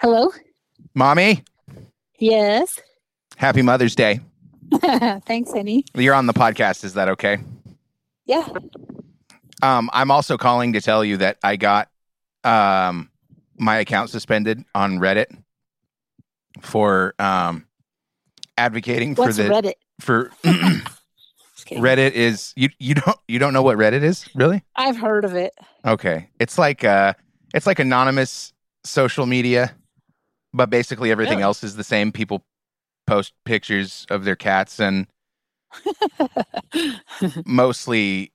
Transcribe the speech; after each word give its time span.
Hello? 0.00 0.30
Mommy, 0.94 1.42
Yes. 2.18 2.78
happy 3.36 3.62
Mother's 3.62 3.94
Day. 3.94 4.20
Thanks, 5.26 5.52
honey. 5.52 5.84
You're 5.94 6.14
on 6.14 6.26
the 6.26 6.32
podcast. 6.32 6.84
Is 6.84 6.94
that 6.94 7.08
okay? 7.10 7.38
Yeah. 8.26 8.46
Um, 9.62 9.90
I'm 9.92 10.10
also 10.10 10.36
calling 10.36 10.72
to 10.74 10.80
tell 10.80 11.04
you 11.04 11.16
that 11.18 11.38
I 11.42 11.56
got 11.56 11.88
um, 12.44 13.10
my 13.58 13.78
account 13.78 14.10
suspended 14.10 14.64
on 14.74 14.98
Reddit 14.98 15.26
for 16.60 17.14
um, 17.18 17.66
advocating 18.56 19.14
for 19.14 19.32
the 19.32 19.44
Reddit? 19.44 19.72
for 20.00 20.30
Reddit 21.70 22.12
is 22.12 22.52
you 22.56 22.68
you 22.78 22.94
don't 22.94 23.16
you 23.26 23.38
don't 23.38 23.52
know 23.52 23.62
what 23.62 23.78
Reddit 23.78 24.02
is 24.02 24.28
really? 24.34 24.62
I've 24.76 24.96
heard 24.96 25.24
of 25.24 25.34
it. 25.34 25.54
Okay, 25.84 26.28
it's 26.38 26.56
like 26.58 26.84
uh 26.84 27.14
it's 27.54 27.66
like 27.66 27.78
anonymous 27.78 28.52
social 28.84 29.26
media, 29.26 29.74
but 30.52 30.70
basically 30.70 31.10
everything 31.10 31.34
Really? 31.38 31.42
else 31.44 31.62
is 31.64 31.76
the 31.76 31.84
same. 31.84 32.12
People 32.12 32.44
post 33.06 33.32
pictures 33.44 34.06
of 34.10 34.24
their 34.24 34.36
cats 34.36 34.78
and 34.80 35.06
mostly 37.46 38.32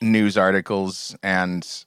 news 0.00 0.36
articles 0.36 1.16
and 1.22 1.84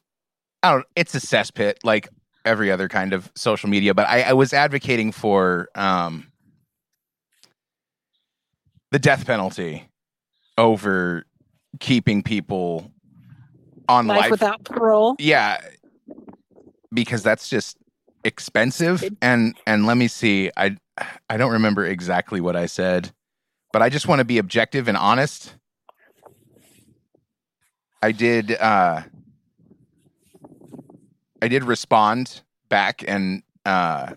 I 0.64 0.72
don't 0.72 0.86
it's 0.96 1.16
a 1.16 1.20
cesspit 1.20 1.76
like 1.84 2.10
every 2.46 2.72
other 2.72 2.88
kind 2.88 3.14
of 3.14 3.32
social 3.36 3.70
media, 3.70 3.94
but 3.94 4.08
I, 4.08 4.22
I 4.24 4.34
was 4.34 4.54
advocating 4.54 5.12
for 5.12 5.70
um 5.76 6.28
the 8.92 9.00
death 9.00 9.26
penalty 9.26 9.88
over 10.58 11.24
keeping 11.80 12.22
people 12.24 12.92
on 13.88 14.08
Life, 14.08 14.20
life, 14.22 14.32
without 14.32 14.64
parole. 14.64 15.16
yeah 15.20 15.60
because 16.94 17.24
that's 17.24 17.50
just 17.50 17.78
expensive. 18.24 19.04
And 19.22 19.56
and 19.66 19.86
let 19.86 19.98
me 19.98 20.08
see 20.08 20.52
i 20.58 20.78
i 21.30 21.38
don't 21.38 21.52
remember 21.52 21.86
exactly 21.86 22.40
what 22.42 22.56
i 22.56 22.66
said 22.66 23.12
but 23.72 23.82
i 23.82 23.90
just 23.90 24.08
want 24.08 24.20
to 24.20 24.26
be 24.26 24.38
objective 24.38 24.88
and 24.88 24.98
honest. 24.98 25.56
I 28.04 28.12
did 28.12 28.52
uh 28.52 29.04
i 31.42 31.48
did 31.48 31.64
respond 31.64 32.42
back 32.70 33.04
and 33.08 33.44
uh 33.66 34.14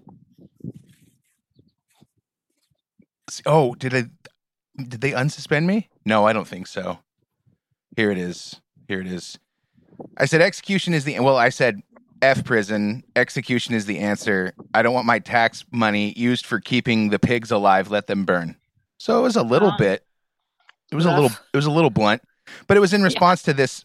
oh 3.46 3.74
did 3.74 3.94
i 3.94 4.04
did 4.76 5.00
they 5.00 5.12
unsuspend 5.12 5.66
me? 5.66 5.88
No 6.04 6.26
i 6.26 6.32
don't 6.32 6.48
think 6.48 6.66
so. 6.66 6.98
Here 7.96 8.10
it 8.10 8.18
is. 8.18 8.60
Here 8.88 9.00
it 9.00 9.06
is. 9.06 9.38
I 10.16 10.24
said 10.24 10.40
execution 10.40 10.94
is 10.94 11.04
the 11.04 11.20
well 11.20 11.36
i 11.36 11.50
said 11.50 11.82
F 12.24 12.44
prison. 12.44 13.04
Execution 13.14 13.74
is 13.74 13.84
the 13.86 13.98
answer. 13.98 14.54
I 14.72 14.82
don't 14.82 14.94
want 14.94 15.06
my 15.06 15.18
tax 15.18 15.64
money 15.70 16.14
used 16.16 16.46
for 16.46 16.58
keeping 16.58 17.10
the 17.10 17.18
pigs 17.18 17.50
alive. 17.50 17.90
Let 17.90 18.06
them 18.06 18.24
burn. 18.24 18.56
So 18.98 19.18
it 19.18 19.22
was 19.22 19.36
a 19.36 19.42
little 19.42 19.72
Ah. 19.72 19.76
bit. 19.76 20.06
It 20.90 20.94
was 20.94 21.04
a 21.06 21.10
little. 21.14 21.30
It 21.52 21.56
was 21.56 21.66
a 21.66 21.70
little 21.70 21.90
blunt, 21.90 22.22
but 22.66 22.76
it 22.76 22.80
was 22.80 22.94
in 22.94 23.02
response 23.02 23.42
to 23.42 23.52
this 23.52 23.84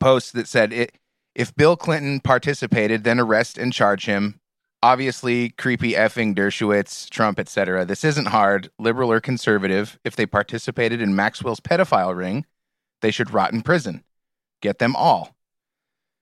post 0.00 0.32
that 0.34 0.46
said, 0.48 0.72
it, 0.72 0.96
"If 1.34 1.54
Bill 1.56 1.76
Clinton 1.76 2.20
participated, 2.20 3.04
then 3.04 3.18
arrest 3.18 3.58
and 3.58 3.72
charge 3.72 4.06
him." 4.06 4.40
Obviously, 4.82 5.50
creepy 5.50 5.92
effing 5.92 6.34
Dershowitz, 6.36 7.08
Trump, 7.10 7.40
etc. 7.40 7.84
This 7.84 8.04
isn't 8.04 8.26
hard, 8.26 8.70
liberal 8.78 9.10
or 9.10 9.20
conservative. 9.20 9.98
If 10.04 10.14
they 10.14 10.26
participated 10.26 11.00
in 11.00 11.16
Maxwell's 11.16 11.60
pedophile 11.60 12.14
ring, 12.16 12.44
they 13.02 13.10
should 13.10 13.32
rot 13.32 13.52
in 13.52 13.62
prison. 13.62 14.04
Get 14.60 14.78
them 14.78 14.94
all 14.94 15.35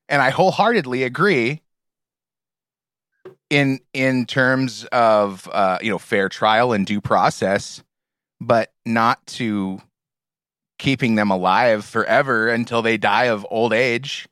and 0.09 0.21
I 0.23 0.31
wholeheartedly 0.31 1.03
agree 1.03 1.63
in 3.51 3.81
in 3.93 4.27
terms 4.27 4.85
of 4.87 5.49
uh, 5.53 5.79
you 5.81 5.91
know 5.91 5.99
fair 5.99 6.29
trial 6.29 6.73
and 6.73 6.87
due 6.87 7.01
process, 7.01 7.83
but 8.41 8.73
not 8.85 9.25
to 9.27 9.81
keeping 10.79 11.15
them 11.15 11.31
alive 11.31 11.85
forever 11.85 12.49
until 12.49 12.83
they 12.83 12.97
die 12.97 13.25
of 13.25 13.47
old 13.51 13.73
age. 13.73 14.29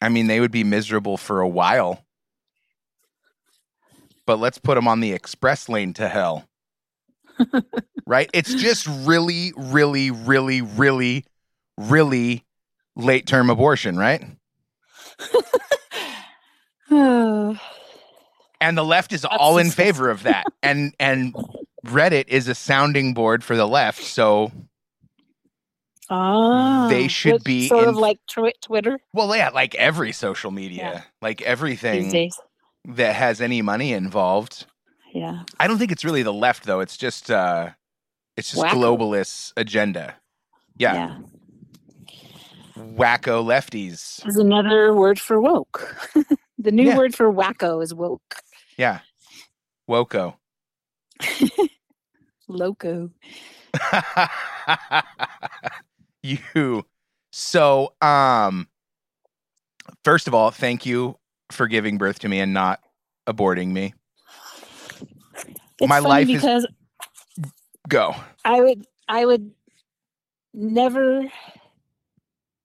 I 0.00 0.08
mean, 0.08 0.28
they 0.28 0.40
would 0.40 0.50
be 0.50 0.64
miserable 0.64 1.18
for 1.18 1.40
a 1.40 1.48
while, 1.48 2.04
but 4.24 4.38
let's 4.38 4.58
put 4.58 4.76
them 4.76 4.88
on 4.88 5.00
the 5.00 5.12
express 5.12 5.68
lane 5.68 5.92
to 5.94 6.08
hell. 6.08 6.48
right? 8.06 8.30
It's 8.32 8.54
just 8.54 8.86
really, 8.86 9.52
really, 9.56 10.10
really, 10.10 10.62
really, 10.62 11.24
really 11.76 12.44
late 13.00 13.26
term 13.26 13.50
abortion, 13.50 13.96
right? 13.96 14.24
And 18.62 18.76
the 18.76 18.84
left 18.84 19.12
is 19.14 19.22
That's 19.22 19.34
all 19.38 19.56
in 19.58 19.70
favor 19.70 20.10
of 20.10 20.24
that. 20.24 20.44
And 20.62 20.94
and 21.00 21.34
Reddit 21.86 22.28
is 22.28 22.46
a 22.48 22.54
sounding 22.54 23.14
board 23.14 23.42
for 23.42 23.56
the 23.56 23.66
left, 23.66 24.02
so 24.02 24.52
Ah, 26.10 26.88
They 26.90 27.08
should 27.08 27.42
be 27.44 27.68
sort 27.68 27.84
in- 27.84 27.88
of 27.90 27.96
like 27.96 28.18
twi- 28.28 28.52
Twitter 28.60 28.98
well, 29.14 29.34
yeah, 29.34 29.48
like 29.50 29.74
every 29.76 30.12
social 30.12 30.50
media, 30.50 30.90
Yeah. 30.94 31.02
like 31.22 31.40
everything 31.42 32.30
that 32.84 33.14
has 33.14 33.40
any 33.40 33.62
money 33.62 33.92
involved. 33.92 34.66
Yeah. 35.14 35.44
I 35.58 35.66
don't 35.66 35.78
think 35.78 35.92
it's 35.92 36.04
really 36.04 36.22
the 36.22 36.32
left 36.32 36.64
though. 36.64 36.80
It's 36.80 36.96
just 36.98 37.30
uh 37.30 37.70
it's 38.36 38.50
just 38.50 38.62
Wacko. 38.62 38.72
globalist 38.98 39.52
agenda. 39.56 40.16
Yeah, 40.76 41.18
wacko 42.76 43.44
lefties. 43.44 44.26
Is 44.26 44.36
another 44.36 44.94
word 44.94 45.18
for 45.20 45.40
woke. 45.40 45.96
the 46.58 46.70
new 46.70 46.88
Yeah. 46.88 46.96
word 46.96 47.14
for 47.14 47.32
wacko 47.32 47.82
is 47.82 47.92
woke. 47.94 48.36
Yeah. 48.76 49.00
Woko. 49.88 50.34
Loco. 52.48 53.10
you 56.22 56.84
so 57.32 57.92
um 58.02 58.68
first 60.04 60.26
of 60.26 60.34
all 60.34 60.50
thank 60.50 60.84
you 60.84 61.16
for 61.52 61.66
giving 61.68 61.96
birth 61.98 62.18
to 62.18 62.28
me 62.28 62.40
and 62.40 62.52
not 62.52 62.80
aborting 63.28 63.68
me 63.68 63.94
It's 65.80 65.88
My 65.88 66.00
life 66.00 66.28
is- 66.28 66.34
because 66.42 66.66
go 67.88 68.14
I 68.44 68.60
would 68.60 68.84
I 69.08 69.24
would 69.24 69.52
never 70.52 71.22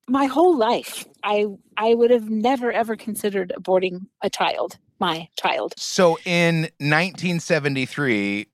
my 0.08 0.26
whole 0.26 0.56
life 0.58 1.06
I 1.24 1.46
I 1.78 1.94
would 1.96 2.12
have 2.12 2.30
never 2.30 2.72
ever 2.72 2.96
considered 2.96 3.52
aborting 3.60 4.06
a 4.22 4.30
child, 4.30 4.78
my 5.00 5.28
child. 5.38 5.74
so 5.78 6.18
in 6.26 6.64
1973 6.80 8.48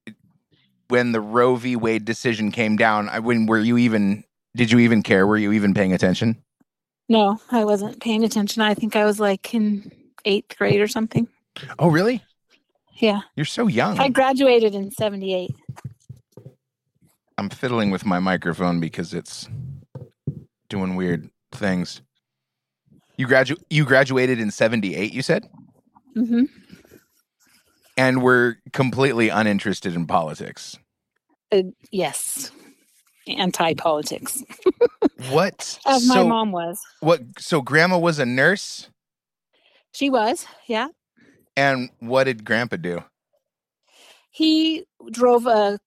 when 0.89 1.11
the 1.11 1.21
roe 1.21 1.55
v 1.55 1.75
wade 1.75 2.05
decision 2.05 2.51
came 2.51 2.75
down 2.77 3.09
I, 3.09 3.19
when 3.19 3.45
were 3.45 3.59
you 3.59 3.77
even 3.77 4.23
did 4.55 4.71
you 4.71 4.79
even 4.79 5.03
care 5.03 5.25
were 5.27 5.37
you 5.37 5.51
even 5.51 5.73
paying 5.73 5.93
attention 5.93 6.41
No, 7.09 7.39
I 7.51 7.65
wasn't 7.65 7.99
paying 8.01 8.23
attention. 8.23 8.61
I 8.61 8.73
think 8.73 8.95
I 8.95 9.03
was 9.05 9.19
like 9.19 9.53
in 9.53 9.91
8th 10.25 10.57
grade 10.57 10.79
or 10.81 10.87
something. 10.87 11.27
oh 11.79 11.89
really 11.89 12.23
Yeah. 12.95 13.21
you're 13.35 13.45
so 13.45 13.67
young 13.67 13.99
I 13.99 14.07
graduated 14.09 14.73
in 14.73 14.91
78. 14.91 15.51
i'm 17.37 17.49
fiddling 17.49 17.91
with 17.91 18.05
my 18.05 18.19
microphone 18.19 18.79
because 18.79 19.13
it's 19.13 19.49
doing 20.69 20.95
weird 20.95 21.29
things 21.51 22.01
you 23.17 23.27
gradu- 23.27 23.61
you 23.69 23.85
graduated 23.85 24.39
in 24.39 24.51
78 24.51 25.13
you 25.13 25.21
said 25.21 25.47
Mhm. 26.17 26.47
and 27.97 28.21
we're 28.23 28.55
completely 28.73 29.29
uninterested 29.29 29.95
in 29.95 30.05
politics. 30.07 30.77
Uh, 31.51 31.63
yes. 31.91 32.51
Anti-politics. 33.27 34.43
What? 35.29 35.77
As 35.85 36.07
my 36.07 36.23
mom 36.23 36.51
was. 36.51 36.81
What? 37.01 37.21
So 37.37 37.61
grandma 37.61 37.99
was 37.99 38.17
a 38.17 38.25
nurse, 38.25 38.89
She 39.91 40.09
was. 40.09 40.47
Yeah. 40.67 40.87
and 41.55 41.89
what 41.99 42.23
did 42.23 42.43
grandpa 42.43 42.77
do? 42.77 43.03
he 44.31 44.85
drove 45.11 45.45
a 45.45 45.77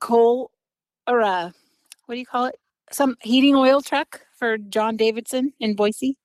coal 0.00 0.50
or 1.06 1.20
a 1.20 1.52
what 2.06 2.14
do 2.14 2.18
you 2.18 2.26
call 2.26 2.46
it 2.46 2.56
some 2.90 3.16
heating 3.20 3.54
oil 3.54 3.80
truck 3.82 4.22
for 4.38 4.58
john 4.58 4.96
davidson 4.96 5.52
in 5.60 5.76
boise 5.76 6.16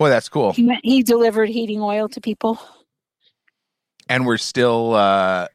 Well, 0.00 0.10
that's 0.10 0.28
cool. 0.30 0.56
he, 0.56 0.70
he 0.84 1.02
delivered 1.04 1.48
heating 1.50 1.80
oil 1.82 2.08
to 2.10 2.20
people 2.20 2.60
And 4.08 4.26
we're 4.26 4.38
still. 4.38 4.94
uh 4.94 5.48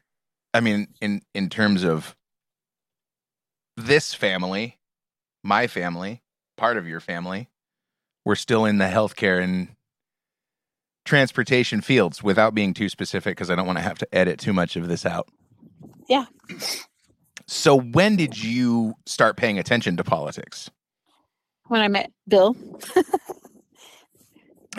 I 0.54 0.60
mean, 0.60 0.88
in 1.00 1.22
in 1.34 1.48
terms 1.48 1.84
of 1.84 2.16
this 3.76 4.14
family, 4.14 4.78
my 5.44 5.66
family, 5.68 6.22
part 6.56 6.76
of 6.78 6.88
your 6.88 7.00
family, 7.00 7.48
we're 8.24 8.36
still 8.36 8.64
in 8.66 8.78
the 8.78 8.86
healthcare 8.86 9.42
and 9.42 9.68
transportation 11.06 11.82
fields 11.82 12.22
without 12.22 12.54
being 12.54 12.74
too 12.74 12.88
specific 12.90 13.36
because 13.36 13.50
I 13.50 13.56
don't 13.56 13.66
want 13.66 13.78
to 13.78 13.84
have 13.84 13.98
to 13.98 14.08
edit 14.16 14.40
too 14.40 14.54
much 14.54 14.76
of 14.76 14.88
this 14.88 15.06
out. 15.06 15.28
Yeah. 16.08 16.26
So 17.48 17.78
when 17.80 18.16
did 18.16 18.42
you 18.42 18.94
start 19.06 19.36
paying 19.36 19.58
attention 19.58 19.96
to 19.98 20.04
politics? 20.04 20.70
when 21.68 21.80
i 21.80 21.88
met 21.88 22.12
bill 22.28 22.54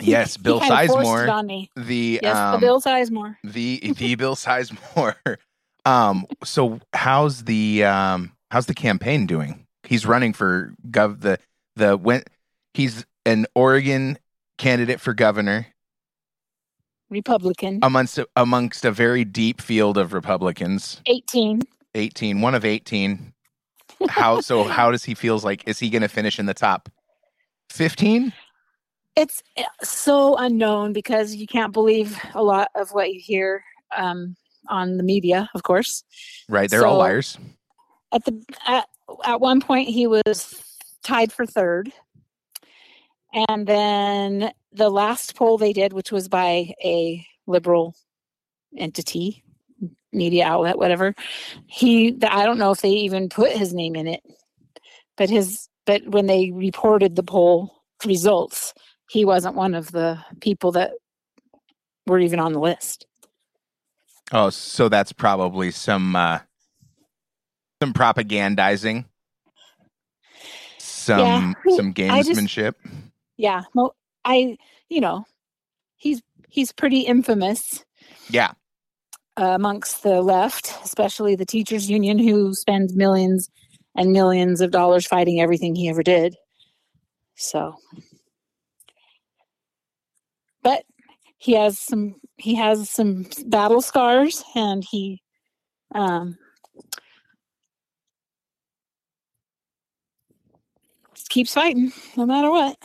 Yes, 0.00 0.36
Bill 0.36 0.60
Sizemore, 0.60 1.66
the 1.76 2.20
Yes, 2.22 2.36
um, 2.36 2.52
the 2.52 2.58
Bill 2.66 2.80
Sizemore. 2.80 3.36
the 3.42 3.80
the 3.96 4.14
Bill 4.22 4.36
Sizemore. 4.36 5.14
Um, 5.84 6.26
so 6.44 6.80
how's 6.92 7.44
the 7.44 7.82
um 7.84 8.32
how's 8.50 8.66
the 8.66 8.74
campaign 8.74 9.26
doing? 9.26 9.66
He's 9.84 10.04
running 10.04 10.34
for 10.34 10.74
gov 10.90 11.20
the 11.22 11.38
the 11.76 11.96
when 11.96 12.24
he's 12.74 13.06
an 13.24 13.46
Oregon 13.54 14.18
candidate 14.58 15.00
for 15.00 15.14
governor 15.14 15.66
Republican. 17.10 17.78
amongst 17.82 18.18
amongst 18.36 18.84
a 18.84 18.90
very 18.92 19.24
deep 19.24 19.62
field 19.62 19.96
of 19.96 20.12
Republicans. 20.12 21.00
18. 21.06 21.62
18, 21.94 22.40
one 22.40 22.54
of 22.54 22.64
18. 22.64 23.32
How 24.08 24.40
so 24.40 24.64
how 24.78 24.90
does 24.90 25.04
he 25.04 25.14
feels 25.14 25.44
like 25.44 25.66
is 25.66 25.78
he 25.78 25.90
going 25.90 26.02
to 26.02 26.08
finish 26.08 26.38
in 26.38 26.46
the 26.46 26.54
top 26.54 26.88
15? 27.70 28.32
It's 29.16 29.42
uh, 29.56 29.64
so 29.82 30.36
unknown 30.36 30.92
because 30.92 31.34
you 31.34 31.46
can't 31.46 31.72
believe 31.72 32.18
a 32.34 32.42
lot 32.42 32.68
of 32.74 32.90
what 32.90 33.12
you 33.12 33.20
hear 33.20 33.64
um, 33.96 34.36
on 34.68 34.96
the 34.96 35.02
media, 35.02 35.48
of 35.54 35.62
course. 35.62 36.04
Right, 36.48 36.70
they're 36.70 36.86
all 36.86 36.98
liars. 36.98 37.38
At 38.12 38.24
the 38.24 38.42
at, 38.66 38.86
at 39.24 39.40
one 39.40 39.60
point 39.60 39.88
he 39.88 40.06
was 40.06 40.62
tied 41.02 41.32
for 41.32 41.46
third. 41.46 41.92
And 43.32 43.66
then 43.66 44.52
the 44.72 44.90
last 44.90 45.34
poll 45.36 45.58
they 45.58 45.72
did, 45.72 45.92
which 45.92 46.12
was 46.12 46.28
by 46.28 46.72
a 46.82 47.26
liberal 47.46 47.94
entity, 48.76 49.44
media 50.12 50.46
outlet, 50.46 50.78
whatever, 50.78 51.14
he 51.66 52.16
I 52.26 52.44
don't 52.46 52.58
know 52.58 52.70
if 52.70 52.80
they 52.80 52.90
even 52.90 53.28
put 53.28 53.52
his 53.52 53.74
name 53.74 53.96
in 53.96 54.06
it. 54.06 54.22
But 55.16 55.30
his 55.30 55.68
but 55.86 56.06
when 56.08 56.26
they 56.26 56.50
reported 56.52 57.16
the 57.16 57.22
poll 57.22 57.72
results, 58.04 58.72
he 59.10 59.24
wasn't 59.24 59.54
one 59.56 59.74
of 59.74 59.90
the 59.92 60.18
people 60.40 60.72
that 60.72 60.92
were 62.06 62.18
even 62.20 62.38
on 62.40 62.52
the 62.52 62.60
list. 62.60 63.06
Oh, 64.32 64.50
so 64.50 64.88
that's 64.88 65.12
probably 65.12 65.70
some 65.70 66.14
uh 66.14 66.40
some 67.82 67.92
propagandizing. 67.92 69.04
Some 70.78 71.18
Yeah, 71.66 71.76
some 71.76 71.94
I 71.98 72.22
just- 72.22 72.30
gamesmanship. 72.30 72.74
Yeah, 73.36 73.62
well, 73.74 73.94
I 74.24 74.56
you 74.88 75.00
know, 75.00 75.24
he's 75.96 76.22
he's 76.48 76.72
pretty 76.72 77.00
infamous 77.00 77.84
Yeah. 78.30 78.52
Uh, 79.38 79.54
amongst 79.54 80.02
the 80.02 80.20
left, 80.20 80.74
especially 80.84 81.36
the 81.36 81.46
teachers 81.46 81.88
union, 81.88 82.18
who 82.18 82.54
spends 82.54 82.94
millions 82.94 83.48
and 83.96 84.12
millions 84.12 84.60
of 84.60 84.70
dollars 84.70 85.06
fighting 85.06 85.40
everything 85.40 85.74
he 85.74 85.88
ever 85.88 86.02
did. 86.02 86.34
So, 87.36 87.74
but 90.62 90.84
he 91.38 91.52
has 91.52 91.78
some 91.78 92.16
he 92.36 92.56
has 92.56 92.90
some 92.90 93.26
battle 93.46 93.80
scars, 93.80 94.42
and 94.56 94.84
he 94.88 95.22
um, 95.94 96.36
keeps 101.28 101.54
fighting 101.54 101.92
no 102.16 102.26
matter 102.26 102.50
what. 102.50 102.76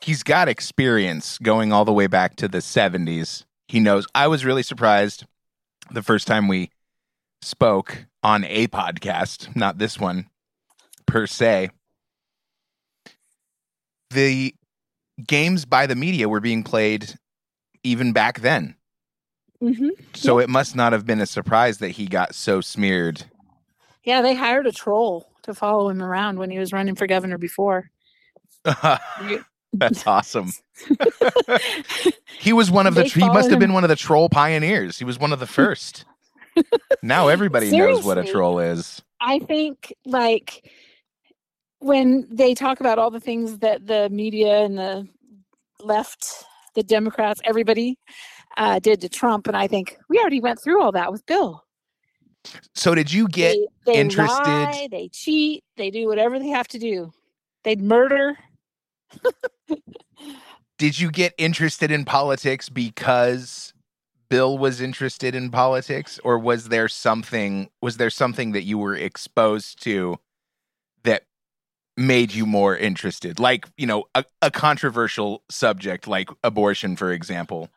He's 0.00 0.22
got 0.22 0.48
experience 0.48 1.38
going 1.38 1.72
all 1.72 1.84
the 1.84 1.92
way 1.92 2.06
back 2.06 2.36
to 2.36 2.48
the 2.48 2.58
70s. 2.58 3.44
He 3.66 3.80
knows. 3.80 4.06
I 4.14 4.28
was 4.28 4.44
really 4.44 4.62
surprised 4.62 5.26
the 5.90 6.02
first 6.02 6.26
time 6.26 6.48
we 6.48 6.70
spoke 7.42 8.06
on 8.22 8.44
a 8.44 8.66
podcast, 8.68 9.54
not 9.54 9.78
this 9.78 9.98
one 9.98 10.28
per 11.06 11.26
se. 11.26 11.70
The 14.10 14.54
games 15.26 15.64
by 15.64 15.86
the 15.86 15.96
media 15.96 16.28
were 16.28 16.40
being 16.40 16.62
played 16.62 17.14
even 17.82 18.12
back 18.12 18.40
then. 18.40 18.76
hmm 19.60 19.90
So 20.14 20.38
it 20.38 20.48
must 20.48 20.76
not 20.76 20.92
have 20.92 21.06
been 21.06 21.20
a 21.20 21.26
surprise 21.26 21.78
that 21.78 21.90
he 21.90 22.06
got 22.06 22.34
so 22.34 22.60
smeared. 22.60 23.24
Yeah, 24.04 24.22
they 24.22 24.34
hired 24.34 24.66
a 24.66 24.72
troll 24.72 25.28
to 25.42 25.54
follow 25.54 25.88
him 25.88 26.02
around 26.02 26.38
when 26.38 26.50
he 26.50 26.58
was 26.58 26.72
running 26.72 26.94
for 26.94 27.06
governor 27.06 27.38
before. 27.38 27.90
That's 29.72 30.06
awesome. 30.06 30.50
he 32.38 32.52
was 32.52 32.70
one 32.70 32.86
of 32.86 32.94
the 32.94 33.02
They 33.02 33.08
he 33.08 33.28
must 33.28 33.50
have 33.50 33.54
him. 33.54 33.60
been 33.60 33.72
one 33.72 33.84
of 33.84 33.88
the 33.88 33.96
troll 33.96 34.28
pioneers. 34.28 34.98
He 34.98 35.04
was 35.04 35.18
one 35.18 35.32
of 35.32 35.40
the 35.40 35.46
first. 35.46 36.04
now 37.02 37.28
everybody 37.28 37.70
knows 37.70 38.04
what 38.04 38.18
a 38.18 38.24
troll 38.24 38.58
is. 38.58 39.02
I 39.20 39.38
think 39.40 39.92
like 40.04 40.70
when 41.80 42.26
they 42.30 42.54
talk 42.54 42.80
about 42.80 42.98
all 42.98 43.10
the 43.10 43.20
things 43.20 43.58
that 43.58 43.86
the 43.86 44.08
media 44.10 44.64
and 44.64 44.78
the 44.78 45.06
left, 45.80 46.44
the 46.74 46.82
Democrats, 46.82 47.40
everybody 47.44 47.98
uh, 48.56 48.78
did 48.78 49.00
to 49.02 49.08
Trump, 49.08 49.46
and 49.46 49.56
I 49.56 49.68
think 49.68 49.96
we 50.08 50.18
already 50.18 50.40
went 50.40 50.60
through 50.60 50.82
all 50.82 50.92
that 50.92 51.12
with 51.12 51.24
Bill. 51.26 51.62
So 52.74 52.94
did 52.94 53.12
you 53.12 53.28
get 53.28 53.56
they, 53.84 53.92
they 53.92 54.00
interested- 54.00 54.42
lie, 54.44 54.88
they 54.90 55.08
cheat, 55.08 55.62
they 55.76 55.90
do 55.90 56.06
whatever 56.06 56.38
they 56.38 56.48
have 56.48 56.68
to 56.68 56.78
do. 56.78 57.12
They'd 57.64 57.82
murder. 57.82 58.36
Did 60.78 60.98
you 60.98 61.10
get 61.10 61.34
interested 61.36 61.90
in 61.90 62.04
politics 62.04 62.68
because 62.68 63.74
Bill 64.28 64.56
was 64.56 64.80
interested 64.80 65.34
in 65.34 65.50
politics? 65.50 66.18
Or 66.24 66.38
was 66.38 66.68
there 66.68 66.88
something 66.88 67.68
was 67.82 67.96
there 67.96 68.10
something 68.10 68.52
that 68.52 68.62
you 68.62 68.78
were 68.78 68.96
exposed 68.96 69.82
to 69.82 70.18
that 71.02 71.24
made 71.96 72.32
you 72.32 72.46
more 72.46 72.76
interested? 72.76 73.40
Like 73.40 73.66
you 73.76 73.86
know 73.86 74.04
a, 74.14 74.24
a 74.40 74.50
controversial 74.50 75.42
subject 75.50 76.06
like 76.06 76.30
abortion 76.44 76.96
for 76.96 77.12
example. 77.12 77.70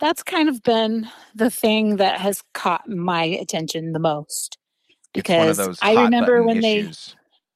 That's 0.00 0.24
kind 0.24 0.48
of 0.48 0.62
been 0.62 1.08
the 1.34 1.50
thing 1.50 1.96
that 1.96 2.20
has 2.20 2.42
caught 2.52 2.88
my 2.88 3.22
attention 3.22 3.92
the 3.92 4.00
most. 4.00 4.58
it's 5.14 5.28
one 5.28 5.48
of 5.48 5.56
Because 5.56 5.78
I 5.80 6.02
remember 6.02 6.42
when 6.42 6.60
they 6.60 6.90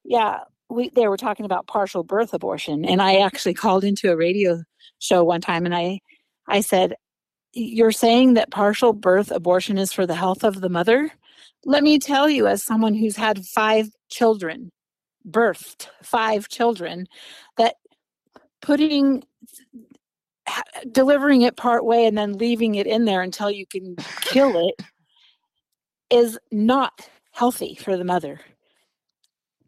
yeah 0.04 0.40
we 0.70 0.90
they 0.90 1.08
were 1.08 1.16
talking 1.16 1.46
about 1.46 1.66
partial 1.66 2.02
birth 2.02 2.34
abortion 2.34 2.84
and 2.84 3.00
i 3.00 3.16
actually 3.16 3.54
called 3.54 3.84
into 3.84 4.10
a 4.10 4.16
radio 4.16 4.62
show 4.98 5.24
one 5.24 5.40
time 5.40 5.64
and 5.64 5.74
i 5.74 5.98
i 6.46 6.60
said 6.60 6.94
you're 7.52 7.92
saying 7.92 8.34
that 8.34 8.50
partial 8.50 8.92
birth 8.92 9.30
abortion 9.30 9.78
is 9.78 9.92
for 9.92 10.06
the 10.06 10.14
health 10.14 10.44
of 10.44 10.60
the 10.60 10.68
mother? 10.68 11.10
Let 11.64 11.82
me 11.82 11.98
tell 11.98 12.28
you 12.28 12.46
as 12.46 12.62
someone 12.62 12.94
who's 12.94 13.16
had 13.16 13.44
five 13.44 13.88
children 14.10 14.70
birthed 15.28 15.88
five 16.02 16.48
children 16.48 17.06
that 17.58 17.74
putting 18.62 19.22
delivering 20.90 21.42
it 21.42 21.56
part 21.56 21.84
way 21.84 22.06
and 22.06 22.16
then 22.16 22.32
leaving 22.34 22.76
it 22.76 22.86
in 22.86 23.04
there 23.04 23.20
until 23.20 23.50
you 23.50 23.66
can 23.66 23.96
kill 24.22 24.68
it 24.68 24.74
is 26.10 26.38
not 26.50 27.10
healthy 27.32 27.74
for 27.74 27.96
the 27.96 28.04
mother. 28.04 28.40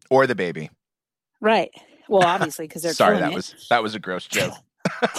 Or 0.09 0.25
the 0.25 0.33
baby 0.33 0.71
Right. 1.41 1.71
Well, 2.07 2.23
obviously, 2.25 2.67
because 2.67 2.83
they're 2.83 2.93
sorry 2.93 3.17
that 3.19 3.31
it. 3.31 3.35
was 3.35 3.67
that 3.69 3.83
was 3.83 3.95
a 3.95 3.99
gross 3.99 4.27
joke 4.27 4.53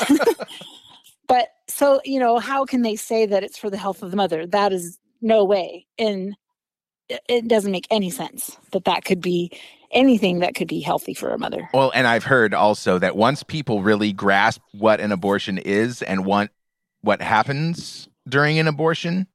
But 1.29 1.49
so 1.69 2.01
you 2.05 2.19
know, 2.21 2.39
how 2.39 2.65
can 2.65 2.83
they 2.83 2.97
say 2.97 3.27
that 3.27 3.43
it's 3.43 3.57
for 3.59 3.71
the 3.71 3.77
health 3.79 4.03
of 4.03 4.11
the 4.11 4.17
mother? 4.17 4.47
That 4.47 4.73
is 4.73 4.99
no 5.21 5.45
way, 5.45 5.87
and 5.99 6.35
it- 7.29 7.49
doesn't 7.49 7.73
make 7.73 7.87
any 7.91 8.11
sense 8.11 8.57
that 8.73 8.85
that 8.85 9.05
could 9.05 9.21
be 9.21 9.51
anything 9.93 10.41
that 10.41 10.55
could 10.55 10.69
be 10.69 10.81
healthy 10.81 11.15
for 11.15 11.33
a 11.33 11.39
mother. 11.39 11.69
Well, 11.73 11.93
and 11.95 12.07
I've 12.07 12.25
heard 12.25 12.55
also 12.55 12.99
that 12.99 13.17
once 13.17 13.43
people 13.43 13.83
really 13.83 14.13
grasp 14.13 14.61
what 14.73 15.01
an 15.01 15.13
abortion 15.13 15.59
is 15.59 16.03
and 16.03 16.25
want 16.27 16.51
what 17.03 17.21
happens 17.23 18.09
during 18.29 18.59
an 18.59 18.67
abortion, 18.69 19.27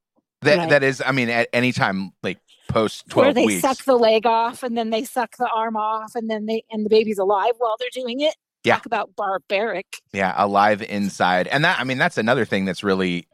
that 0.42 0.58
Right. 0.58 0.70
that 0.70 0.84
is, 0.84 1.02
I 1.06 1.12
mean, 1.12 1.30
at 1.30 1.48
any 1.54 1.72
time 1.72 2.12
like 2.24 2.40
post 2.68 3.08
12 3.10 3.26
Where 3.26 3.34
they 3.34 3.46
weeks, 3.46 3.62
suck 3.62 3.84
the 3.86 3.96
leg 3.96 4.26
off 4.26 4.64
and 4.64 4.78
then 4.78 4.90
they 4.90 5.04
suck 5.04 5.38
the 5.38 5.50
arm 5.50 5.76
off 5.76 6.16
and 6.16 6.30
then 6.30 6.46
they 6.46 6.64
and 6.72 6.86
the 6.86 6.90
baby's 6.90 7.18
alive 7.18 7.54
while 7.58 7.76
they're 7.80 7.90
doing 7.92 8.22
it. 8.22 8.36
Yeah. 8.64 8.76
Talk 8.76 8.86
about 8.86 9.16
barbaric. 9.16 10.02
yeah, 10.12 10.34
alive 10.36 10.82
inside, 10.82 11.48
and 11.48 11.64
that 11.64 11.80
I 11.80 11.84
mean, 11.86 11.98
that's 11.98 12.18
another 12.18 12.44
thing 12.44 12.66
that's 12.66 12.84
really 12.84 13.28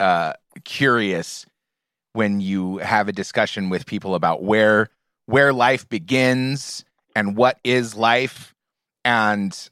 uh, 0.00 0.32
curious 0.64 1.46
when 2.14 2.40
you 2.40 2.78
have 2.78 3.08
a 3.08 3.12
discussion 3.12 3.70
with 3.70 3.86
people 3.86 4.14
about 4.14 4.42
where 4.42 4.88
where 5.26 5.52
life 5.52 5.88
begins 5.88 6.84
and 7.14 7.36
what 7.36 7.58
is 7.62 7.94
life, 7.94 8.54
and 9.04 9.70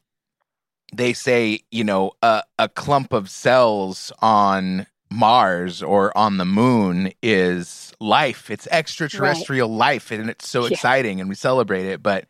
they 0.95 1.13
say, 1.13 1.61
you 1.71 1.85
know, 1.85 2.13
a, 2.23 2.43
a 2.59 2.69
clump 2.69 3.13
of 3.13 3.31
cells 3.31 4.13
on 4.21 4.87
Mars 5.11 5.83
or 5.83 6.17
on 6.17 6.37
the 6.37 6.45
moon 6.45 7.13
is 7.23 7.90
life. 8.01 8.51
It's 8.51 8.67
extraterrestrial 8.71 9.69
life, 9.69 10.11
and 10.11 10.31
it's 10.31 10.49
so 10.49 10.63
Yeah. 10.63 10.69
exciting, 10.69 11.21
and 11.21 11.29
we 11.29 11.35
celebrate 11.35 11.87
it. 11.87 12.03
But 12.03 12.27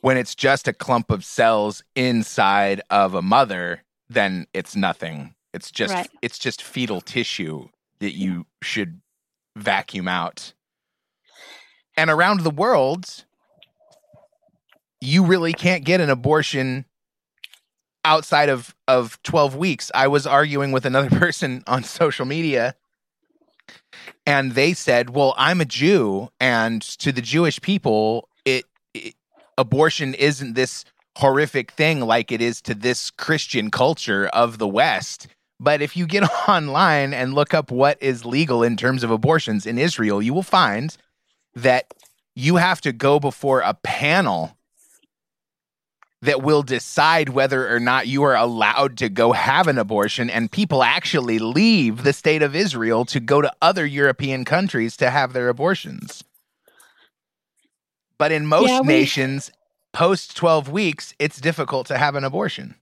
when 0.00 0.16
it's 0.16 0.34
just 0.34 0.68
a 0.68 0.72
clump 0.72 1.10
of 1.10 1.24
cells 1.24 1.82
inside 1.94 2.80
of 2.90 3.14
a 3.14 3.22
mother, 3.22 3.82
then 4.08 4.46
it's 4.54 4.74
nothing. 4.76 5.34
It's 5.52 5.70
just 5.70 5.92
Right. 5.92 6.10
it's 6.22 6.38
just 6.38 6.62
fetal 6.62 7.00
tissue 7.00 7.68
that 8.00 8.14
you 8.14 8.46
should 8.62 9.00
vacuum 9.56 10.08
out. 10.08 10.52
And 11.96 12.10
around 12.10 12.40
the 12.40 12.50
world, 12.50 13.24
you 15.00 15.24
really 15.24 15.52
can't 15.52 15.84
get 15.84 16.00
an 16.00 16.10
abortion 16.10 16.86
outside 18.04 18.48
of 18.50 18.74
of 18.86 19.18
12 19.22 19.56
weeks 19.56 19.90
i 19.94 20.06
was 20.06 20.26
arguing 20.26 20.72
with 20.72 20.84
another 20.84 21.08
person 21.18 21.62
on 21.66 21.82
social 21.82 22.26
media 22.26 22.74
and 24.26 24.52
they 24.52 24.72
said 24.72 25.10
well 25.10 25.34
i'm 25.36 25.60
a 25.60 25.64
jew 25.64 26.28
and 26.40 26.82
to 26.82 27.12
the 27.12 27.22
jewish 27.22 27.60
people 27.60 28.28
it, 28.44 28.64
it 28.92 29.14
abortion 29.56 30.14
isn't 30.14 30.54
this 30.54 30.84
horrific 31.16 31.70
thing 31.72 32.00
like 32.00 32.32
it 32.32 32.40
is 32.40 32.60
to 32.62 32.74
this 32.74 33.10
christian 33.10 33.70
culture 33.70 34.26
of 34.28 34.58
the 34.58 34.68
west. 34.68 35.28
But 35.60 35.80
if 35.80 35.96
you 35.96 36.06
get 36.06 36.24
online 36.48 37.14
and 37.14 37.34
look 37.34 37.54
up 37.54 37.70
what 37.70 38.02
is 38.02 38.24
legal 38.24 38.62
in 38.62 38.76
terms 38.76 39.04
of 39.04 39.10
abortions 39.10 39.66
in 39.66 39.78
israel 39.78 40.20
you 40.20 40.34
will 40.34 40.42
find 40.42 40.96
that 41.54 41.94
you 42.34 42.56
have 42.56 42.80
to 42.80 42.92
go 42.92 43.20
before 43.20 43.60
a 43.60 43.74
panel 43.74 44.56
that 46.24 46.42
will 46.42 46.62
decide 46.62 47.28
whether 47.28 47.72
or 47.72 47.78
not 47.78 48.06
you 48.06 48.22
are 48.22 48.34
allowed 48.34 48.96
to 48.96 49.10
go 49.10 49.32
have 49.32 49.68
an 49.68 49.76
abortion 49.76 50.30
and 50.30 50.50
people 50.50 50.82
actually 50.82 51.38
leave 51.38 52.02
the 52.02 52.14
state 52.14 52.42
of 52.42 52.56
Israel 52.56 53.04
to 53.04 53.20
go 53.20 53.42
to 53.42 53.52
other 53.60 53.84
European 53.84 54.44
countries 54.46 54.96
to 54.96 55.10
have 55.10 55.34
their 55.34 55.50
abortions. 55.50 56.24
But 58.16 58.32
in 58.32 58.46
most 58.46 58.70
yeah, 58.70 58.80
we, 58.80 58.86
nations 58.86 59.52
post 59.92 60.34
12 60.36 60.70
weeks 60.70 61.12
it's 61.18 61.38
difficult 61.40 61.86
to 61.88 61.98
have 61.98 62.14
an 62.14 62.24
abortion. 62.24 62.74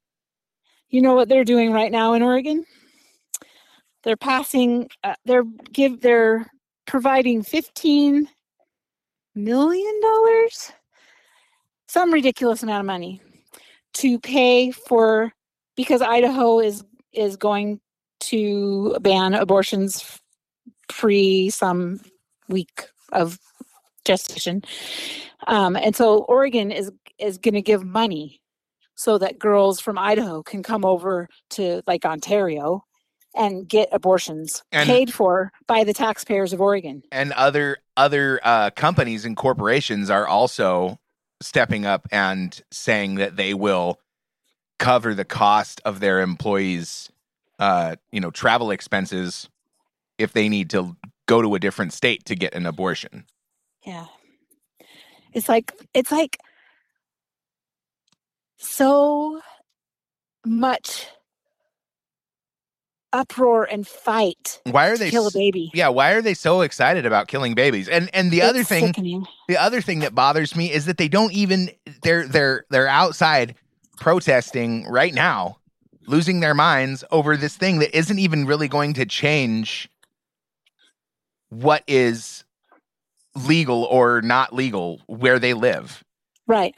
You 0.88 1.02
know 1.02 1.14
what 1.14 1.28
they're 1.28 1.44
doing 1.44 1.72
right 1.72 1.90
now 1.90 2.12
in 2.12 2.22
Oregon? 2.22 2.64
They're 4.04 4.16
passing 4.16 4.88
uh, 5.02 5.14
they're 5.24 5.44
give 5.72 6.00
they're 6.00 6.46
providing 6.86 7.42
15 7.42 8.28
million 9.34 10.00
dollars 10.00 10.72
some 11.88 12.12
ridiculous 12.12 12.62
amount 12.62 12.80
of 12.80 12.86
money 12.86 13.20
to 13.94 14.18
pay 14.18 14.70
for 14.70 15.32
because 15.76 16.02
Idaho 16.02 16.60
is 16.60 16.84
is 17.12 17.36
going 17.36 17.80
to 18.20 18.96
ban 19.00 19.34
abortions 19.34 20.20
pre 20.88 21.50
some 21.50 22.00
week 22.48 22.88
of 23.12 23.38
gestation, 24.04 24.62
um, 25.46 25.76
and 25.76 25.94
so 25.94 26.18
Oregon 26.20 26.70
is 26.70 26.90
is 27.18 27.38
going 27.38 27.54
to 27.54 27.62
give 27.62 27.84
money 27.84 28.40
so 28.94 29.18
that 29.18 29.38
girls 29.38 29.80
from 29.80 29.98
Idaho 29.98 30.42
can 30.42 30.62
come 30.62 30.84
over 30.84 31.28
to 31.50 31.82
like 31.86 32.04
Ontario 32.04 32.84
and 33.34 33.66
get 33.66 33.88
abortions 33.92 34.62
and, 34.72 34.86
paid 34.86 35.12
for 35.12 35.52
by 35.66 35.84
the 35.84 35.92
taxpayers 35.92 36.52
of 36.52 36.60
Oregon. 36.60 37.02
And 37.10 37.32
other 37.32 37.78
other 37.96 38.40
uh, 38.42 38.70
companies 38.70 39.24
and 39.24 39.36
corporations 39.36 40.10
are 40.10 40.26
also 40.26 40.98
stepping 41.42 41.84
up 41.84 42.08
and 42.10 42.60
saying 42.70 43.16
that 43.16 43.36
they 43.36 43.54
will 43.54 43.98
cover 44.78 45.14
the 45.14 45.24
cost 45.24 45.80
of 45.84 46.00
their 46.00 46.20
employees 46.20 47.10
uh, 47.58 47.96
you 48.10 48.20
know 48.20 48.30
travel 48.30 48.70
expenses 48.70 49.48
if 50.18 50.32
they 50.32 50.48
need 50.48 50.70
to 50.70 50.96
go 51.26 51.42
to 51.42 51.54
a 51.54 51.58
different 51.58 51.92
state 51.92 52.24
to 52.26 52.34
get 52.34 52.54
an 52.54 52.66
abortion. 52.66 53.24
Yeah. 53.84 54.06
It's 55.32 55.48
like 55.48 55.72
it's 55.94 56.12
like 56.12 56.38
so 58.58 59.40
much 60.44 61.06
uproar 63.12 63.64
and 63.64 63.86
fight. 63.86 64.60
Why 64.64 64.88
are 64.88 64.96
they 64.96 65.10
kill 65.10 65.26
a 65.26 65.32
baby? 65.32 65.70
Yeah, 65.74 65.88
why 65.88 66.12
are 66.12 66.22
they 66.22 66.34
so 66.34 66.62
excited 66.62 67.06
about 67.06 67.28
killing 67.28 67.54
babies? 67.54 67.88
And 67.88 68.10
and 68.14 68.30
the 68.30 68.38
it's 68.38 68.46
other 68.48 68.64
thing, 68.64 68.86
sickening. 68.86 69.26
the 69.48 69.56
other 69.56 69.80
thing 69.80 70.00
that 70.00 70.14
bothers 70.14 70.56
me 70.56 70.72
is 70.72 70.86
that 70.86 70.98
they 70.98 71.08
don't 71.08 71.32
even 71.32 71.70
they're 72.02 72.26
they're 72.26 72.64
they're 72.70 72.88
outside 72.88 73.54
protesting 73.98 74.86
right 74.88 75.14
now, 75.14 75.58
losing 76.06 76.40
their 76.40 76.54
minds 76.54 77.04
over 77.10 77.36
this 77.36 77.56
thing 77.56 77.78
that 77.80 77.96
isn't 77.96 78.18
even 78.18 78.46
really 78.46 78.68
going 78.68 78.94
to 78.94 79.06
change 79.06 79.88
what 81.50 81.84
is 81.86 82.44
legal 83.34 83.84
or 83.84 84.22
not 84.22 84.54
legal 84.54 85.00
where 85.06 85.38
they 85.38 85.54
live. 85.54 86.02
Right. 86.46 86.74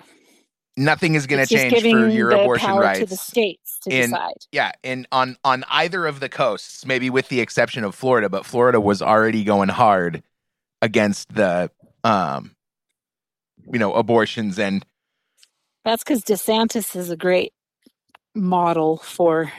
Nothing 0.76 1.14
is 1.14 1.26
going 1.26 1.47
to 1.47 1.55
change 1.55 1.81
for 1.81 2.09
your 2.09 2.31
abortion 2.31 2.75
rights 2.75 2.99
to 2.99 3.07
the 3.07 3.17
states 3.17 3.63
to 3.85 3.91
decide. 3.91 4.33
Yeah, 4.53 4.73
and 4.83 5.07
on 5.12 5.37
on 5.45 5.64
either 5.69 6.07
of 6.07 6.21
the 6.21 6.29
coasts, 6.29 6.85
maybe 6.87 7.11
with 7.11 7.29
the 7.29 7.41
exception 7.41 7.85
of 7.85 7.95
Florida, 7.95 8.29
but 8.29 8.45
Florida 8.45 8.81
was 8.81 9.03
already 9.03 9.45
going 9.45 9.69
hard 9.69 10.23
against 10.83 11.35
the 11.35 11.71
um 12.03 12.55
you 13.73 13.79
know 13.79 13.95
abortions 13.95 14.59
and 14.59 14.85
that's 15.85 16.03
because 16.03 16.23
DeSantis 16.23 16.97
is 16.97 17.11
a 17.11 17.17
great 17.17 17.53
model 18.35 18.97
for 18.97 19.53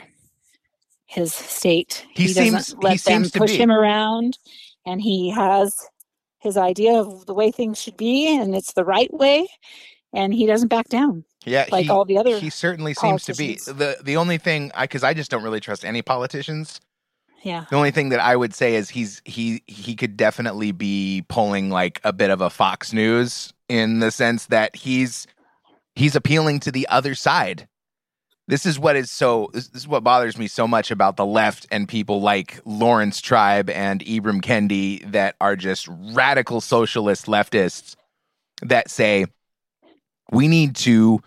his 1.05 1.33
state. 1.33 2.05
He, 2.13 2.23
he 2.23 2.29
seems 2.29 2.51
doesn't 2.51 2.83
let 2.83 2.93
he 2.93 2.97
them 2.97 3.29
push 3.29 3.51
be. 3.51 3.57
him 3.57 3.71
around, 3.71 4.37
and 4.85 5.01
he 5.01 5.29
has 5.29 5.87
his 6.39 6.57
idea 6.57 6.95
of 6.95 7.27
the 7.27 7.33
way 7.33 7.51
things 7.51 7.81
should 7.81 7.95
be, 7.95 8.35
and 8.35 8.55
it's 8.55 8.73
the 8.73 8.83
right 8.83 9.13
way, 9.13 9.47
and 10.15 10.33
he 10.33 10.45
doesn't 10.45 10.69
back 10.69 10.87
down. 10.87 11.23
Yeah, 11.45 11.65
like 11.71 11.85
he, 11.85 11.89
all 11.89 12.05
the 12.05 12.17
other. 12.17 12.39
He 12.39 12.49
certainly 12.49 12.93
seems 12.93 13.25
to 13.25 13.35
be 13.35 13.55
the 13.55 13.97
the 14.03 14.17
only 14.17 14.37
thing 14.37 14.71
I 14.73 14.85
because 14.85 15.03
I 15.03 15.13
just 15.13 15.29
don't 15.29 15.43
really 15.43 15.59
trust 15.59 15.85
any 15.85 16.01
politicians. 16.01 16.81
Yeah. 17.43 17.65
The 17.69 17.75
only 17.75 17.91
thing 17.91 18.09
that 18.09 18.19
I 18.19 18.35
would 18.35 18.55
say 18.55 18.73
is 18.73 18.89
he's 18.89 19.21
he 19.25 19.61
he 19.67 19.95
could 19.95 20.17
definitely 20.17 20.71
be 20.71 21.23
pulling 21.27 21.69
like 21.69 22.01
a 22.03 22.11
bit 22.11 22.31
of 22.31 22.41
a 22.41 22.49
Fox 22.49 22.91
News 22.91 23.53
in 23.69 23.99
the 23.99 24.09
sense 24.09 24.47
that 24.47 24.75
he's 24.75 25.27
he's 25.93 26.15
appealing 26.15 26.59
to 26.61 26.71
the 26.71 26.87
other 26.87 27.13
side. 27.13 27.67
This 28.47 28.65
is 28.65 28.79
what 28.79 28.95
is 28.95 29.11
so 29.11 29.51
this, 29.53 29.69
is 29.75 29.87
what 29.87 30.03
bothers 30.03 30.39
me 30.39 30.47
so 30.47 30.67
much 30.67 30.89
about 30.89 31.17
the 31.17 31.25
left 31.25 31.67
and 31.69 31.87
people 31.87 32.21
like 32.21 32.59
Laurence 32.65 33.21
Tribe 33.21 33.69
and 33.69 34.03
Ibram 34.03 34.41
Kendi 34.41 35.11
that 35.11 35.35
are 35.39 35.55
just 35.55 35.87
radical 35.91 36.61
socialist 36.61 37.27
leftists 37.27 37.95
that 38.63 38.89
say 38.89 39.25
we 40.31 40.47
need 40.47 40.75
to 40.77 41.21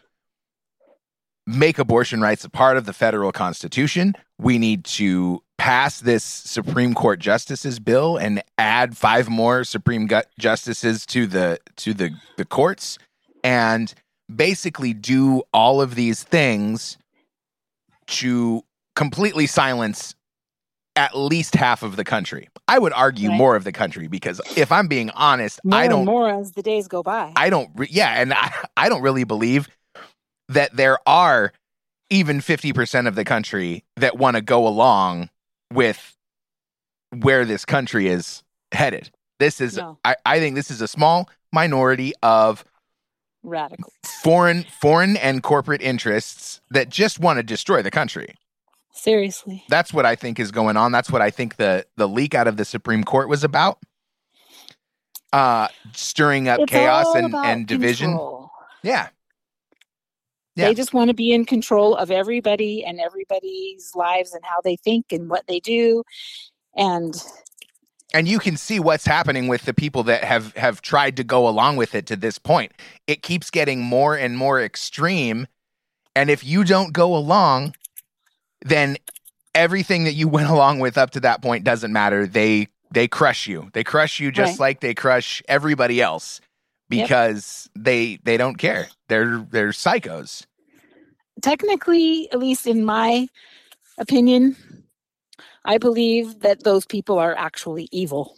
make 1.47 1.78
abortion 1.78 2.21
rights 2.21 2.45
a 2.45 2.50
part 2.50 2.76
of 2.76 2.85
the 2.85 2.93
federal 2.93 3.33
constitution. 3.33 4.14
We 4.38 4.59
need 4.59 4.85
to 4.85 5.43
pass 5.57 6.00
this 6.00 6.23
Supreme 6.23 6.95
Court 6.95 7.19
justices 7.19 7.81
bill 7.81 8.17
and 8.17 8.43
add 8.59 8.97
five 8.97 9.28
more 9.28 9.64
Supreme 9.64 10.09
justices 10.38 11.07
to 11.07 11.26
the 11.26 11.59
to 11.76 11.95
the 11.95 12.11
the 12.37 12.45
courts 12.45 12.99
and 13.43 13.93
basically 14.35 14.93
do 14.93 15.43
all 15.52 15.81
of 15.81 15.95
these 15.95 16.23
things 16.23 16.99
to 18.07 18.62
completely 18.95 19.47
silence 19.47 20.14
at 20.99 21.17
least 21.17 21.55
half 21.55 21.85
of 21.85 21.95
the 21.95 22.02
country. 22.02 22.49
I 22.67 22.81
would 22.81 22.93
argue 22.93 23.28
right. 23.28 23.38
more 23.38 23.55
of 23.55 23.62
the 23.62 23.71
country 23.71 24.09
because 24.09 24.40
if 24.57 24.73
I'm 24.73 24.88
being 24.88 25.11
honest, 25.11 25.61
more 25.62 25.78
I 25.78 25.87
don't 25.87 26.05
more 26.05 26.28
as 26.28 26.52
the 26.52 26.62
days 26.62 26.88
go 26.88 27.05
by. 27.05 27.33
I 27.37 27.50
don't 27.50 27.71
re- 27.76 27.88
yeah, 27.88 28.21
and 28.21 28.35
I, 28.35 28.52
I 28.76 28.88
don't 28.88 29.00
really 29.00 29.23
believe 29.23 29.69
that 30.49 30.75
there 30.76 30.99
are 31.07 31.52
even 32.11 32.40
50% 32.40 33.07
of 33.07 33.14
the 33.14 33.25
country 33.25 33.85
that 33.97 34.19
want 34.19 34.37
to 34.37 34.43
go 34.43 34.67
along 34.67 35.31
with 35.73 36.17
where 37.17 37.45
this 37.45 37.64
country 37.64 38.09
is 38.09 38.43
headed. 38.73 39.09
This 39.38 39.61
is 39.61 39.76
no. 39.76 39.99
I, 40.05 40.17
I 40.26 40.40
think 40.40 40.57
this 40.57 40.69
is 40.69 40.81
a 40.81 40.88
small 40.88 41.31
minority 41.52 42.12
of 42.25 42.64
radicals 43.45 43.95
foreign 44.05 44.64
foreign 44.81 45.17
and 45.17 45.45
corporate 45.45 45.81
interests 45.81 46.61
that 46.71 46.88
just 46.88 47.21
want 47.21 47.37
to 47.37 47.43
destroy 47.45 47.83
the 47.83 47.90
country 47.90 48.35
seriously. 48.99 49.64
That's 49.69 49.93
what 49.93 50.07
i 50.07 50.14
think 50.14 50.38
is 50.38 50.50
going 50.50 50.76
on. 50.76 50.93
That's 50.93 51.11
what 51.11 51.23
i 51.23 51.31
think 51.31 51.57
the 51.57 51.87
the 51.97 52.09
leak 52.09 52.35
out 52.35 52.47
of 52.47 52.57
the 52.57 52.64
supreme 52.64 53.05
court 53.05 53.28
was 53.28 53.45
about. 53.45 53.78
Uh 55.33 55.69
stirring 55.93 56.49
up 56.49 56.61
it's 56.61 56.71
chaos 56.71 57.14
and 57.14 57.35
and 57.35 57.67
division. 57.67 58.11
control. 58.11 58.50
yeah. 58.83 59.09
Yeah. 60.59 60.67
They 60.67 60.75
just 60.75 60.93
want 60.93 61.07
to 61.07 61.14
be 61.14 61.33
in 61.33 61.45
control 61.45 61.95
of 61.95 62.11
everybody 62.11 62.85
and 62.85 62.99
everybody's 62.99 63.93
lives 63.95 64.35
and 64.35 64.45
how 64.45 64.61
they 64.64 64.75
think 64.75 65.12
and 65.12 65.31
what 65.31 65.47
they 65.47 65.61
do. 65.61 66.02
And 66.76 67.14
and 68.12 68.26
you 68.26 68.38
can 68.38 68.57
see 68.57 68.81
what's 68.81 69.07
happening 69.07 69.49
with 69.49 69.62
the 69.67 69.75
people 69.75 70.02
that 70.05 70.25
have 70.25 70.57
have 70.57 70.83
tried 70.83 71.17
to 71.19 71.25
go 71.25 71.47
along 71.47 71.76
with 71.76 71.95
it 71.95 72.07
to 72.07 72.17
this 72.17 72.38
point. 72.38 72.73
It 73.07 73.23
keeps 73.23 73.50
getting 73.50 73.83
more 73.83 74.17
and 74.17 74.37
more 74.37 74.61
extreme. 74.61 75.47
And 76.17 76.28
if 76.28 76.43
you 76.43 76.64
don't 76.64 76.93
go 76.93 77.14
along 77.14 77.75
then 78.62 78.97
everything 79.55 80.05
that 80.05 80.15
you 80.15 80.29
went 80.29 80.49
along 80.50 80.81
with 80.81 80.99
up 80.99 81.11
to 81.11 81.21
that 81.21 81.43
point 81.43 81.65
doesn't 81.65 81.93
matter 81.93 82.27
they 82.27 82.69
they 82.91 83.09
crush 83.09 83.47
you 83.47 83.69
they 83.73 83.85
crush 83.85 84.21
you 84.21 84.31
just 84.31 84.53
right. 84.53 84.61
like 84.61 84.81
they 84.81 84.95
crush 84.95 85.43
everybody 85.49 86.00
else 86.00 86.41
because 86.88 87.69
yep. 87.75 87.85
they 87.85 88.19
they 88.25 88.37
don't 88.37 88.57
care 88.57 88.88
they're 89.09 89.38
they're 89.50 89.71
psychos 89.71 90.47
technically 91.43 92.31
at 92.33 92.38
least 92.38 92.67
in 92.67 92.85
my 92.85 93.29
opinion 93.99 94.57
I 95.69 95.77
believe 95.77 96.41
that 96.41 96.65
those 96.65 96.87
people 96.87 97.19
are 97.19 97.37
actually 97.37 97.88
evil. 97.93 98.35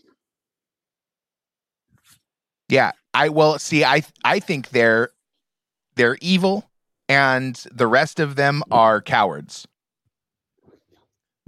Yeah, 2.69 2.91
I 3.15 3.29
well 3.29 3.59
see 3.61 3.85
I 3.85 4.03
I 4.25 4.41
think 4.41 4.71
they're 4.71 5.11
they're 5.95 6.19
evil 6.21 6.69
and 7.09 7.55
the 7.73 7.87
rest 7.87 8.19
of 8.19 8.35
them 8.35 8.63
are 8.73 9.01
cowards. 9.01 9.67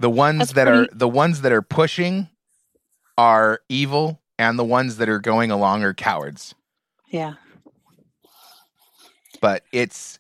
The 0.03 0.11
ones 0.11 0.41
That's 0.41 0.53
that 0.55 0.67
are 0.67 0.89
the 0.93 1.09
ones 1.09 1.43
that 1.43 1.53
are 1.53 1.63
pushing 1.63 2.29
are 3.17 3.61
evil, 3.69 4.21
and 4.37 4.59
the 4.59 4.65
ones 4.65 4.97
that 4.97 5.09
are 5.09 5.21
going 5.21 5.53
along 5.53 5.85
are 5.85 5.95
cowards. 5.95 6.57
Yeah. 7.07 7.35
But 9.41 9.63
it's 9.71 10.19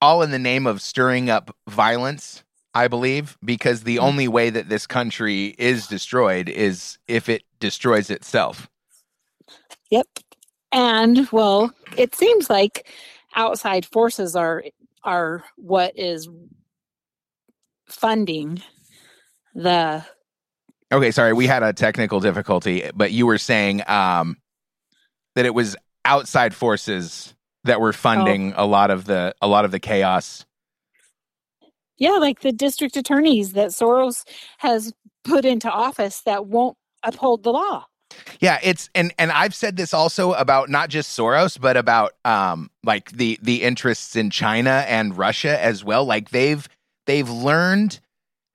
all 0.00 0.22
in 0.22 0.30
the 0.30 0.38
name 0.38 0.66
of 0.66 0.80
stirring 0.80 1.28
up 1.28 1.54
violence, 1.68 2.42
I 2.74 2.88
believe, 2.88 3.36
because 3.44 3.82
the 3.82 3.96
Mhm. 3.96 4.02
only 4.02 4.26
way 4.26 4.48
that 4.48 4.70
this 4.70 4.86
country 4.86 5.54
is 5.58 5.86
destroyed 5.86 6.48
is 6.48 6.96
if 7.06 7.28
it 7.28 7.42
destroys 7.60 8.08
itself. 8.08 8.70
Yep. 9.90 10.08
And 10.72 11.28
well, 11.30 11.70
it 11.98 12.14
seems 12.14 12.48
like 12.48 12.88
outside 13.34 13.84
forces 13.84 14.34
are 14.34 14.64
are 15.02 15.44
what 15.56 15.92
is 15.98 16.30
funding 17.94 18.62
the 19.54 20.04
Okay, 20.92 21.10
sorry, 21.10 21.32
we 21.32 21.46
had 21.46 21.62
a 21.62 21.72
technical 21.72 22.20
difficulty, 22.20 22.88
but 22.94 23.10
you 23.10 23.26
were 23.26 23.38
saying 23.38 23.82
um, 23.88 24.36
that 25.34 25.44
it 25.44 25.54
was 25.54 25.76
outside 26.04 26.54
forces 26.54 27.34
that 27.64 27.80
were 27.80 27.92
funding 27.92 28.52
a 28.56 28.66
lot 28.66 28.90
of 28.90 29.06
the 29.06 29.34
a 29.40 29.48
lot 29.48 29.64
of 29.64 29.70
the 29.70 29.80
chaos. 29.80 30.44
yeah, 31.96 32.12
like 32.12 32.40
the 32.40 32.52
district 32.52 32.96
attorneys 32.96 33.52
that 33.54 33.68
Soros 33.70 34.24
has 34.58 34.92
put 35.24 35.44
into 35.44 35.70
office 35.70 36.20
that 36.22 36.46
won't 36.46 36.76
uphold 37.02 37.42
the 37.42 37.52
law. 37.52 37.86
Yeah, 38.40 38.58
it's 38.62 38.90
and 38.94 39.12
and 39.18 39.32
I've 39.32 39.54
said 39.54 39.76
this 39.76 39.94
also 39.94 40.32
about 40.34 40.68
not 40.68 40.88
just 40.90 41.18
Soros, 41.18 41.58
but 41.60 41.76
about 41.76 42.12
um 42.24 42.70
like 42.84 43.10
the 43.12 43.38
the 43.42 43.62
interests 43.62 44.14
in 44.16 44.30
China 44.30 44.84
and 44.88 45.16
Russia 45.16 45.60
as 45.62 45.82
well. 45.82 46.04
Like 46.04 46.30
they've 46.30 46.68
they've 47.06 47.28
learned 47.28 48.00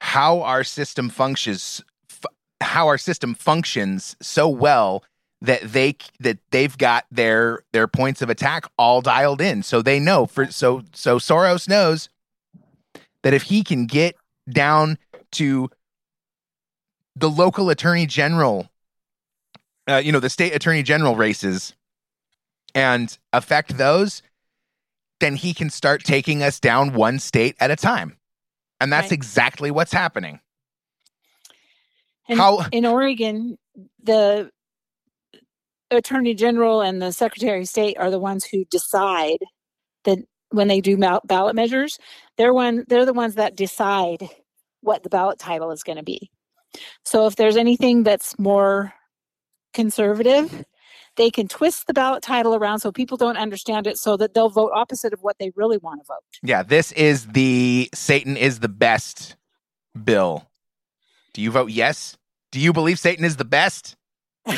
how 0.01 0.41
our 0.41 0.63
system 0.63 1.09
functions 1.09 1.83
f- 2.09 2.25
how 2.61 2.87
our 2.87 2.97
system 2.97 3.33
functions 3.33 4.15
so 4.21 4.47
well 4.47 5.03
that 5.41 5.61
they 5.61 5.95
that 6.19 6.37
they've 6.51 6.77
got 6.77 7.05
their 7.11 7.63
their 7.71 7.87
points 7.87 8.21
of 8.21 8.29
attack 8.29 8.65
all 8.77 9.01
dialed 9.01 9.41
in. 9.41 9.63
So 9.63 9.81
they 9.81 9.99
know 9.99 10.25
for 10.25 10.47
so 10.47 10.83
so 10.93 11.17
Soros 11.17 11.67
knows 11.67 12.09
that 13.23 13.33
if 13.33 13.43
he 13.43 13.63
can 13.63 13.85
get 13.85 14.15
down 14.49 14.97
to 15.31 15.69
the 17.15 17.29
local 17.29 17.69
attorney 17.69 18.05
general 18.05 18.69
uh, 19.89 19.97
you 19.97 20.11
know, 20.11 20.19
the 20.19 20.29
state 20.29 20.53
attorney 20.53 20.83
general 20.83 21.15
races 21.15 21.73
and 22.75 23.17
affect 23.33 23.77
those, 23.77 24.21
then 25.19 25.35
he 25.35 25.53
can 25.53 25.69
start 25.69 26.03
taking 26.03 26.43
us 26.43 26.59
down 26.59 26.93
one 26.93 27.17
state 27.17 27.55
at 27.59 27.71
a 27.71 27.75
time. 27.75 28.15
And 28.81 28.91
that's 28.93 29.11
Right. 29.11 29.13
exactly 29.13 29.71
what's 29.71 29.93
happening. 29.93 30.39
And 32.29 32.39
How 32.39 32.65
in 32.71 32.85
Oregon, 32.85 33.57
the 34.03 34.51
attorney 35.91 36.33
general 36.35 36.81
and 36.81 37.01
the 37.01 37.11
secretary 37.11 37.61
of 37.61 37.69
state 37.69 37.97
are 37.97 38.11
the 38.11 38.19
ones 38.19 38.45
who 38.45 38.65
decide 38.65 39.39
that 40.05 40.19
when 40.51 40.67
they 40.67 40.81
do 40.81 40.97
ballot 41.25 41.55
measures, 41.55 41.97
they're 42.37 42.53
one 42.53 42.85
they're 42.87 43.05
the 43.05 43.13
ones 43.13 43.35
that 43.35 43.55
decide 43.55 44.29
what 44.81 45.03
the 45.03 45.09
ballot 45.09 45.39
title 45.39 45.71
is 45.71 45.83
going 45.83 45.97
to 45.97 46.03
be. 46.03 46.31
So 47.05 47.27
if 47.27 47.35
there's 47.35 47.57
anything 47.57 48.03
that's 48.03 48.37
more 48.39 48.93
conservative, 49.73 50.65
they 51.15 51.29
can 51.29 51.47
twist 51.47 51.87
the 51.87 51.93
ballot 51.93 52.23
title 52.23 52.55
around 52.55 52.79
so 52.79 52.91
people 52.91 53.17
don't 53.17 53.37
understand 53.37 53.87
it 53.87 53.97
so 53.97 54.17
that 54.17 54.33
they'll 54.33 54.49
vote 54.49 54.71
opposite 54.73 55.13
of 55.13 55.21
what 55.21 55.37
they 55.39 55.51
really 55.55 55.77
want 55.77 56.01
to 56.01 56.05
vote. 56.07 56.23
yeah, 56.43 56.63
this 56.63 56.91
is 56.93 57.27
the 57.27 57.89
Satan 57.93 58.37
is 58.37 58.59
the 58.59 58.69
best 58.69 59.35
bill. 60.03 60.49
Do 61.33 61.41
you 61.41 61.51
vote 61.51 61.71
yes? 61.71 62.17
Do 62.51 62.59
you 62.59 62.73
believe 62.73 62.99
Satan 62.99 63.25
is 63.25 63.37
the 63.37 63.45
best? 63.45 63.95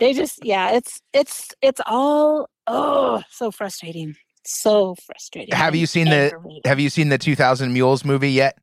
They 0.00 0.12
just 0.12 0.44
yeah, 0.44 0.72
it's 0.72 1.00
it's 1.12 1.52
it's 1.62 1.80
all 1.86 2.48
oh, 2.66 3.22
so 3.30 3.50
frustrating. 3.50 4.16
So 4.44 4.94
frustrating. 5.06 5.54
Have 5.54 5.74
you 5.74 5.86
seen 5.86 6.06
the- 6.10 6.32
Have 6.64 6.80
you 6.80 6.90
seen 6.90 7.08
the 7.08 7.18
2000 7.18 7.72
Mules 7.72 8.04
movie 8.04 8.32
yet? 8.32 8.58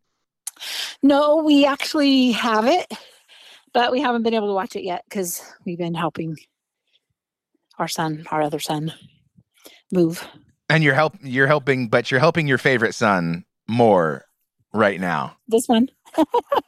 No, 1.02 1.38
we 1.38 1.66
actually 1.66 2.32
have 2.34 2.68
it, 2.68 2.92
but 3.74 3.92
we 3.92 4.02
haven't 4.02 4.24
been 4.24 4.34
able 4.34 4.48
to 4.48 4.54
watch 4.54 4.76
it 4.76 4.84
yet 4.84 5.04
because 5.10 5.42
we've 5.66 5.78
been 5.78 5.94
helping 5.94 6.38
our 7.80 7.88
son, 7.88 8.26
our 8.32 8.42
other 8.42 8.60
son, 8.60 8.94
move. 9.92 10.28
And 10.70 10.84
you're 10.84 10.94
help 10.94 11.16
you're 11.22 11.48
helping 11.48 11.88
but 11.90 12.12
you're 12.12 12.20
helping 12.20 12.48
your 12.48 12.58
favorite 12.58 12.94
son 12.96 13.44
more 13.68 14.26
right 14.74 15.00
now. 15.00 15.36
This 15.48 15.68
one. 15.68 15.90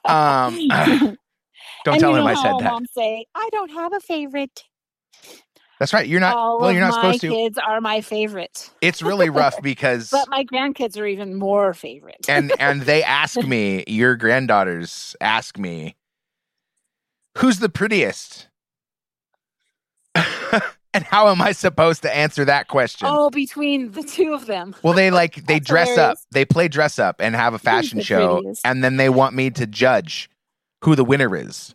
Um 0.06 0.58
don't 0.68 1.18
And 1.86 2.00
tell 2.00 2.16
him 2.16 2.26
I 2.28 2.36
said 2.36 2.54
that. 2.60 2.72
Moms 2.72 2.90
say, 2.96 3.26
I 3.36 3.50
don't 3.52 3.70
have 3.72 3.94
a 3.94 4.00
favorite. 4.00 4.64
That's 5.80 5.92
right. 5.94 6.08
You're 6.08 6.20
not 6.22 6.36
All 6.38 6.60
well, 6.60 6.72
you're 6.72 6.82
not 6.82 6.92
my 6.92 7.18
supposed 7.18 7.22
to. 7.22 7.30
kids 7.30 7.58
are 7.58 7.82
my 7.82 8.02
favorite, 8.02 8.70
It's 8.82 9.02
really 9.02 9.30
rough 9.30 9.56
because 9.62 10.10
but 10.10 10.28
my 10.30 10.46
grandkids 10.46 10.98
are 10.98 11.06
even 11.06 11.36
more 11.36 11.74
favorite. 11.74 12.26
and 12.30 12.54
and 12.60 12.82
they 12.84 13.04
ask 13.04 13.38
me, 13.48 13.84
your 13.88 14.16
granddaughters 14.16 15.16
ask 15.20 15.58
me, 15.58 15.96
who's 17.38 17.60
the 17.60 17.70
prettiest? 17.70 18.48
and 20.94 21.04
how 21.04 21.30
am 21.30 21.42
I 21.42 21.52
supposed 21.52 22.02
to 22.04 22.16
answer 22.16 22.46
that 22.46 22.68
question? 22.68 23.08
oh, 23.10 23.30
between 23.30 23.92
the 23.92 24.04
two 24.04 24.34
of 24.34 24.46
them. 24.46 24.76
Well, 24.84 24.94
they 24.94 25.12
like 25.12 25.46
they 25.48 25.60
dress 25.60 25.98
up. 25.98 26.18
They 26.32 26.46
play 26.46 26.68
dress 26.68 27.00
up 27.00 27.18
and 27.20 27.36
have 27.36 27.54
a 27.54 27.60
fashion 27.60 27.98
the 28.00 28.04
show, 28.04 28.36
prettiest? 28.36 28.62
and 28.66 28.84
then 28.84 28.98
they 28.98 29.10
want 29.10 29.36
me 29.36 29.50
to 29.52 29.66
judge 29.66 30.30
who 30.84 30.96
the 30.96 31.04
winner 31.06 31.36
is. 31.36 31.74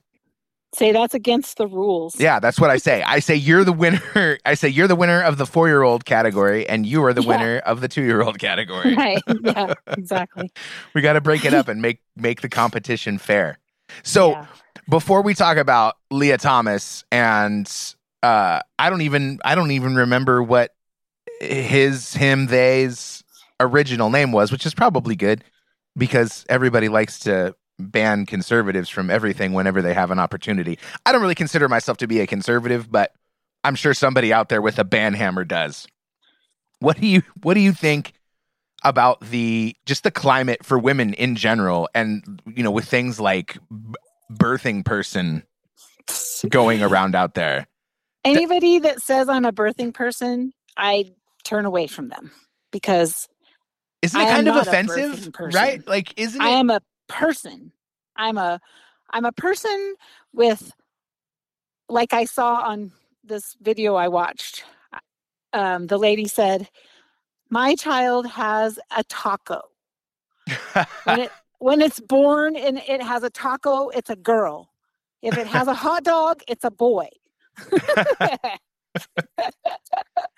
Say 0.74 0.92
that's 0.92 1.14
against 1.14 1.56
the 1.56 1.66
rules. 1.66 2.20
Yeah, 2.20 2.40
that's 2.40 2.60
what 2.60 2.68
I 2.68 2.76
say. 2.76 3.02
I 3.02 3.20
say 3.20 3.34
you're 3.34 3.64
the 3.64 3.72
winner. 3.72 4.38
I 4.44 4.52
say 4.52 4.68
you're 4.68 4.86
the 4.86 4.94
winner 4.94 5.22
of 5.22 5.38
the 5.38 5.46
four 5.46 5.66
year 5.66 5.82
old 5.82 6.04
category, 6.04 6.68
and 6.68 6.84
you 6.86 7.02
are 7.04 7.14
the 7.14 7.22
Yeah. 7.22 7.28
winner 7.28 7.58
of 7.60 7.80
the 7.80 7.88
two 7.88 8.02
year 8.02 8.22
old 8.22 8.38
category. 8.38 8.94
Right. 8.98 9.22
Yeah, 9.42 9.72
exactly. 9.88 10.52
we 10.94 11.00
got 11.00 11.14
to 11.14 11.20
break 11.22 11.44
it 11.46 11.54
up 11.54 11.68
and 11.68 11.80
make 11.80 12.00
make 12.16 12.42
the 12.42 12.48
competition 12.50 13.16
fair. 13.18 13.58
So 14.02 14.32
Yeah. 14.32 14.46
before 14.88 15.22
we 15.22 15.34
talk 15.34 15.56
about 15.56 15.96
Lia 16.10 16.38
Thomas 16.38 17.04
and 17.10 17.70
uh 18.22 18.60
I 18.78 18.90
don't 18.90 19.02
even 19.02 19.38
I 19.44 19.54
don't 19.54 19.70
even 19.70 19.96
remember 19.96 20.42
what 20.42 20.74
his 21.40 22.14
him 22.14 22.46
they's 22.46 23.22
original 23.60 24.10
name 24.10 24.32
was, 24.32 24.50
which 24.52 24.66
is 24.66 24.74
probably 24.74 25.16
good 25.16 25.44
because 25.96 26.44
everybody 26.48 26.88
likes 26.88 27.18
to 27.20 27.54
ban 27.78 28.26
conservatives 28.26 28.88
from 28.88 29.10
everything 29.10 29.52
whenever 29.52 29.82
they 29.82 29.94
have 29.94 30.10
an 30.10 30.18
opportunity. 30.18 30.78
I 31.06 31.12
don't 31.12 31.22
really 31.22 31.34
consider 31.34 31.68
myself 31.68 31.98
to 31.98 32.06
be 32.08 32.20
a 32.20 32.26
conservative, 32.26 32.90
but 32.90 33.12
I'm 33.62 33.74
sure 33.76 33.94
somebody 33.94 34.32
out 34.32 34.48
there 34.48 34.62
with 34.62 34.78
a 34.78 34.84
ban 34.84 35.14
hammer 35.14 35.44
does. 35.44 35.86
What 36.80 37.00
do 37.00 37.06
you 37.06 37.22
what 37.42 37.54
do 37.54 37.60
you 37.60 37.72
think 37.72 38.12
about 38.84 39.20
the 39.20 39.76
just 39.86 40.04
the 40.04 40.10
climate 40.10 40.64
for 40.64 40.78
women 40.78 41.14
in 41.14 41.36
general 41.36 41.88
and 41.94 42.42
you 42.46 42.62
know 42.62 42.70
with 42.70 42.86
things 42.86 43.20
like 43.20 43.58
b- 43.70 43.94
birthing 44.32 44.84
person 44.84 45.42
going 46.48 46.82
around 46.82 47.14
out 47.14 47.34
there? 47.34 47.66
Anybody 48.24 48.80
that 48.80 49.00
says 49.00 49.28
I'm 49.28 49.44
a 49.44 49.52
birthing 49.52 49.94
person, 49.94 50.52
I 50.76 51.12
turn 51.44 51.64
away 51.64 51.86
from 51.86 52.08
them 52.08 52.32
because 52.72 53.28
Isn't 54.02 54.20
it 54.20 54.28
am 54.28 54.36
kind 54.36 54.48
of 54.48 54.56
offensive, 54.56 55.30
right? 55.40 55.86
Like 55.86 56.14
isn't 56.18 56.42
I 56.42 56.50
am 56.50 56.70
a 56.70 56.80
person. 57.08 57.72
I'm 58.16 58.38
a 58.38 58.60
I'm 59.10 59.24
a 59.24 59.32
person 59.32 59.94
with 60.32 60.72
like 61.88 62.12
I 62.12 62.26
saw 62.26 62.56
on 62.62 62.92
this 63.24 63.56
video 63.60 63.94
I 63.96 64.08
watched. 64.08 64.64
Um, 65.52 65.86
the 65.86 65.98
lady 65.98 66.28
said, 66.28 66.68
"My 67.50 67.74
child 67.74 68.26
has 68.28 68.78
a 68.96 69.04
taco. 69.04 69.62
When 71.04 71.18
it 71.20 71.32
when 71.58 71.80
it's 71.80 72.00
born 72.00 72.56
and 72.56 72.78
it 72.78 73.02
has 73.02 73.22
a 73.22 73.30
taco, 73.30 73.88
it's 73.88 74.10
a 74.10 74.16
girl. 74.16 74.70
If 75.22 75.36
it 75.36 75.46
has 75.46 75.66
a 75.68 75.74
hot 75.74 76.04
dog, 76.04 76.42
it's 76.48 76.64
a 76.64 76.70
boy." 76.70 77.08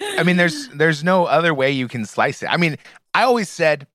I 0.00 0.22
mean, 0.24 0.36
there's 0.36 0.68
there's 0.74 1.04
no 1.04 1.26
other 1.26 1.54
way 1.54 1.70
you 1.70 1.88
can 1.88 2.04
slice 2.06 2.42
it. 2.42 2.46
I 2.46 2.56
mean, 2.56 2.76
I 3.14 3.22
always 3.22 3.48
said 3.48 3.86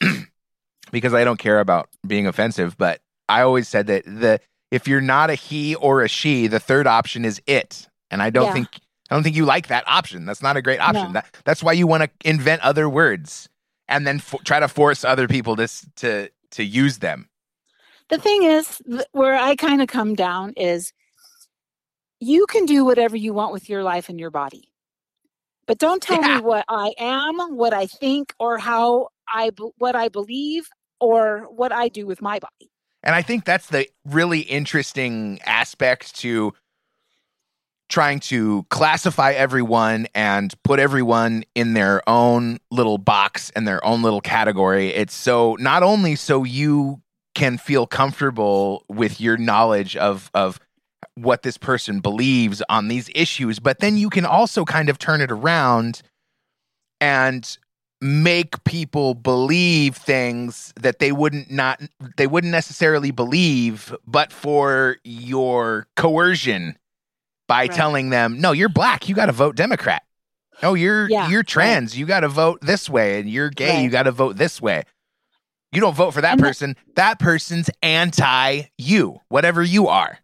because 0.90 1.14
I 1.14 1.24
don't 1.24 1.38
care 1.38 1.60
about 1.60 1.88
being 2.06 2.26
offensive, 2.26 2.76
but 2.76 3.00
I 3.28 3.42
always 3.42 3.68
said 3.68 3.86
that 3.88 4.04
the 4.04 4.40
if 4.70 4.88
you're 4.88 5.00
not 5.00 5.30
a 5.30 5.34
he 5.34 5.74
or 5.76 6.02
a 6.02 6.08
she, 6.08 6.46
the 6.46 6.60
third 6.60 6.86
option 6.86 7.24
is 7.24 7.40
it, 7.46 7.88
and 8.10 8.22
I 8.22 8.30
don't 8.30 8.46
Yeah. 8.46 8.52
think 8.54 8.68
I 9.10 9.14
don't 9.14 9.22
think 9.22 9.36
you 9.36 9.44
like 9.44 9.68
that 9.68 9.84
option. 9.86 10.24
That's 10.26 10.42
not 10.42 10.56
a 10.56 10.62
great 10.62 10.80
option. 10.80 11.08
No. 11.08 11.12
That 11.12 11.26
that's 11.44 11.62
why 11.62 11.72
you 11.72 11.86
want 11.86 12.02
to 12.04 12.10
invent 12.28 12.62
other 12.62 12.88
words 12.88 13.48
and 13.88 14.06
then 14.06 14.18
fo- 14.18 14.38
try 14.44 14.58
to 14.60 14.68
force 14.68 15.04
other 15.04 15.28
people 15.28 15.54
to 15.56 15.68
to 15.96 16.28
to 16.52 16.64
use 16.64 16.98
them. 16.98 17.28
the 18.08 18.18
thing 18.18 18.42
is 18.44 18.80
where 19.12 19.34
i 19.34 19.56
kind 19.56 19.82
of 19.82 19.88
come 19.88 20.14
down 20.14 20.52
is 20.56 20.92
you 22.20 22.46
can 22.46 22.64
do 22.66 22.84
whatever 22.84 23.16
you 23.16 23.32
want 23.34 23.52
with 23.52 23.68
your 23.68 23.82
life 23.82 24.08
and 24.08 24.18
your 24.18 24.30
body 24.30 24.70
But 25.66 25.78
don't 25.78 26.00
tell 26.02 26.22
Yeah. 26.22 26.36
me 26.36 26.42
what 26.42 26.64
I 26.68 26.92
am, 26.98 27.34
what 27.56 27.74
I 27.74 27.86
think, 27.86 28.32
or 28.38 28.58
how 28.58 29.08
I 29.28 29.50
what 29.78 29.96
I 29.96 30.08
believe, 30.08 30.68
or 31.00 31.46
what 31.50 31.72
I 31.72 31.88
do 31.88 32.06
with 32.06 32.22
my 32.22 32.38
body. 32.38 32.70
And 33.02 33.14
I 33.14 33.22
think 33.22 33.44
that's 33.44 33.66
the 33.68 33.88
really 34.04 34.40
interesting 34.40 35.40
aspect 35.44 36.14
to 36.22 36.52
trying 37.88 38.18
to 38.18 38.64
classify 38.70 39.32
everyone 39.32 40.06
and 40.14 40.52
put 40.64 40.80
everyone 40.80 41.44
in 41.54 41.74
their 41.74 42.06
own 42.08 42.58
little 42.70 42.98
box 42.98 43.50
and 43.54 43.66
their 43.66 43.84
own 43.84 44.02
little 44.02 44.20
category. 44.20 44.88
It's 44.88 45.14
so 45.14 45.56
not 45.60 45.82
only 45.82 46.16
so 46.16 46.44
you 46.44 47.00
can 47.34 47.58
feel 47.58 47.86
comfortable 47.86 48.84
with 48.88 49.20
your 49.20 49.36
knowledge 49.36 49.96
of 49.96 50.30
of 50.34 50.58
what 51.14 51.42
this 51.42 51.56
person 51.56 52.00
believes 52.00 52.62
on 52.68 52.88
these 52.88 53.08
issues, 53.14 53.58
but 53.58 53.78
then 53.80 53.96
you 53.96 54.10
can 54.10 54.26
also 54.26 54.64
kind 54.64 54.88
of 54.88 54.98
turn 54.98 55.20
it 55.20 55.30
around 55.30 56.02
and 57.00 57.58
make 58.00 58.62
people 58.64 59.14
believe 59.14 59.96
things 59.96 60.72
that 60.80 60.98
they 60.98 61.12
wouldn't 61.12 61.50
not 61.50 61.80
they 62.16 62.26
wouldn't 62.26 62.50
necessarily 62.50 63.10
believe 63.10 63.94
but 64.06 64.30
for 64.30 64.98
your 65.02 65.86
coercion 65.96 66.76
by 67.48 67.62
Right. 67.62 67.72
telling 67.72 68.10
them 68.10 68.40
no 68.40 68.52
you're 68.52 68.68
black. 68.68 69.08
You 69.08 69.14
got 69.14 69.26
to 69.26 69.32
vote 69.32 69.56
democrat. 69.56 70.02
No, 70.62 70.74
you're 70.74 71.08
Yeah, 71.08 71.28
you're 71.28 71.40
right. 71.40 71.46
trans. 71.46 71.96
You 71.98 72.06
got 72.06 72.20
to 72.20 72.28
vote 72.28 72.60
this 72.62 72.88
way 72.88 73.20
and 73.20 73.28
you're 73.30 73.50
gay. 73.50 73.82
You 73.82 73.90
got 73.90 74.04
to 74.04 74.12
vote 74.12 74.36
this 74.36 74.60
way. 74.60 74.84
You 75.72 75.80
don't 75.80 75.94
vote 75.94 76.12
for 76.12 76.20
that 76.22 76.32
And 76.32 76.40
that- 76.40 76.46
person. 76.46 76.76
That 76.94 77.18
person's 77.18 77.68
anti 77.82 78.62
you 78.78 79.20
whatever 79.28 79.62
you 79.62 79.88
are 79.88 80.18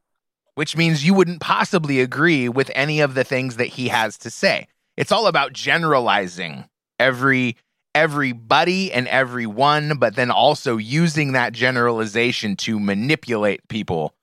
which 0.54 0.76
means 0.76 1.02
you 1.02 1.14
wouldn't 1.14 1.40
possibly 1.40 1.98
agree 2.00 2.46
with 2.46 2.70
any 2.74 3.00
of 3.00 3.14
the 3.14 3.24
things 3.24 3.56
that 3.56 3.68
he 3.68 3.88
has 3.88 4.18
to 4.18 4.30
say. 4.30 4.68
It's 4.98 5.10
all 5.10 5.26
about 5.26 5.54
generalizing 5.54 6.68
every 6.98 7.56
everybody 7.94 8.92
and 8.92 9.08
everyone 9.08 9.96
but 9.98 10.14
then 10.14 10.30
also 10.30 10.76
using 10.76 11.32
that 11.32 11.52
generalization 11.54 12.56
to 12.56 12.78
manipulate 12.80 13.66
people 13.68 14.14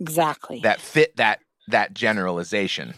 Exactly. 0.00 0.60
that 0.62 0.80
fit 0.80 1.16
that 1.16 1.40
that 1.68 1.94
generalization 1.94 2.94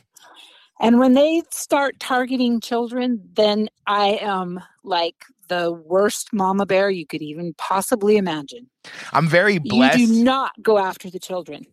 And 0.80 0.98
when 0.98 1.14
they 1.14 1.42
start 1.50 2.00
targeting 2.00 2.60
children, 2.60 3.22
then 3.34 3.68
I 3.86 4.18
am 4.20 4.60
like 4.84 5.16
the 5.48 5.72
worst 5.72 6.32
mama 6.32 6.66
bear 6.66 6.90
you 6.90 7.06
could 7.06 7.22
even 7.22 7.54
possibly 7.56 8.16
imagine. 8.16 8.68
i'm 9.12 9.28
very 9.28 9.58
blessed 9.58 9.98
You 9.98 10.06
do 10.08 10.24
not 10.24 10.52
go 10.62 10.78
after 10.78 11.10
the 11.10 11.18
children. 11.20 11.66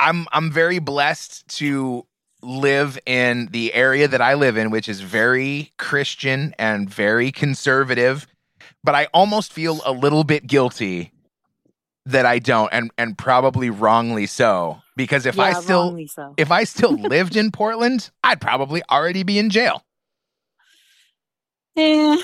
i'm 0.00 0.26
i'm 0.32 0.50
very 0.50 0.78
blessed 0.78 1.46
to 1.48 2.06
live 2.42 2.98
in 3.06 3.48
the 3.52 3.74
area 3.74 4.08
that 4.08 4.20
i 4.22 4.34
live 4.34 4.56
in 4.56 4.70
which 4.70 4.88
is 4.88 5.00
very 5.00 5.72
christian 5.78 6.54
and 6.58 6.90
very 6.90 7.32
conservative 7.32 8.26
but 8.84 8.94
i 8.94 9.06
almost 9.14 9.52
feel 9.52 9.80
a 9.86 9.92
little 9.92 10.24
bit 10.24 10.46
guilty 10.46 11.12
that 12.06 12.26
i 12.26 12.38
don't 12.38 12.70
and 12.72 12.90
and 12.98 13.18
probably 13.18 13.70
wrongly 13.70 14.26
so 14.26 14.80
because 14.96 15.26
if 15.26 15.38
i 15.38 15.52
still 15.52 15.96
so. 16.08 16.34
if 16.36 16.50
I 16.50 16.64
still 16.64 16.92
lived 17.14 17.36
in 17.36 17.50
Portland, 17.50 18.10
I'd 18.24 18.40
probably 18.40 18.82
already 18.90 19.22
be 19.22 19.38
in 19.38 19.50
jail 19.50 19.84
Eh, 21.76 22.16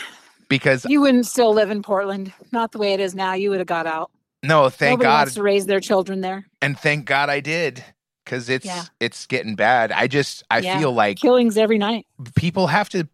because 0.48 0.85
you 0.85 1.00
wouldn't 1.00 1.26
still 1.26 1.52
live 1.55 1.70
in 1.70 1.83
Portland. 1.83 2.33
Not 2.52 2.72
the 2.72 2.79
way 2.79 2.92
it 2.94 3.00
is 3.00 3.14
now. 3.14 3.35
You 3.35 3.50
would 3.50 3.59
have 3.61 3.66
got 3.68 3.87
out. 3.87 4.11
no, 4.42 4.68
thank 4.68 4.98
Nobody 4.98 5.07
God 5.07 5.18
wants 5.20 5.35
to 5.35 5.42
raise 5.42 5.66
their 5.66 5.81
children 5.81 6.20
there. 6.20 6.46
and 6.61 6.79
thank 6.79 7.05
God 7.07 7.31
I 7.31 7.40
did 7.40 7.85
cuz 8.26 8.48
it's 8.48 8.66
Yeah. 8.66 8.85
it's 9.00 9.26
getting 9.26 9.55
bad. 9.55 9.92
I 9.92 10.09
just 10.09 10.42
I 10.50 10.59
Yeah. 10.59 10.79
feel 10.79 10.92
like 10.92 11.18
Killings 11.18 11.57
every 11.57 11.79
night. 11.79 12.07
people 12.35 12.66
have 12.66 12.88
to 12.90 13.09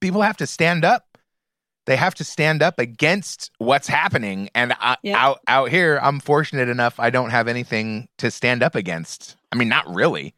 people 0.00 0.22
have 0.22 0.36
to 0.38 0.46
stand 0.46 0.84
up. 0.84 1.05
They 1.86 1.96
have 1.96 2.14
to 2.16 2.24
stand 2.24 2.62
up 2.62 2.78
against 2.78 3.50
what's 3.58 3.88
happening 3.88 4.50
and 4.54 4.74
I, 4.80 4.96
Yeah. 5.02 5.16
out 5.24 5.40
out 5.46 5.70
here 5.70 5.98
I'm 6.02 6.20
fortunate 6.20 6.68
enough 6.68 6.98
I 7.00 7.10
don't 7.10 7.30
have 7.30 7.48
anything 7.48 8.08
to 8.18 8.30
stand 8.30 8.62
up 8.62 8.74
against. 8.74 9.36
I 9.52 9.56
mean, 9.56 9.68
not 9.68 9.86
really. 9.88 10.34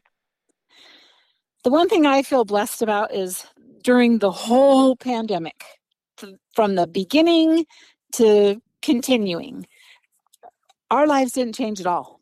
The 1.63 1.71
one 1.71 1.89
thing 1.89 2.05
I 2.05 2.21
feel 2.23 2.45
blessed 2.45 2.81
about 2.81 3.13
is 3.13 3.45
during 3.83 4.19
the 4.19 4.31
whole 4.31 4.95
pandemic, 4.95 5.63
th- 6.17 6.35
from 6.55 6.75
the 6.75 6.87
beginning 6.87 7.65
to 8.13 8.61
continuing, 8.81 9.67
our 10.91 11.05
lives 11.05 11.33
didn't 11.33 11.55
change 11.55 11.79
at 11.79 11.87
all. 11.87 12.19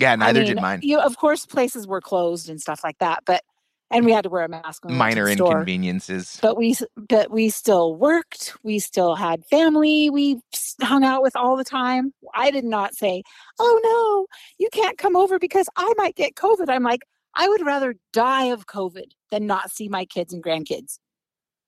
Yeah, 0.00 0.12
I 0.12 0.16
neither 0.16 0.40
mean, 0.40 0.48
did 0.48 0.60
mine. 0.60 0.80
You, 0.82 0.98
of 0.98 1.16
course, 1.16 1.46
places 1.46 1.86
were 1.86 2.00
closed 2.00 2.48
and 2.50 2.60
stuff 2.60 2.80
like 2.84 2.98
that, 2.98 3.22
but 3.24 3.42
and 3.90 4.04
we 4.04 4.12
had 4.12 4.24
to 4.24 4.30
wear 4.30 4.44
a 4.44 4.48
mask. 4.48 4.84
When 4.84 4.94
we 4.94 4.98
Minor 4.98 5.30
store. 5.32 5.52
inconveniences. 5.52 6.38
But 6.42 6.56
we, 6.56 6.76
but 6.96 7.30
we 7.30 7.50
still 7.50 7.94
worked. 7.96 8.54
We 8.62 8.78
still 8.78 9.14
had 9.14 9.44
family. 9.46 10.10
We 10.10 10.40
hung 10.82 11.04
out 11.04 11.22
with 11.22 11.36
all 11.36 11.56
the 11.56 11.64
time. 11.64 12.12
I 12.34 12.50
did 12.50 12.64
not 12.64 12.94
say, 12.94 13.22
"Oh 13.58 13.80
no, 13.84 14.26
you 14.58 14.68
can't 14.72 14.98
come 14.98 15.16
over 15.16 15.38
because 15.38 15.68
I 15.76 15.92
might 15.96 16.16
get 16.16 16.34
COVID." 16.34 16.68
I'm 16.68 16.82
like, 16.82 17.02
I 17.34 17.48
would 17.48 17.64
rather 17.64 17.94
die 18.12 18.46
of 18.46 18.66
COVID 18.66 19.12
than 19.30 19.46
not 19.46 19.70
see 19.70 19.88
my 19.88 20.04
kids 20.04 20.32
and 20.32 20.42
grandkids. 20.42 20.98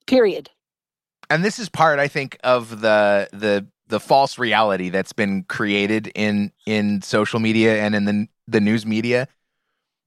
Period. 0.07 0.50
and 1.31 1.44
this 1.44 1.59
is 1.59 1.68
part 1.68 1.98
i 1.98 2.09
think 2.09 2.38
of 2.42 2.81
the 2.81 3.28
the 3.33 3.66
the 3.88 4.00
false 4.00 4.38
reality 4.38 4.88
that's 4.88 5.12
been 5.12 5.42
created 5.44 6.11
in 6.14 6.50
in 6.64 7.02
social 7.02 7.38
media 7.40 7.83
and 7.83 7.94
in 7.94 8.07
the 8.07 8.26
the 8.46 8.61
news 8.61 8.87
media 8.87 9.28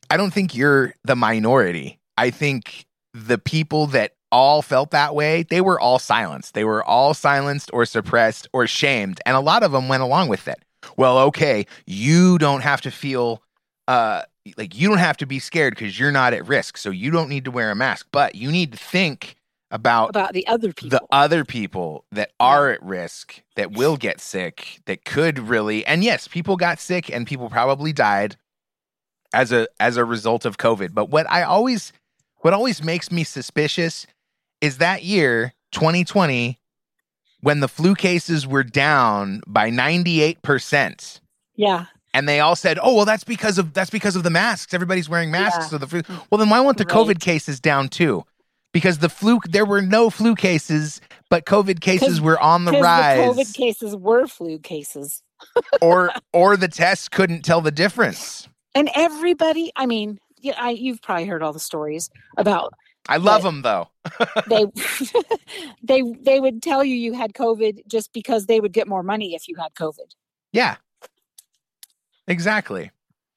i 0.10 0.18
don't 0.18 0.34
think 0.34 0.56
you're 0.56 0.96
the 1.04 1.16
minority 1.16 2.00
i 2.26 2.30
think 2.30 2.86
the 3.14 3.38
people 3.38 3.88
that 3.88 4.12
all 4.32 4.62
felt 4.62 4.92
that 4.92 5.14
way 5.14 5.44
they 5.44 5.60
were 5.62 5.80
all 5.80 6.00
silenced. 6.00 6.54
They 6.54 6.64
were 6.64 6.84
all 6.86 7.14
silenced 7.14 7.70
or 7.74 7.86
suppressed 7.86 8.48
or 8.54 8.66
shamed. 8.66 9.20
And 9.26 9.36
a 9.36 9.42
lot 9.42 9.62
of 9.64 9.74
them 9.74 9.90
went 9.90 10.04
along 10.04 10.30
with 10.30 10.48
it. 10.48 10.60
Well 10.96 11.18
okay 11.30 11.66
you 11.86 12.38
don't 12.38 12.62
have 12.62 12.82
to 12.82 12.92
feel 12.92 13.44
uh 13.90 14.22
like 14.58 14.74
you 14.80 14.88
don't 14.88 15.00
have 15.10 15.18
to 15.18 15.26
be 15.26 15.40
scared 15.40 15.76
because 15.76 16.00
you're 16.00 16.14
not 16.22 16.34
at 16.34 16.48
risk. 16.48 16.78
So 16.78 16.90
you 16.92 17.12
don't 17.12 17.28
need 17.30 17.46
to 17.46 17.52
wear 17.52 17.72
a 17.72 17.76
mask 17.76 18.08
but 18.12 18.36
you 18.36 18.50
need 18.52 18.72
to 18.72 18.78
think 18.78 19.36
about 19.70 20.10
About 20.10 20.34
the 20.34 20.48
other 20.48 20.72
people. 20.74 20.98
the 20.98 21.06
other 21.12 21.44
people 21.44 22.06
that 22.14 22.32
are 22.40 22.72
at 22.72 22.82
risk 22.84 23.42
that 23.58 23.72
will 23.74 23.98
get 23.98 24.22
sick 24.22 24.80
that 24.86 25.04
could 25.04 25.40
really 25.40 25.86
and 25.86 26.06
yes 26.06 26.30
people 26.30 26.56
got 26.56 26.80
sick 26.80 27.10
and 27.14 27.28
people 27.28 27.50
probably 27.50 27.92
died 27.92 28.38
as 29.34 29.52
a 29.52 29.68
as 29.80 29.98
a 29.98 30.06
result 30.06 30.46
of 30.46 30.58
covid. 30.58 30.94
But 30.94 31.10
what 31.10 31.30
i 31.30 31.44
always 31.44 31.92
what 32.42 32.54
always 32.54 32.84
makes 32.84 33.12
me 33.12 33.24
suspicious 33.24 34.06
is 34.62 34.78
that 34.78 35.04
year 35.04 35.54
2020 35.72 36.60
when 37.42 37.60
the 37.60 37.68
flu 37.68 37.96
cases 37.96 38.46
were 38.46 38.64
down 38.64 39.42
by 39.48 39.72
98% 39.72 41.20
yeah. 41.56 41.86
and 42.14 42.28
they 42.30 42.40
all 42.40 42.56
said 42.56 42.78
oh 42.82 42.96
well 42.96 43.06
that's 43.06 43.24
because 43.24 43.58
of 43.58 43.74
that's 43.74 43.90
because 43.90 44.16
of 44.16 44.24
the 44.24 44.30
masks 44.30 44.74
everybody's 44.74 45.10
wearing 45.10 45.32
masks 45.32 45.66
Yeah. 45.66 45.68
so 45.70 45.78
the 45.78 45.88
flu 45.88 46.02
well 46.30 46.38
then 46.38 46.50
why 46.50 46.62
weren't 46.62 46.78
the 46.78 46.86
Right. 46.86 46.94
covid 46.96 47.20
cases 47.20 47.60
down 47.60 47.90
too 47.90 48.24
because 48.74 49.00
the 49.00 49.10
flu 49.10 49.40
there 49.50 49.66
were 49.66 49.82
no 49.82 50.10
flu 50.10 50.36
cases 50.36 51.02
but 51.30 51.46
covid 51.46 51.82
cases 51.82 52.22
were 52.22 52.40
on 52.40 52.66
the 52.66 52.74
rise 52.74 53.36
the 53.36 53.44
COVID 53.44 53.54
cases 53.56 53.96
were 53.96 54.28
flu 54.28 54.60
cases. 54.60 55.24
or 55.82 56.12
or 56.34 56.56
the 56.58 56.68
tests 56.68 57.10
couldn't 57.10 57.44
tell 57.44 57.62
the 57.62 57.72
difference 57.72 58.48
And 58.76 58.90
everybody, 58.96 59.72
I 59.76 59.86
mean, 59.86 60.20
yeah, 60.42 60.54
I, 60.58 60.72
you've 60.72 61.02
probably 61.02 61.26
heard 61.26 61.44
all 61.44 61.54
the 61.54 61.60
stories 61.60 62.10
about 62.38 62.74
i 63.10 63.18
love 63.18 63.44
them 63.44 63.62
though. 63.62 63.88
they 64.48 64.66
they 65.84 66.04
they 66.22 66.40
would 66.40 66.62
tell 66.62 66.84
you 66.84 66.96
you 66.96 67.14
had 67.14 67.34
covid 67.34 67.86
just 67.88 68.14
because 68.14 68.46
they 68.46 68.60
would 68.60 68.74
get 68.74 68.88
more 68.88 69.04
money 69.04 69.34
if 69.36 69.48
you 69.48 69.56
had 69.56 69.74
covid. 69.74 70.14
Yeah. 70.52 70.76
Exactly. 72.28 72.92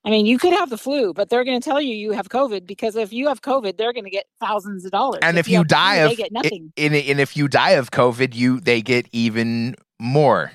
I 0.05 0.11
mean 0.11 0.27
you 0.27 0.38
could 0.38 0.53
have 0.53 0.69
the 0.69 0.79
flu 0.79 1.14
but 1.14 1.31
they're 1.31 1.45
going 1.45 1.61
to 1.61 1.67
tell 1.67 1.81
you 1.81 1.95
you 1.95 2.12
have 2.12 2.29
covid 2.29 2.67
because 2.67 2.95
if 2.97 3.12
you 3.12 3.29
have 3.29 3.40
covid 3.40 3.79
they're 3.79 3.95
going 3.95 4.05
to 4.05 4.11
get 4.11 4.27
thousands 4.38 4.85
of 4.85 4.90
dollars. 4.90 5.21
And 5.23 5.38
if 5.38 5.49
you 5.49 5.59
have 5.59 5.69
the 5.69 5.75
die 5.75 5.97
flu, 5.97 6.05
of 6.05 6.11
they 6.11 6.17
get 6.17 6.33
nothing. 6.33 6.73
and, 6.77 6.95
and 6.95 7.21
if 7.21 7.37
you 7.37 7.49
die 7.49 7.71
of 7.71 7.90
covid 7.90 8.35
you 8.35 8.61
they 8.61 8.83
get 8.83 9.09
even 9.12 9.77
more 9.99 10.53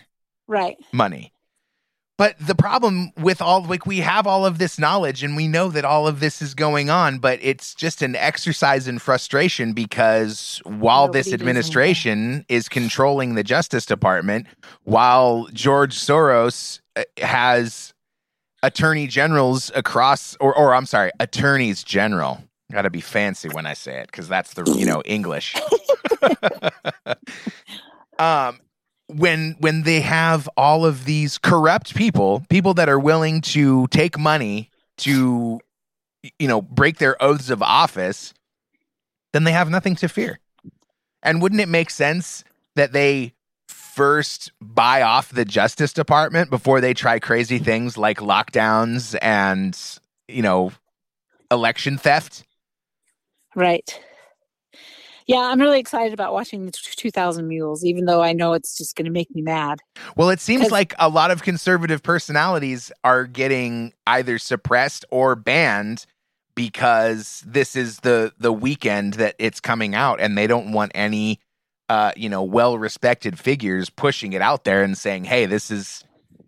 right. 0.48 0.78
money. 0.92 1.34
But 2.20 2.36
the 2.38 2.54
problem 2.54 3.14
with 3.18 3.42
all 3.42 3.64
like 3.64 3.86
we 3.86 4.00
have 4.00 4.28
all 4.28 4.46
of 4.46 4.58
this 4.58 4.78
knowledge 4.78 5.24
and 5.24 5.38
we 5.38 5.48
know 5.48 5.70
that 5.70 5.86
all 5.86 6.06
of 6.06 6.20
this 6.20 6.42
is 6.42 6.54
going 6.54 6.90
on, 6.90 7.20
but 7.20 7.40
it's 7.42 7.74
just 7.74 8.02
an 8.02 8.14
exercise 8.14 8.90
in 8.90 9.00
frustration 9.00 9.72
because 9.72 10.62
while 10.66 11.06
Nobody 11.06 11.24
this 11.24 11.34
administration 11.34 12.46
is 12.50 12.68
controlling 12.68 13.36
the 13.36 13.44
Justice 13.46 13.86
Department, 13.86 14.48
while 14.84 15.48
George 15.54 15.96
Soros 15.96 16.82
uh, 16.98 17.04
has 17.20 17.94
attorney 18.64 19.08
generals 19.08 19.72
across 19.74 20.36
or 20.42 20.54
or 20.54 20.74
I'm 20.76 20.88
sorry, 20.88 21.12
attorneys 21.22 21.84
general. 21.86 22.44
Got 22.70 22.82
to 22.82 22.90
be 22.90 23.00
fancy 23.00 23.48
when 23.48 23.66
I 23.66 23.74
say 23.74 23.98
it 23.98 24.08
because 24.08 24.28
that's 24.28 24.56
the 24.56 24.70
you 24.78 24.86
know 24.86 25.02
English. 25.06 25.56
um, 28.20 28.60
when 29.10 29.56
when 29.60 29.84
they 29.84 30.02
have 30.02 30.48
all 30.56 30.86
of 30.86 31.06
these 31.06 31.38
corrupt 31.38 31.96
people, 31.96 32.46
people 32.50 32.76
that 32.76 32.90
are 32.90 33.00
willing 33.00 33.42
to 33.42 33.88
take 33.88 34.18
money 34.18 34.70
to 35.00 35.60
you 36.38 36.48
know 36.48 36.62
break 36.62 36.98
their 36.98 37.22
oaths 37.22 37.50
of 37.50 37.62
office, 37.62 38.34
then 39.34 39.44
they 39.44 39.52
have 39.52 39.70
nothing 39.70 39.96
to 39.98 40.08
fear. 40.08 40.40
And 41.24 41.42
wouldn't 41.42 41.62
it 41.62 41.70
make 41.70 41.90
sense 41.90 42.44
that 42.76 42.94
they 42.94 43.34
first 43.68 44.52
buy 44.62 45.02
off 45.02 45.30
the 45.30 45.44
Justice 45.44 45.92
Department 45.92 46.50
before 46.50 46.80
they 46.80 46.94
try 46.94 47.20
crazy 47.20 47.58
things 47.58 47.98
like 47.98 48.20
lockdowns 48.20 49.18
and, 49.22 49.78
you 50.28 50.42
know, 50.42 50.72
election 51.52 51.98
theft? 51.98 52.46
Right. 53.56 54.00
Yeah, 55.30 55.42
I'm 55.42 55.62
really 55.62 55.80
excited 55.80 56.12
about 56.12 56.34
watching 56.34 56.66
the 56.66 56.72
2000 56.72 57.48
Mules, 57.48 57.86
even 57.86 58.06
though 58.06 58.24
I 58.24 58.34
know 58.34 58.54
it's 58.54 58.76
just 58.76 58.96
going 58.96 59.06
to 59.06 59.12
make 59.12 59.30
me 59.36 59.44
mad. 59.44 59.78
Well, 60.18 60.32
it 60.32 60.40
seems 60.40 60.72
like 60.72 60.96
a 60.98 61.08
lot 61.08 61.30
of 61.30 61.44
conservative 61.44 62.02
personalities 62.02 62.92
are 63.04 63.26
getting 63.26 63.94
either 64.08 64.40
suppressed 64.40 65.06
or 65.12 65.36
banned 65.36 66.08
because 66.56 67.44
this 67.46 67.76
is 67.76 68.00
the 68.00 68.34
the 68.40 68.52
weekend 68.52 69.14
that 69.14 69.36
it's 69.38 69.60
coming 69.60 69.94
out, 69.94 70.20
and 70.20 70.36
they 70.36 70.48
don't 70.48 70.72
want 70.72 70.94
any, 70.96 71.40
uh, 71.90 72.12
you 72.16 72.28
know, 72.28 72.42
well 72.42 72.80
respected 72.80 73.38
figures 73.38 73.92
pushing 73.92 74.34
it 74.34 74.42
out 74.42 74.64
there 74.64 74.82
and 74.82 74.98
saying, 74.98 75.26
"Hey, 75.26 75.46
this 75.46 75.70
is 75.70 76.04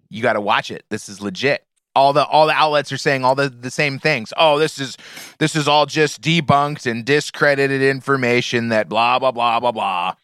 you 0.09 0.23
got 0.23 0.33
to 0.33 0.41
watch 0.41 0.71
it. 0.71 0.85
This 0.89 1.07
is 1.07 1.21
legit." 1.21 1.63
All 1.95 2.13
the 2.13 2.25
all 2.25 2.47
the 2.47 2.53
outlets 2.53 2.91
are 2.91 2.97
saying 2.97 3.25
all 3.25 3.35
the 3.35 3.49
the 3.49 3.71
same 3.71 3.99
things. 3.99 4.33
Oh, 4.37 4.59
this 4.59 4.79
is 4.79 4.97
this 5.39 5.55
is 5.55 5.67
all 5.67 5.85
just 5.85 6.21
debunked 6.21 6.89
and 6.89 7.05
discredited 7.05 7.81
information 7.81 8.69
that 8.69 8.89
blah 8.89 9.19
blah 9.19 9.31
blah 9.31 9.59
blah 9.59 9.71
blah. 9.71 10.15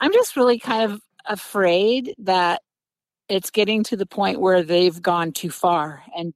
I'm 0.00 0.12
just 0.12 0.36
really 0.36 0.58
kind 0.58 0.90
of 0.90 1.00
afraid 1.26 2.14
that 2.18 2.62
it's 3.28 3.50
getting 3.50 3.82
to 3.84 3.96
the 3.96 4.06
point 4.06 4.40
where 4.40 4.62
they've 4.62 5.00
gone 5.00 5.32
too 5.32 5.50
far 5.50 6.02
and 6.16 6.34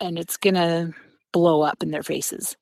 and 0.00 0.18
it's 0.18 0.36
going 0.36 0.54
to 0.54 0.92
blow 1.32 1.62
up 1.62 1.82
in 1.82 1.90
their 1.90 2.02
faces. 2.02 2.56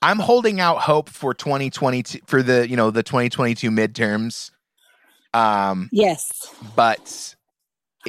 I'm 0.00 0.18
holding 0.18 0.60
out 0.60 0.78
hope 0.78 1.08
for 1.08 1.34
2022 1.34 2.20
for 2.26 2.42
the, 2.42 2.68
you 2.68 2.76
know, 2.76 2.90
the 2.90 3.02
2022 3.02 3.70
midterms. 3.70 4.50
Um 5.34 5.88
Yes. 5.92 6.30
But 6.76 7.34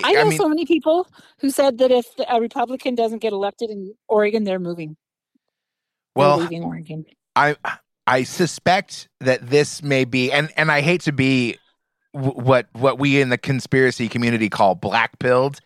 I 0.01 0.13
know 0.13 0.21
I 0.21 0.23
mean, 0.25 0.37
so 0.37 0.47
many 0.49 0.65
people 0.65 1.07
who 1.39 1.49
said 1.49 1.77
that 1.77 1.91
if 1.91 2.07
a 2.27 2.39
Republican 2.39 2.95
doesn't 2.95 3.19
get 3.19 3.33
elected 3.33 3.69
in 3.69 3.93
Oregon, 4.07 4.43
they're 4.43 4.59
moving. 4.59 4.97
Well, 6.15 6.37
they're 6.37 6.47
leaving 6.47 6.63
Oregon. 6.63 7.05
I 7.35 7.55
I 8.07 8.23
suspect 8.23 9.07
that 9.19 9.49
this 9.49 9.83
may 9.83 10.05
be, 10.05 10.31
and 10.31 10.51
and 10.57 10.71
I 10.71 10.81
hate 10.81 11.01
to 11.01 11.11
be 11.11 11.57
what 12.11 12.67
what 12.73 12.99
we 12.99 13.21
in 13.21 13.29
the 13.29 13.37
conspiracy 13.37 14.09
community 14.09 14.49
call 14.49 14.75
black 14.75 15.19
pilled, 15.19 15.59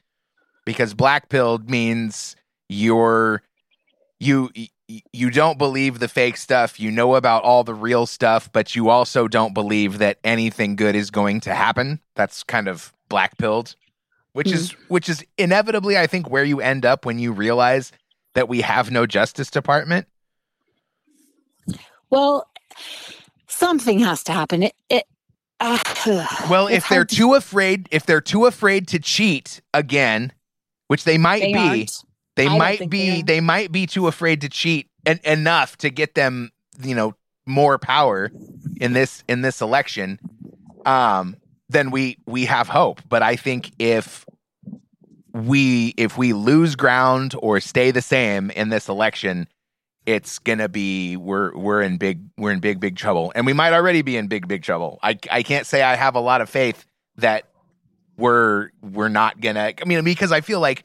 because 0.65 0.93
black 0.93 1.29
pilled 1.29 1.69
means 1.69 2.35
you're 2.69 3.41
you 4.19 4.51
you 5.13 5.29
don't 5.29 5.57
believe 5.57 5.99
the 5.99 6.07
fake 6.07 6.37
stuff. 6.37 6.79
You 6.79 6.91
know 6.91 7.15
about 7.15 7.43
all 7.43 7.63
the 7.63 7.73
real 7.73 8.05
stuff, 8.05 8.51
but 8.51 8.75
you 8.75 8.89
also 8.89 9.27
don't 9.27 9.53
believe 9.53 9.99
that 9.99 10.17
anything 10.23 10.75
good 10.75 10.95
is 10.95 11.11
going 11.11 11.41
to 11.41 11.53
happen. 11.53 12.01
That's 12.15 12.43
kind 12.43 12.67
of 12.67 12.93
black 13.09 13.37
pilled 13.37 13.75
which 14.37 14.49
mm. 14.49 14.53
is 14.53 14.71
which 14.87 15.09
is 15.09 15.25
inevitably 15.39 15.97
I 15.97 16.05
think 16.05 16.29
where 16.29 16.43
you 16.43 16.61
end 16.61 16.85
up 16.85 17.07
when 17.07 17.17
you 17.17 17.31
realize 17.31 17.91
that 18.35 18.47
we 18.47 18.61
have 18.61 18.91
no 18.91 19.07
justice 19.07 19.49
department. 19.49 20.05
Well, 22.11 22.47
something 23.47 23.97
has 23.97 24.23
to 24.25 24.33
happen. 24.33 24.61
It, 24.61 24.75
it 24.91 25.05
uh, 25.59 25.79
well, 26.51 26.67
if 26.67 26.87
they're 26.87 27.03
to... 27.03 27.15
too 27.15 27.33
afraid, 27.33 27.89
if 27.89 28.05
they're 28.05 28.21
too 28.21 28.45
afraid 28.45 28.87
to 28.89 28.99
cheat 28.99 29.59
again, 29.73 30.31
which 30.85 31.03
they 31.03 31.17
might 31.17 31.41
they 31.41 31.53
be, 31.53 31.59
aren't. 31.59 32.03
they 32.35 32.47
I 32.47 32.57
might 32.59 32.89
be, 32.91 33.09
they, 33.09 33.21
they, 33.23 33.39
might 33.39 33.71
be 33.71 33.87
too 33.87 34.05
afraid 34.05 34.41
to 34.41 34.49
cheat 34.49 34.87
en- 35.07 35.19
enough 35.23 35.77
to 35.77 35.89
get 35.89 36.13
them, 36.13 36.51
you 36.83 36.93
know, 36.93 37.15
more 37.47 37.79
power 37.79 38.31
in 38.79 38.93
this 38.93 39.23
in 39.27 39.41
this 39.41 39.61
election. 39.61 40.19
Um, 40.85 41.37
then 41.69 41.89
we 41.89 42.19
we 42.27 42.45
have 42.45 42.67
hope. 42.67 43.01
But 43.09 43.23
I 43.23 43.35
think 43.35 43.71
if 43.79 44.26
we 45.45 45.93
if 45.97 46.17
we 46.17 46.33
lose 46.33 46.75
ground 46.75 47.35
or 47.39 47.59
stay 47.59 47.91
the 47.91 48.01
same 48.01 48.49
in 48.51 48.69
this 48.69 48.89
election, 48.89 49.47
it's 50.05 50.39
gonna 50.39 50.69
be 50.69 51.17
we're 51.17 51.55
we're 51.55 51.81
in 51.81 51.97
big 51.97 52.21
we're 52.37 52.51
in 52.51 52.59
big 52.59 52.79
big 52.79 52.95
trouble, 52.95 53.31
and 53.35 53.45
we 53.45 53.53
might 53.53 53.73
already 53.73 54.01
be 54.01 54.17
in 54.17 54.27
big 54.27 54.47
big 54.47 54.63
trouble. 54.63 54.99
I 55.03 55.17
I 55.31 55.43
can't 55.43 55.65
say 55.65 55.83
I 55.83 55.95
have 55.95 56.15
a 56.15 56.19
lot 56.19 56.41
of 56.41 56.49
faith 56.49 56.85
that 57.17 57.45
we're 58.17 58.69
we're 58.81 59.09
not 59.09 59.39
gonna. 59.39 59.73
I 59.79 59.85
mean, 59.85 60.03
because 60.03 60.31
I 60.31 60.41
feel 60.41 60.59
like 60.59 60.83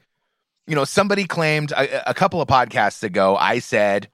you 0.67 0.75
know 0.75 0.85
somebody 0.85 1.25
claimed 1.25 1.71
a, 1.71 2.09
a 2.09 2.13
couple 2.13 2.41
of 2.41 2.47
podcasts 2.47 3.03
ago. 3.03 3.35
I 3.35 3.59
said, 3.59 4.09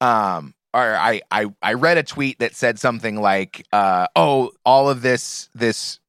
um, 0.00 0.54
or 0.74 0.96
I, 0.96 1.22
I 1.30 1.46
I 1.62 1.74
read 1.74 1.98
a 1.98 2.02
tweet 2.02 2.40
that 2.40 2.54
said 2.54 2.78
something 2.78 3.20
like, 3.20 3.66
uh, 3.72 4.08
"Oh, 4.14 4.50
all 4.64 4.90
of 4.90 5.02
this 5.02 5.48
this 5.54 6.00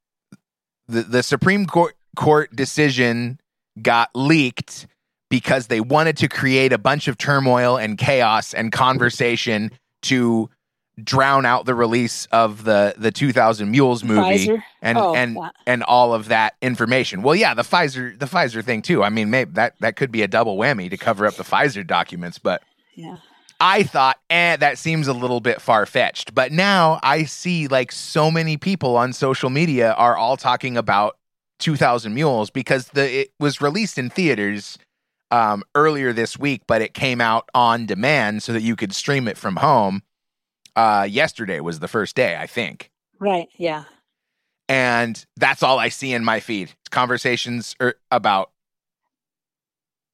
the 0.87 1.03
the 1.03 1.23
Supreme 1.23 1.65
Court 1.65 1.96
court 2.17 2.53
decision 2.53 3.39
got 3.81 4.09
leaked 4.13 4.87
because 5.29 5.67
they 5.67 5.79
wanted 5.79 6.17
to 6.17 6.27
create 6.27 6.73
a 6.73 6.77
bunch 6.77 7.07
of 7.07 7.17
turmoil 7.17 7.77
and 7.77 7.97
chaos 7.97 8.53
and 8.53 8.71
conversation 8.71 9.71
to 10.01 10.49
drown 11.03 11.45
out 11.45 11.65
the 11.65 11.75
release 11.75 12.25
of 12.31 12.63
the 12.63 12.95
the 12.97 13.11
2000 13.11 13.69
Mules 13.69 14.03
movie 14.03 14.47
Pfizer? 14.47 14.63
and 14.81 14.97
oh, 14.97 15.13
and 15.13 15.37
and 15.67 15.83
all 15.83 16.13
of 16.13 16.29
that 16.29 16.55
information. 16.61 17.21
Well, 17.21 17.35
yeah, 17.35 17.53
the 17.53 17.61
Pfizer 17.61 18.17
the 18.17 18.25
Pfizer 18.25 18.63
thing 18.63 18.81
too. 18.81 19.03
I 19.03 19.09
mean, 19.09 19.29
maybe 19.29 19.51
that 19.53 19.75
that 19.79 19.95
could 19.95 20.11
be 20.11 20.23
a 20.23 20.27
double 20.27 20.57
whammy 20.57 20.89
to 20.89 20.97
cover 20.97 21.27
up 21.27 21.35
the 21.35 21.43
Pfizer 21.43 21.85
documents, 21.85 22.39
but 22.39 22.63
yeah. 22.95 23.17
I 23.59 23.81
thought, 23.83 24.17
eh, 24.29 24.55
that 24.57 24.77
seems 24.77 25.07
a 25.07 25.13
little 25.13 25.39
bit 25.39 25.61
far 25.61 25.87
fetched. 25.87 26.35
But 26.35 26.51
now 26.51 26.99
I 27.01 27.23
see 27.23 27.67
like 27.67 27.91
so 27.91 28.29
many 28.29 28.57
people 28.57 28.97
on 28.97 29.13
social 29.13 29.49
media 29.49 29.93
are 29.93 30.15
all 30.15 30.37
talking 30.37 30.77
about 30.77 31.17
2000 31.59 32.13
Mules 32.13 32.49
because 32.49 32.87
the 32.89 33.21
it 33.21 33.31
was 33.39 33.61
released 33.61 33.97
in 33.97 34.09
theaters 34.09 34.77
um, 35.31 35.63
earlier 35.75 36.13
this 36.13 36.37
week, 36.37 36.63
but 36.67 36.81
it 36.81 36.93
came 36.93 37.21
out 37.21 37.49
on 37.53 37.85
demand 37.85 38.43
so 38.43 38.53
that 38.53 38.61
you 38.61 38.75
could 38.75 38.93
stream 38.93 39.27
it 39.27 39.37
from 39.37 39.57
home. 39.57 40.03
Uh, 40.75 41.07
yesterday 41.09 41.59
was 41.59 41.79
the 41.79 41.87
first 41.87 42.15
day, 42.15 42.37
I 42.37 42.47
think. 42.47 42.91
Right. 43.19 43.47
Yeah. 43.57 43.85
And 44.69 45.25
that's 45.35 45.63
all 45.63 45.79
I 45.79 45.89
see 45.89 46.13
in 46.13 46.23
my 46.23 46.39
feed. 46.39 46.71
Conversations 46.91 47.75
er, 47.81 47.95
about 48.11 48.51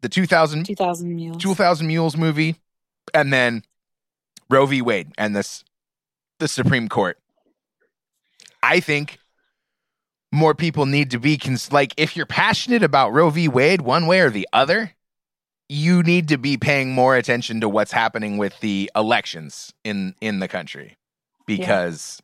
the 0.02 0.10
2000, 0.10 0.66
2000 0.66 1.16
Mules. 1.16 1.42
2000 1.42 1.88
Mules 1.88 2.16
movie 2.16 2.56
and 3.14 3.34
then 3.34 3.64
Roe 4.50 4.66
v. 4.66 4.82
Wade 4.82 5.12
and 5.18 5.36
this 5.36 5.64
the 6.40 6.48
Supreme 6.48 6.90
Court. 6.90 7.18
I 8.62 8.80
think 8.80 9.20
more 10.34 10.56
people 10.56 10.88
need 10.88 11.12
to 11.12 11.20
be 11.20 11.38
cons- 11.38 11.72
like 11.72 11.94
if 11.96 12.18
you're 12.18 12.26
passionate 12.26 12.82
about 12.82 13.14
Roe 13.14 13.30
v. 13.30 13.48
Wade 13.48 13.82
one 13.82 14.08
way 14.08 14.20
or 14.20 14.32
the 14.32 14.50
other, 14.52 14.92
you 15.70 16.02
need 16.02 16.28
to 16.30 16.38
be 16.38 16.58
paying 16.58 16.92
more 16.92 17.16
attention 17.16 17.62
to 17.62 17.70
what's 17.70 17.92
happening 17.92 18.38
with 18.38 18.60
the 18.60 18.90
elections 18.96 19.72
in 19.84 20.16
in 20.22 20.40
the 20.40 20.48
country 20.48 20.98
because 21.46 22.22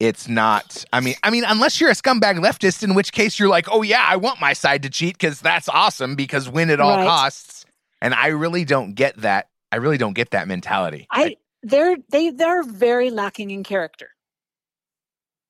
yeah. 0.00 0.08
it's 0.08 0.28
not 0.28 0.84
I 0.92 0.98
mean 1.00 1.14
I 1.22 1.30
mean 1.30 1.44
unless 1.46 1.80
you're 1.80 1.90
a 1.90 1.94
scumbag 1.94 2.38
leftist 2.38 2.82
in 2.82 2.94
which 2.94 3.12
case 3.12 3.38
you're 3.38 3.48
like, 3.48 3.68
"Oh 3.70 3.82
yeah, 3.82 4.04
I 4.06 4.16
want 4.16 4.40
my 4.40 4.52
side 4.52 4.82
to 4.82 4.90
cheat 4.90 5.18
cuz 5.18 5.40
that's 5.40 5.68
awesome 5.68 6.16
because 6.16 6.48
win 6.48 6.70
at 6.70 6.80
all 6.80 6.96
right. 6.96 7.06
costs." 7.06 7.64
And 8.02 8.14
I 8.14 8.28
really 8.28 8.64
don't 8.64 8.94
get 8.94 9.16
that 9.18 9.48
I 9.70 9.76
really 9.76 9.98
don't 9.98 10.14
get 10.14 10.32
that 10.32 10.48
mentality. 10.48 11.06
I 11.10 11.36
they're 11.62 11.96
they 12.10 12.30
they're 12.30 12.64
very 12.64 13.10
lacking 13.10 13.52
in 13.52 13.62
character. 13.62 14.10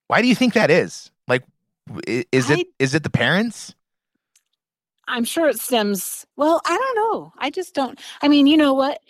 Why 0.08 0.20
do 0.20 0.28
you 0.28 0.34
think 0.34 0.52
that 0.52 0.70
is? 0.70 1.10
Is 2.06 2.50
I, 2.50 2.54
it 2.54 2.66
is 2.78 2.94
it 2.94 3.02
the 3.02 3.10
parents? 3.10 3.74
I'm 5.08 5.24
sure 5.24 5.48
it 5.48 5.60
stems 5.60 6.26
well, 6.36 6.60
I 6.66 6.76
don't 6.76 6.96
know. 6.96 7.32
I 7.38 7.50
just 7.50 7.74
don't 7.74 7.98
I 8.22 8.28
mean, 8.28 8.46
you 8.46 8.56
know 8.56 8.74
what? 8.74 9.00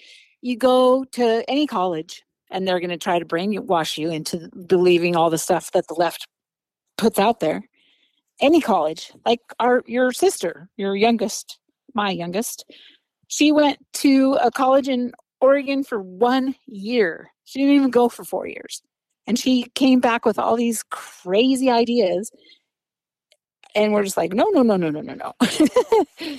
You 0.43 0.57
go 0.57 1.05
to 1.13 1.45
any 1.49 1.67
college 1.67 2.23
and 2.51 2.67
they're 2.67 2.81
going 2.81 2.91
to 2.91 2.99
try 2.99 3.19
to 3.19 3.25
brainwash 3.25 3.99
you 3.99 4.11
into 4.11 4.49
believing 4.67 5.17
all 5.17 5.31
the 5.31 5.39
stuff 5.39 5.73
that 5.73 5.89
the 5.89 5.95
left 5.95 6.27
puts 6.97 7.19
out 7.19 7.41
there. 7.41 7.63
Any 8.41 8.61
college, 8.61 9.13
like 9.25 9.41
our 9.59 9.83
your 9.87 10.13
sister, 10.13 10.69
your 10.77 10.95
youngest, 10.95 11.59
my 11.95 12.11
youngest, 12.11 12.71
she 13.29 13.51
went 13.51 13.79
to 13.95 14.35
a 14.43 14.51
college 14.51 14.89
in 14.89 15.13
Oregon 15.41 15.85
for 15.85 16.01
one 16.01 16.55
year. 16.67 17.31
She 17.45 17.61
didn't 17.61 17.75
even 17.75 17.91
go 17.91 18.09
for 18.09 18.25
four 18.25 18.47
years. 18.47 18.83
And 19.27 19.39
she 19.39 19.65
came 19.75 20.01
back 20.01 20.25
with 20.25 20.39
all 20.39 20.57
these 20.57 20.85
crazy 20.91 21.71
ideas. 21.71 22.31
And 23.77 23.93
we're 23.93 24.03
just 24.05 24.17
like, 24.17 24.33
no, 24.33 24.49
no, 24.53 24.63
no, 24.63 24.77
no, 24.79 24.89
no, 24.89 25.03
no, 25.03 25.15
no. 25.15 25.35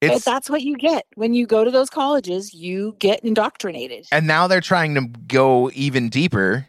but 0.00 0.24
that's 0.24 0.48
what 0.48 0.62
you 0.62 0.76
get 0.78 1.04
when 1.16 1.34
you 1.34 1.46
go 1.46 1.64
to 1.64 1.70
those 1.70 1.90
colleges. 1.90 2.54
You 2.54 2.96
get 2.98 3.20
indoctrinated. 3.20 4.06
And 4.10 4.26
now 4.26 4.46
they're 4.46 4.62
trying 4.62 4.94
to 4.94 5.02
go 5.28 5.70
even 5.74 6.08
deeper 6.08 6.66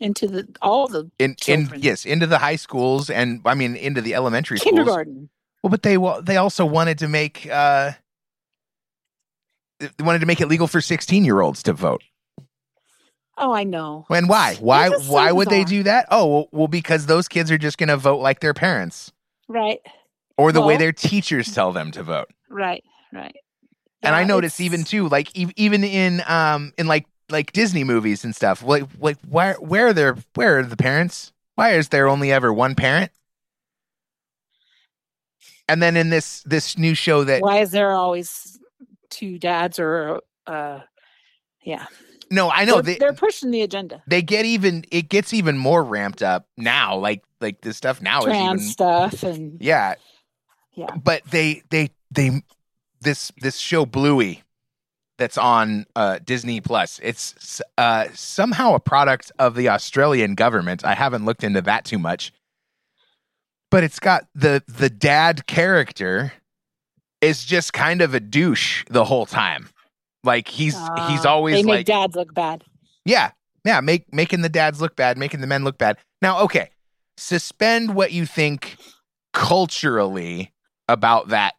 into 0.00 0.26
the 0.26 0.48
all 0.62 0.88
the 0.88 1.10
in, 1.18 1.36
in 1.46 1.68
yes 1.76 2.06
into 2.06 2.26
the 2.26 2.38
high 2.38 2.54
schools 2.56 3.10
and 3.10 3.40
I 3.44 3.54
mean 3.54 3.74
into 3.76 4.00
the 4.00 4.14
elementary 4.14 4.58
kindergarten. 4.58 5.14
Schools. 5.14 5.28
Well, 5.62 5.70
but 5.70 5.82
they 5.82 5.96
they 6.22 6.36
also 6.36 6.66
wanted 6.66 6.98
to 6.98 7.08
make 7.08 7.48
uh, 7.48 7.92
they 9.78 10.04
wanted 10.04 10.20
to 10.20 10.26
make 10.26 10.40
it 10.40 10.48
legal 10.48 10.66
for 10.66 10.80
16 10.80 11.24
year 11.24 11.40
olds 11.40 11.62
to 11.64 11.72
vote. 11.72 12.02
Oh, 13.40 13.52
I 13.52 13.64
know. 13.64 14.04
And 14.10 14.28
why? 14.28 14.56
Why? 14.56 14.88
Why 14.88 15.30
would 15.32 15.48
they 15.48 15.64
do 15.64 15.84
that? 15.84 16.06
Oh, 16.10 16.26
well, 16.26 16.48
well, 16.50 16.68
because 16.68 17.06
those 17.06 17.28
kids 17.28 17.50
are 17.52 17.58
just 17.58 17.78
going 17.78 17.88
to 17.88 17.96
vote 17.96 18.18
like 18.18 18.40
their 18.40 18.54
parents 18.54 19.12
Right, 19.48 19.78
or 20.36 20.52
the 20.52 20.60
way 20.60 20.76
their 20.76 20.92
teachers 20.92 21.54
tell 21.54 21.72
them 21.72 21.90
to 21.92 22.02
vote. 22.02 22.28
right, 22.50 22.84
right. 23.12 23.34
and 24.02 24.14
I 24.14 24.24
notice 24.24 24.60
even 24.60 24.84
too, 24.84 25.08
like 25.08 25.36
e- 25.38 25.52
even 25.56 25.84
in 25.84 26.22
um 26.26 26.72
in 26.76 26.86
like 26.86 27.06
like 27.30 27.52
Disney 27.52 27.84
movies 27.84 28.24
and 28.24 28.34
stuff, 28.34 28.62
like 28.62 28.84
like 28.98 29.18
where 29.28 29.54
where 29.54 29.88
are 29.88 29.92
their 29.92 30.16
where 30.34 30.58
are 30.58 30.62
the 30.64 30.76
parents? 30.76 31.32
Why 31.54 31.72
is 31.74 31.88
there 31.88 32.08
only 32.08 32.30
ever 32.32 32.52
one 32.52 32.74
parent? 32.74 33.10
And 35.68 35.82
then 35.82 35.96
in 35.96 36.10
this 36.10 36.42
this 36.42 36.76
new 36.78 36.94
show 36.94 37.24
that 37.24 37.42
Why 37.42 37.58
is 37.60 37.70
there 37.70 37.92
always 37.92 38.58
two 39.10 39.38
dads 39.38 39.78
or 39.78 40.20
uh 40.46 40.80
yeah. 41.62 41.86
No, 42.30 42.50
I 42.50 42.64
know 42.64 42.74
they're, 42.74 42.94
they 42.94 42.98
they're 42.98 43.12
pushing 43.12 43.50
the 43.50 43.62
agenda. 43.62 44.02
they 44.06 44.22
get 44.22 44.44
even 44.44 44.84
it 44.90 45.08
gets 45.08 45.32
even 45.32 45.56
more 45.58 45.82
ramped 45.82 46.22
up 46.22 46.46
now. 46.56 46.96
Like 46.96 47.22
like 47.40 47.60
this 47.60 47.76
stuff 47.76 48.02
now 48.02 48.20
Trans 48.20 48.60
is 48.60 48.66
even 48.66 48.72
stuff 48.72 49.22
and 49.22 49.60
yeah 49.60 49.94
Yeah. 50.74 50.94
But 50.96 51.24
they 51.30 51.62
they 51.70 51.90
they 52.10 52.42
this 53.00 53.32
this 53.40 53.56
show 53.56 53.86
Bluey 53.86 54.42
that's 55.18 55.36
on 55.36 55.86
uh, 55.96 56.20
Disney 56.24 56.60
Plus. 56.60 57.00
It's 57.02 57.60
uh, 57.76 58.06
somehow 58.14 58.74
a 58.74 58.80
product 58.80 59.32
of 59.38 59.56
the 59.56 59.68
Australian 59.68 60.36
government. 60.36 60.84
I 60.84 60.94
haven't 60.94 61.24
looked 61.24 61.42
into 61.42 61.60
that 61.62 61.84
too 61.84 61.98
much, 61.98 62.32
but 63.70 63.82
it's 63.82 63.98
got 63.98 64.26
the 64.34 64.62
the 64.68 64.88
dad 64.88 65.46
character 65.46 66.32
is 67.20 67.44
just 67.44 67.72
kind 67.72 68.00
of 68.00 68.14
a 68.14 68.20
douche 68.20 68.84
the 68.88 69.04
whole 69.04 69.26
time. 69.26 69.68
Like 70.24 70.48
he's 70.48 70.74
he's 71.08 71.24
uh, 71.24 71.30
always 71.30 71.56
they 71.56 71.62
make 71.62 71.72
like 71.72 71.86
dads 71.86 72.16
look 72.16 72.34
bad. 72.34 72.64
yeah, 73.04 73.30
yeah, 73.64 73.80
make 73.80 74.12
making 74.12 74.42
the 74.42 74.48
dads 74.48 74.80
look 74.80 74.96
bad, 74.96 75.16
making 75.18 75.40
the 75.40 75.46
men 75.46 75.64
look 75.64 75.78
bad. 75.78 75.96
Now, 76.20 76.40
okay, 76.42 76.70
suspend 77.16 77.94
what 77.94 78.12
you 78.12 78.26
think 78.26 78.76
culturally 79.32 80.52
about 80.88 81.28
that 81.28 81.54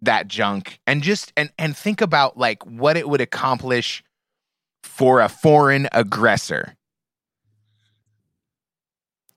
that 0.00 0.28
junk 0.28 0.78
and 0.86 1.02
just 1.02 1.32
and 1.36 1.50
and 1.58 1.76
think 1.76 2.00
about 2.00 2.36
like 2.36 2.64
what 2.64 2.96
it 2.96 3.08
would 3.08 3.20
accomplish 3.20 4.02
for 4.82 5.20
a 5.20 5.28
foreign 5.28 5.88
aggressor 5.92 6.76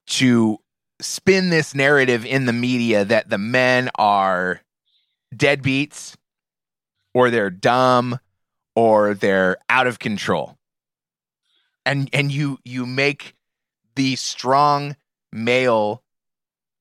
to 0.06 0.58
spin 1.02 1.50
this 1.50 1.74
narrative 1.74 2.26
in 2.26 2.46
the 2.46 2.54
media 2.54 3.04
that 3.04 3.30
the 3.30 3.38
men 3.38 3.90
are 3.96 4.62
deadbeats 5.36 6.16
or 7.14 7.30
they're 7.30 7.50
dumb 7.50 8.20
or 8.76 9.14
they're 9.14 9.58
out 9.70 9.88
of 9.88 10.00
control. 10.00 10.58
And 11.86 12.10
and 12.14 12.32
you 12.32 12.60
you 12.64 12.86
make 12.86 13.36
the 13.96 14.16
strong 14.16 14.96
male 15.32 16.04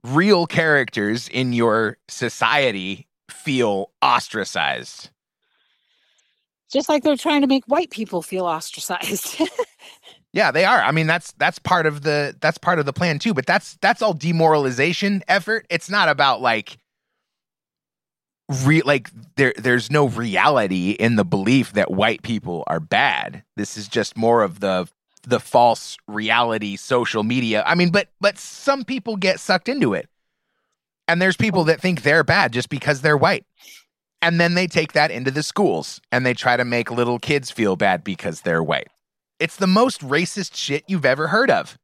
real 0.05 0.47
characters 0.47 1.29
in 1.29 1.53
your 1.53 1.99
society 2.09 3.07
feel 3.31 3.90
ostracized. 4.03 5.11
Just 6.73 6.88
like 6.88 7.03
they're 7.03 7.16
trying 7.16 7.40
to 7.40 7.47
make 7.47 7.64
white 7.66 7.90
people 7.90 8.23
feel 8.23 8.45
ostracized. 8.45 9.40
yeah 10.33 10.51
they 10.51 10.64
are. 10.64 10.81
I 10.83 10.93
mean 10.93 11.07
that's 11.07 11.33
that's 11.33 11.59
part 11.59 11.87
of 11.87 12.03
the 12.03 12.37
that's 12.40 12.59
part 12.59 12.79
of 12.79 12.87
the 12.87 12.93
plan 12.93 13.19
too 13.19 13.35
but 13.35 13.47
that's 13.47 13.77
that's 13.81 14.03
all 14.03 14.12
demoralization 14.12 15.23
effort. 15.29 15.66
It's 15.71 15.90
not 15.90 16.09
about 16.09 16.40
like 16.43 16.77
re 18.65 18.83
like 18.83 19.11
there 19.37 19.55
there's 19.57 19.91
no 19.91 20.09
reality 20.09 20.91
in 20.91 21.17
the 21.17 21.25
belief 21.25 21.73
that 21.75 21.91
white 21.91 22.23
people 22.23 22.65
are 22.67 22.81
bad. 22.81 23.45
This 23.57 23.77
is 23.77 23.89
just 23.89 24.17
more 24.17 24.43
of 24.43 24.61
the 24.61 24.89
the 25.23 25.41
false 25.41 25.97
reality 26.09 26.77
social 26.77 27.23
media. 27.23 27.63
I 27.67 27.75
mean 27.75 27.91
but 27.91 28.09
but 28.21 28.39
some 28.39 28.85
people 28.85 29.17
get 29.17 29.39
sucked 29.41 29.69
into 29.69 29.95
it. 29.95 30.09
And 31.07 31.21
there's 31.21 31.37
people 31.37 31.65
that 31.65 31.81
think 31.81 32.03
they're 32.03 32.25
bad 32.25 32.53
just 32.53 32.69
because 32.69 33.01
they're 33.03 33.17
white. 33.17 33.45
And 34.23 34.39
then 34.41 34.55
they 34.55 34.67
take 34.67 34.93
that 34.93 35.11
into 35.11 35.31
the 35.31 35.43
schools 35.43 36.01
and 36.13 36.25
they 36.27 36.35
try 36.35 36.57
to 36.57 36.65
make 36.65 36.91
little 36.91 37.19
kids 37.19 37.51
feel 37.51 37.75
bad 37.77 38.05
because 38.05 38.43
they're 38.43 38.63
white. 38.63 38.89
It's 39.39 39.57
the 39.57 39.67
most 39.67 40.03
racist 40.03 40.55
shit 40.55 40.85
you've 40.87 41.07
ever 41.07 41.29
heard 41.29 41.51
of. 41.51 41.79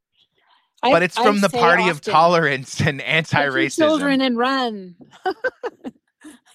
I- 0.83 0.91
but 0.91 1.01
it's 1.03 1.17
I 1.17 1.23
from 1.23 1.41
the 1.41 1.49
say 1.49 1.57
party 1.59 1.89
of 1.89 2.01
tolerance 2.01 2.79
and 2.79 3.01
anti-racism. 3.01 3.75
Children 3.77 4.21
and 4.21 4.37
run. 4.37 4.95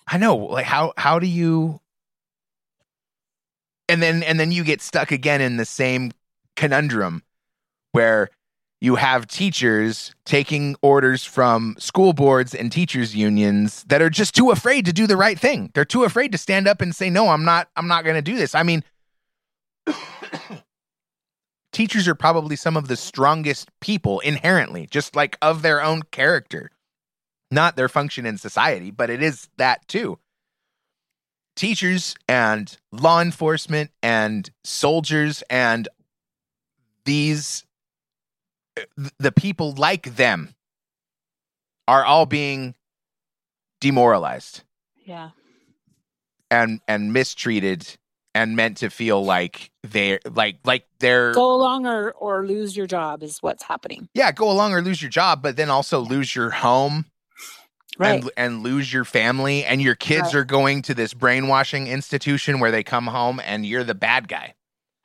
I 0.06 0.18
know. 0.18 0.36
Like 0.36 0.66
how 0.66 0.92
how 0.96 1.18
do 1.18 1.26
you 1.26 1.80
and 3.88 4.02
then 4.02 4.22
and 4.22 4.38
then 4.38 4.52
you 4.52 4.64
get 4.64 4.80
stuck 4.80 5.10
again 5.12 5.40
in 5.40 5.56
the 5.56 5.64
same 5.64 6.12
conundrum 6.56 7.22
where 7.92 8.30
you 8.80 8.96
have 8.96 9.28
teachers 9.28 10.12
taking 10.24 10.74
orders 10.82 11.24
from 11.24 11.76
school 11.78 12.12
boards 12.12 12.54
and 12.54 12.72
teachers 12.72 13.14
unions 13.14 13.84
that 13.84 14.02
are 14.02 14.10
just 14.10 14.34
too 14.34 14.50
afraid 14.50 14.84
to 14.86 14.92
do 14.92 15.06
the 15.06 15.16
right 15.16 15.38
thing. 15.38 15.70
They're 15.74 15.84
too 15.84 16.02
afraid 16.04 16.32
to 16.32 16.38
stand 16.38 16.66
up 16.66 16.80
and 16.80 16.94
say 16.94 17.10
no, 17.10 17.28
I'm 17.28 17.44
not 17.44 17.68
I'm 17.76 17.88
not 17.88 18.04
going 18.04 18.16
to 18.16 18.22
do 18.22 18.36
this. 18.36 18.54
I 18.54 18.62
mean 18.62 18.82
teachers 21.72 22.08
are 22.08 22.14
probably 22.14 22.56
some 22.56 22.76
of 22.76 22.88
the 22.88 22.96
strongest 22.96 23.70
people 23.80 24.20
inherently, 24.20 24.86
just 24.90 25.14
like 25.14 25.36
of 25.42 25.62
their 25.62 25.82
own 25.82 26.02
character 26.10 26.70
not 27.52 27.76
their 27.76 27.88
function 27.88 28.26
in 28.26 28.38
society, 28.38 28.90
but 28.90 29.10
it 29.10 29.22
is 29.22 29.48
that 29.58 29.86
too. 29.86 30.18
Teachers 31.54 32.14
and 32.28 32.76
law 32.92 33.20
enforcement 33.20 33.90
and 34.02 34.50
soldiers 34.64 35.42
and 35.50 35.86
these, 37.04 37.64
the 39.18 39.32
people 39.32 39.72
like 39.72 40.16
them 40.16 40.54
are 41.86 42.04
all 42.04 42.24
being 42.26 42.74
demoralized 43.80 44.62
Yeah. 45.04 45.30
and 46.50 46.80
and 46.88 47.12
mistreated 47.12 47.98
and 48.34 48.56
meant 48.56 48.78
to 48.78 48.88
feel 48.88 49.22
like 49.22 49.70
they're 49.82 50.20
like 50.30 50.56
like 50.64 50.86
they're 51.00 51.32
Go 51.34 51.52
along 51.54 51.86
or 51.86 52.12
or 52.12 52.46
lose 52.46 52.76
your 52.76 52.86
job 52.86 53.22
is 53.22 53.38
what's 53.42 53.64
happening. 53.64 54.08
yeah 54.14 54.30
go 54.32 54.50
along 54.50 54.72
or 54.72 54.80
lose 54.80 55.02
your 55.02 55.10
job 55.10 55.42
but 55.42 55.56
then 55.56 55.68
also 55.68 55.98
lose 56.00 56.34
your 56.34 56.50
home 56.50 57.04
Right. 57.98 58.22
and, 58.22 58.30
and 58.36 58.62
lose 58.62 58.92
your 58.92 59.04
family 59.04 59.64
and 59.64 59.82
your 59.82 59.94
kids 59.94 60.34
Right. 60.34 60.40
are 60.40 60.44
going 60.44 60.82
to 60.82 60.94
this 60.94 61.12
brainwashing 61.14 61.86
institution 61.88 62.58
where 62.60 62.70
they 62.70 62.82
come 62.82 63.06
home 63.06 63.40
and 63.44 63.66
you're 63.66 63.84
the 63.84 63.94
bad 63.94 64.28
guy 64.28 64.54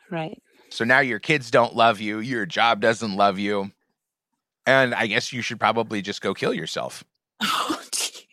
right. 0.09 0.41
so 0.69 0.85
now 0.85 0.99
your 0.99 1.19
kids 1.19 1.51
don't 1.51 1.75
love 1.75 1.99
you 1.99 2.19
your 2.19 2.45
job 2.45 2.79
doesn't 2.81 3.15
love 3.15 3.37
you 3.39 3.71
and 4.65 4.95
i 4.95 5.05
guess 5.07 5.33
you 5.33 5.41
should 5.41 5.59
probably 5.59 6.01
just 6.01 6.21
go 6.21 6.33
kill 6.33 6.53
yourself 6.53 7.03
Oh, 7.41 7.79
jeez. 7.91 8.23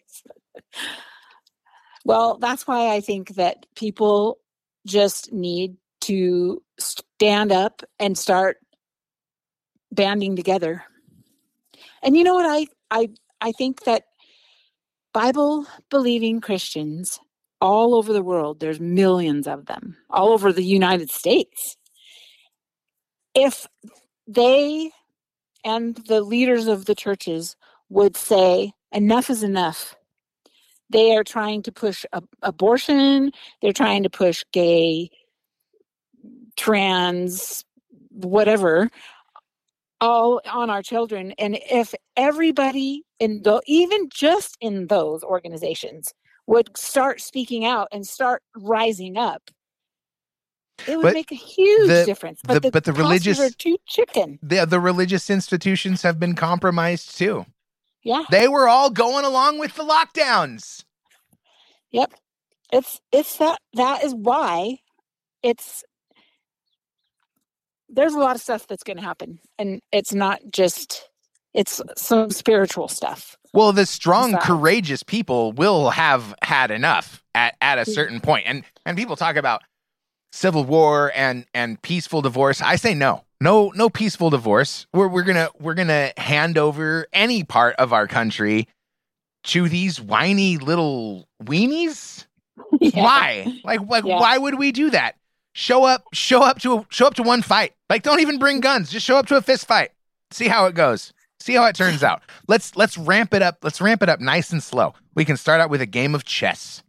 well, 2.05 2.39
that's 2.39 2.67
why 2.67 2.95
I 2.95 3.01
think 3.01 3.31
that 3.37 3.67
people 3.77 4.39
just 4.87 5.33
need 5.33 5.77
to 6.03 6.63
stand 6.79 7.51
up 7.53 7.83
and 7.99 8.17
start 8.17 8.59
banding 9.91 10.37
together. 10.37 10.85
And 12.03 12.17
you 12.17 12.25
know 12.25 12.35
what 12.35 12.47
I 12.47 12.67
I 12.91 13.09
I 13.41 13.53
think 13.53 13.85
that 13.85 14.05
Bible 15.15 15.67
believing 15.91 16.43
Christians 16.43 17.21
all 17.61 17.95
over 17.95 18.13
the 18.13 18.23
world, 18.23 18.61
there's 18.61 18.81
millions 18.81 19.47
of 19.47 19.67
them, 19.67 19.97
all 20.11 20.31
over 20.31 20.53
the 20.53 20.65
United 20.65 21.11
States. 21.11 21.77
If 23.35 23.67
they 24.27 24.91
and 25.65 25.97
the 26.09 26.21
leaders 26.21 26.67
of 26.67 26.85
the 26.85 26.95
churches 26.95 27.57
would 27.89 28.17
say 28.17 28.73
enough 28.93 29.31
is 29.31 29.43
enough. 29.43 29.97
They 30.91 31.17
are 31.17 31.25
trying 31.25 31.63
to 31.63 31.73
push 31.73 32.05
ab- 32.13 32.29
abortion, 32.43 33.33
they're 33.63 33.73
trying 33.73 34.03
to 34.03 34.11
push 34.11 34.45
gay, 34.53 35.11
trans, 36.57 37.65
whatever, 38.11 38.91
all 40.05 40.41
on 40.51 40.71
our 40.71 40.83
children. 40.83 41.33
And 41.39 41.59
if 41.71 41.95
everybody 42.17 43.03
in 43.19 43.43
the 43.43 43.61
even 43.67 44.09
just 44.13 44.57
in 44.61 44.87
those 44.89 45.23
organizations 45.23 46.13
would 46.47 46.77
start 46.77 47.21
speaking 47.21 47.65
out 47.65 47.89
and 47.93 48.07
start 48.07 48.43
rising 48.57 49.17
up, 49.17 49.43
it 50.87 50.97
would 50.97 51.03
But 51.05 51.15
make 51.15 51.33
a 51.33 51.37
huge 51.37 51.89
the- 51.89 52.05
difference. 52.05 52.41
But 52.45 52.63
the, 52.63 52.71
but 52.71 52.85
the 52.85 52.93
religious- 52.93 53.41
are 53.41 53.51
too 53.51 53.77
chicken. 53.87 54.39
the, 54.43 54.65
the 54.67 54.81
religious 54.81 55.31
institutions 55.31 56.03
have 56.03 56.19
been 56.19 56.35
compromised 56.35 57.17
too 57.17 57.47
Yeah. 58.03 58.25
they 58.31 58.49
were 58.49 58.69
all 58.69 58.91
going 58.91 59.25
along 59.25 59.59
with 59.59 59.75
the 59.77 59.85
lockdowns 59.85 60.85
Yep. 61.93 62.13
It's 62.73 63.01
it's 63.13 63.37
that 63.39 63.59
that 63.75 64.03
is 64.03 64.13
why 64.17 64.79
it's 65.45 65.85
there's 67.95 68.15
a 68.15 68.19
lot 68.19 68.37
of 68.37 68.43
stuff 68.43 68.67
that's 68.67 68.83
going 68.83 68.97
to 68.99 69.03
happen 69.03 69.39
and 69.59 69.81
it's 69.93 70.13
not 70.15 70.41
just 70.51 71.09
It's 71.55 71.81
some 71.97 72.31
spiritual 72.31 72.89
stuff. 72.89 73.37
Well, 73.53 73.73
the 73.73 73.87
strong, 73.87 74.33
Besides. 74.33 74.47
courageous 74.47 75.03
people 75.05 75.53
will 75.53 75.91
have 75.91 76.35
had 76.43 76.71
enough 76.73 77.23
at, 77.35 77.55
at 77.61 77.79
a 77.79 77.85
certain. 77.85 78.21
And 78.45 78.65
and 78.85 78.97
people 78.97 79.15
talk 79.15 79.37
about 79.37 79.63
civil 80.33 80.65
war 80.65 81.13
and 81.15 81.47
and 81.55 81.81
peaceful 81.81 82.21
divorce. 82.23 82.61
I 82.61 82.75
say 82.77 82.95
no. 82.95 83.23
No 83.41 83.71
no 83.77 83.89
peaceful 83.89 84.31
divorce. 84.31 84.87
We're 84.93 85.07
we're 85.07 85.23
gonna 85.23 85.51
we're 85.61 85.75
gonna 85.75 86.13
hand 86.17 86.59
over 86.59 87.07
any 87.13 87.45
part 87.45 87.77
of 87.77 87.93
our 87.93 88.09
country 88.09 88.67
to 89.45 89.69
these 89.69 90.01
whiny 90.01 90.57
little 90.59 91.29
weenies. 91.43 92.27
Yeah. 92.81 93.03
Why? 93.03 93.61
Like 93.65 93.81
like 93.89 94.05
Yeah. 94.05 94.19
why 94.21 94.39
would 94.39 94.59
we 94.59 94.73
do 94.73 94.91
that? 94.91 95.15
Show 95.55 95.85
up 95.85 96.05
show 96.13 96.43
up 96.43 96.61
to 96.61 96.79
a, 96.79 96.87
show 96.91 97.07
up 97.07 97.15
to 97.15 97.23
one 97.23 97.41
fight. 97.41 97.73
Like 97.89 98.03
don't 98.03 98.21
even 98.21 98.39
bring 98.39 98.61
guns. 98.61 98.91
Just 98.91 99.07
show 99.07 99.17
up 99.17 99.27
to 99.29 99.37
a 99.37 99.41
fist 99.41 99.67
fight. 99.67 99.91
See 100.31 100.49
how 100.49 100.67
it 100.67 100.75
goes. 100.75 101.13
See 101.41 101.55
how 101.55 101.65
it 101.67 101.77
turns 101.77 102.03
out. 102.03 102.23
Let's 102.49 102.75
let's 102.77 102.99
ramp 102.99 103.33
it 103.35 103.41
up. 103.43 103.59
Let's 103.63 103.81
ramp 103.81 104.03
it 104.03 104.09
up 104.09 104.21
nice 104.21 104.51
and 104.51 104.63
slow. 104.63 104.95
We 105.15 105.25
can 105.25 105.37
start 105.37 105.61
out 105.61 105.71
with 105.71 105.81
a 105.81 105.87
game 105.87 106.15
of 106.15 106.25
chess. 106.25 106.83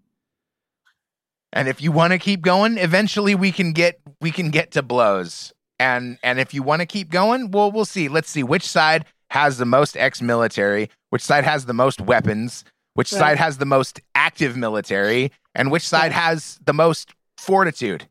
And 1.54 1.68
if 1.68 1.82
you 1.82 1.92
want 1.92 2.12
to 2.14 2.20
keep 2.20 2.42
going, 2.42 2.78
eventually 2.78 3.36
we 3.36 3.52
can 3.52 3.72
get 3.72 4.00
we 4.20 4.32
can 4.32 4.50
get 4.50 4.72
to 4.72 4.82
blows. 4.82 5.54
And 5.80 6.18
and 6.24 6.40
if 6.40 6.54
you 6.54 6.64
want 6.64 6.82
to 6.82 6.86
keep 6.86 7.10
going, 7.12 7.52
well 7.52 7.72
we'll 7.72 7.86
see. 7.86 8.08
Let's 8.08 8.30
see 8.30 8.44
which 8.44 8.68
side 8.68 9.06
has 9.30 9.58
the 9.58 9.66
most 9.66 9.96
ex-military, 9.96 10.90
which 11.12 11.22
side 11.22 11.44
has 11.44 11.66
the 11.66 11.74
most 11.74 12.02
weapons, 12.02 12.64
which 12.94 13.12
Right. 13.12 13.20
side 13.20 13.38
has 13.38 13.58
the 13.58 13.66
most 13.66 14.00
active 14.16 14.56
military, 14.58 15.32
and 15.54 15.72
which 15.72 15.88
side 15.88 16.12
has 16.14 16.60
the 16.66 16.74
most 16.74 17.14
fortitude. 17.38 18.08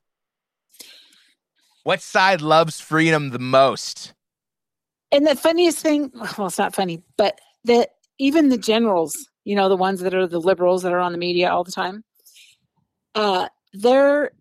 What 1.85 2.01
side 2.01 2.41
loves 2.41 2.81
freedom 2.81 3.31
the 3.31 3.39
most? 3.39 4.15
And 5.13 5.27
the 5.27 5.37
funniest 5.37 5.79
thing, 5.79 6.11
well, 6.39 6.49
it's 6.49 6.59
not 6.59 6.75
funny, 6.75 7.03
but 7.17 7.41
that 7.65 7.91
even 8.19 8.49
the 8.49 8.59
generals, 8.59 9.29
you 9.45 9.55
know, 9.55 9.69
the 9.69 9.77
ones 9.77 10.01
that 10.01 10.15
are 10.15 10.27
the 10.27 10.41
liberals 10.41 10.83
that 10.83 10.93
are 10.93 10.99
on 10.99 11.13
the 11.13 11.19
media 11.19 11.51
all 11.51 11.63
the 11.63 11.71
time, 11.71 12.03
uh, 13.15 13.49
they're 13.75 14.33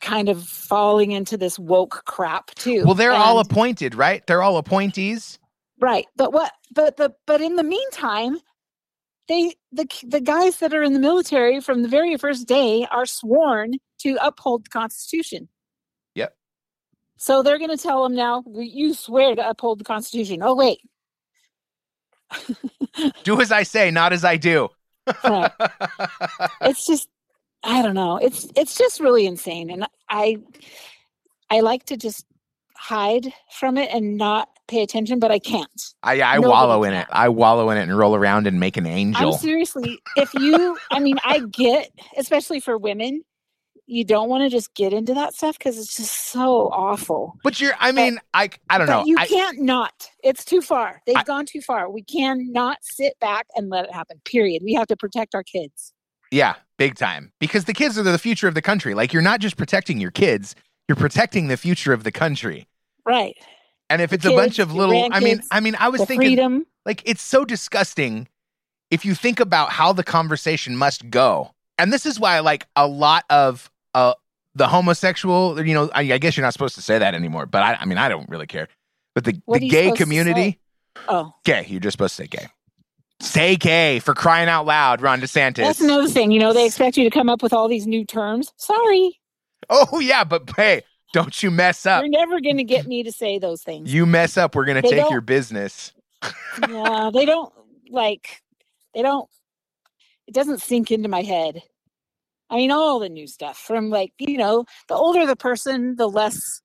kind 0.00 0.30
of 0.30 0.42
falling 0.42 1.12
into 1.12 1.36
this 1.36 1.58
woke 1.58 2.02
crap 2.06 2.54
too. 2.54 2.84
Well, 2.84 2.94
they're 2.94 3.12
all 3.12 3.38
appointed, 3.38 3.94
right? 3.94 4.26
They're 4.26 4.42
all 4.42 4.56
appointees. 4.56 5.38
right. 5.80 6.06
But 6.16 6.32
what? 6.32 6.52
But 6.74 6.96
the 6.96 7.14
but 7.26 7.40
in 7.40 7.56
the 7.56 7.62
meantime, 7.62 8.38
they 9.28 9.54
the 9.70 9.86
the 10.06 10.20
guys 10.20 10.58
that 10.58 10.72
are 10.72 10.82
in 10.82 10.94
the 10.94 10.98
military 10.98 11.60
from 11.60 11.82
the 11.82 11.88
very 11.88 12.16
first 12.16 12.48
day 12.48 12.86
are 12.90 13.06
sworn 13.06 13.74
to 14.00 14.16
uphold 14.22 14.64
the 14.64 14.70
Constitution. 14.70 15.48
So 17.22 17.42
they're 17.42 17.58
going 17.58 17.68
to 17.70 17.76
tell 17.76 18.02
them 18.02 18.14
now, 18.14 18.42
you 18.50 18.94
swear 18.94 19.34
to 19.34 19.46
uphold 19.50 19.78
the 19.78 19.84
Constitution. 19.84 20.42
Oh 20.42 20.54
wait, 20.54 20.80
Do 23.24 23.40
as 23.40 23.52
I 23.52 23.62
say, 23.62 23.90
not 23.90 24.12
as 24.14 24.24
I 24.24 24.36
do. 24.36 24.68
Right. 25.24 25.50
it's 26.62 26.86
just 26.86 27.08
i 27.64 27.82
don't 27.82 27.94
know 27.94 28.16
it's 28.16 28.46
it's 28.56 28.76
just 28.78 29.00
really 29.00 29.26
insane 29.26 29.68
and 29.70 29.86
i 30.08 30.36
i 31.50 31.60
like 31.60 31.84
to 31.86 31.96
just 31.96 32.24
hide 32.76 33.26
from 33.50 33.76
it 33.76 33.90
and 33.92 34.16
not 34.16 34.48
pay 34.68 34.82
attention 34.82 35.18
but 35.18 35.30
i 35.32 35.38
can't 35.38 35.94
I, 36.02 36.20
I 36.22 36.34
Nobody 36.36 36.50
wallow 36.50 36.84
in 36.84 36.92
can. 36.92 37.02
it. 37.02 37.08
I 37.10 37.28
wallow 37.28 37.68
in 37.70 37.76
it 37.78 37.82
and 37.82 37.96
roll 37.98 38.14
around 38.14 38.46
and 38.46 38.60
make 38.60 38.76
an 38.76 38.86
i'm 38.86 38.92
angel. 38.92 39.32
seriously 39.32 39.98
if 40.16 40.32
you 40.34 40.78
i 40.90 41.00
mean 41.00 41.18
i 41.24 41.40
get 41.50 41.90
especially 42.16 42.60
for 42.60 42.78
women 42.78 43.22
you 43.90 44.04
don't 44.04 44.28
want 44.28 44.42
to 44.44 44.48
just 44.50 44.72
get 44.74 44.92
into 44.92 45.12
that 45.14 45.34
stuff 45.34 45.58
because 45.58 45.78
it's 45.78 45.96
just 45.96 46.28
so 46.30 46.68
awful. 46.72 47.36
But 47.42 47.60
you're, 47.60 47.72
I 47.80 47.92
mean, 47.92 48.18
I, 48.34 48.50
I 48.68 48.78
don't 48.78 48.86
know. 48.86 49.04
you 49.04 49.16
I, 49.18 49.26
can't 49.26 49.60
not. 49.60 50.08
It's 50.22 50.44
too 50.44 50.60
far. 50.60 51.02
They've 51.06 51.16
I- 51.16 51.24
gone 51.24 51.46
too 51.46 51.60
far. 51.60 51.90
We 51.90 52.02
cannot 52.02 52.78
sit 52.82 53.18
back 53.20 53.46
and 53.56 53.68
let 53.68 53.86
it 53.86 53.92
happen 53.92 54.20
period. 54.24 54.62
We 54.64 54.74
have 54.74 54.86
to 54.88 54.96
protect 54.96 55.34
our 55.34 55.42
kids. 55.42 55.92
Yeah, 56.30 56.54
big 56.78 56.94
time. 56.96 57.32
Because 57.40 57.64
the 57.64 57.72
kids 57.74 57.98
are 57.98 58.02
the 58.04 58.16
future 58.18 58.46
of 58.46 58.54
the 58.54 58.62
country. 58.62 58.94
Like 58.94 59.12
you're 59.12 59.22
not 59.22 59.40
just 59.40 59.56
protecting 59.56 59.98
your 60.00 60.12
kids, 60.12 60.54
you're 60.88 60.96
protecting 60.96 61.48
the 61.48 61.56
future 61.56 61.92
of 61.92 62.04
the 62.04 62.12
country. 62.12 62.68
right. 63.04 63.36
And 63.88 64.00
if 64.00 64.10
The 64.10 64.14
it's 64.16 64.24
a 64.26 64.36
bunch 64.36 64.60
of 64.60 64.72
little, 64.72 65.08
I 65.10 65.18
mean, 65.18 65.40
I 65.50 65.58
mean, 65.58 65.74
I 65.80 65.88
was 65.88 66.00
thinking, 66.04 66.28
freedom. 66.28 66.64
like 66.86 67.02
it's 67.04 67.22
so 67.22 67.44
disgusting 67.44 68.28
if 68.92 69.04
you 69.04 69.16
think 69.16 69.40
about 69.40 69.72
how 69.72 69.92
the 69.92 70.04
conversation 70.04 70.76
must 70.76 71.10
go. 71.10 71.50
And 71.76 71.92
this 71.92 72.06
is 72.06 72.20
why 72.20 72.38
like 72.38 72.66
a 72.76 72.86
lot 72.86 73.24
of 73.30 73.68
uh 73.94 74.14
the 74.54 74.66
homosexual 74.66 75.64
you 75.64 75.74
know 75.74 75.90
i, 75.94 76.00
I 76.00 76.18
guess 76.18 76.36
you're 76.36 76.44
not 76.44 76.52
supposed 76.52 76.74
to 76.74 76.82
say 76.82 76.98
that 76.98 77.14
anymore 77.14 77.46
but 77.46 77.62
i, 77.62 77.74
I 77.74 77.84
mean 77.84 77.98
i 77.98 78.08
don't 78.08 78.28
really 78.28 78.46
care 78.46 78.68
but 79.14 79.24
the, 79.24 79.40
What 79.44 79.60
the 79.60 79.68
gay 79.68 79.92
community 79.92 80.58
oh 81.08 81.32
gay 81.44 81.66
you're 81.68 81.80
just 81.80 81.94
supposed 81.94 82.16
to 82.16 82.22
say 82.22 82.26
gay 82.26 82.46
say 83.20 83.56
gay 83.56 83.98
for 83.98 84.14
crying 84.14 84.48
out 84.48 84.66
loud 84.66 85.02
ron 85.02 85.20
desantis 85.20 85.56
That's 85.56 85.80
another 85.80 86.08
thing. 86.08 86.30
You 86.30 86.40
know, 86.40 86.54
they 86.54 86.64
expect 86.64 86.96
you 86.96 87.04
to 87.04 87.10
come 87.10 87.28
up 87.28 87.42
with 87.42 87.52
all 87.52 87.68
these 87.68 87.86
new 87.86 88.06
terms. 88.06 88.50
Sorry, 88.56 89.20
oh 89.68 90.00
yeah 90.00 90.24
but 90.24 90.48
hey 90.56 90.82
don't 91.12 91.42
you 91.42 91.50
mess 91.50 91.84
up 91.84 92.02
you're 92.02 92.08
never 92.10 92.40
going 92.40 92.56
to 92.56 92.64
get 92.64 92.86
me 92.86 93.02
to 93.02 93.12
say 93.12 93.38
those 93.38 93.62
things. 93.62 93.92
you 93.92 94.06
mess 94.06 94.38
up 94.38 94.54
we're 94.54 94.64
gonna 94.64 94.80
They 94.80 94.88
take 94.90 95.10
your 95.10 95.20
business 95.20 95.92
yeah, 96.68 97.10
they 97.12 97.24
don't 97.24 97.52
like. 97.90 98.42
They 98.94 99.02
don't. 99.02 99.28
It 100.26 100.34
doesn't 100.34 100.62
sink 100.62 100.90
into 100.90 101.08
my 101.08 101.22
head. 101.22 101.62
I 102.50 102.56
mean, 102.56 102.70
all 102.70 102.98
the 102.98 103.08
new 103.08 103.26
stuff 103.26 103.56
from 103.56 103.90
like 103.90 104.12
you 104.18 104.36
know, 104.36 104.64
the 104.88 104.94
older 104.94 105.26
the 105.26 105.36
person, 105.36 105.96
the 105.96 106.08
less 106.08 106.60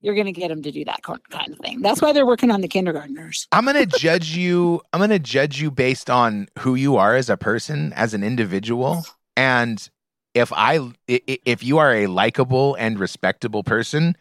you're 0.00 0.14
going 0.14 0.26
to 0.26 0.32
get 0.32 0.48
them 0.48 0.62
to 0.62 0.70
do 0.70 0.84
that 0.84 1.02
kind 1.02 1.52
of 1.52 1.58
thing. 1.58 1.80
That's 1.82 2.00
why 2.02 2.12
they're 2.12 2.26
working 2.26 2.50
on 2.50 2.60
the 2.60 2.68
kindergartners. 2.68 3.48
I'm 3.50 3.64
gonna 3.64 3.86
judge 3.86 4.36
you. 4.36 4.80
I'm 4.92 5.00
gonna 5.00 5.18
judge 5.18 5.60
you 5.60 5.70
based 5.70 6.10
on 6.10 6.48
who 6.58 6.74
you 6.74 6.96
are 6.96 7.16
as 7.16 7.30
a 7.30 7.36
person, 7.36 7.92
as 7.94 8.14
an 8.14 8.22
individual, 8.22 9.04
and 9.36 9.88
if 10.34 10.52
i- 10.52 10.92
if 11.08 11.62
you 11.62 11.78
are 11.78 11.94
a 11.94 12.06
likable 12.08 12.74
and 12.74 12.98
respectable 13.00 13.64
person, 13.64 14.16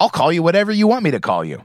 I'll 0.00 0.08
call 0.08 0.32
you 0.32 0.42
whatever 0.42 0.70
you 0.70 0.86
want 0.86 1.02
me 1.02 1.10
to 1.10 1.20
call 1.20 1.44
you. 1.44 1.64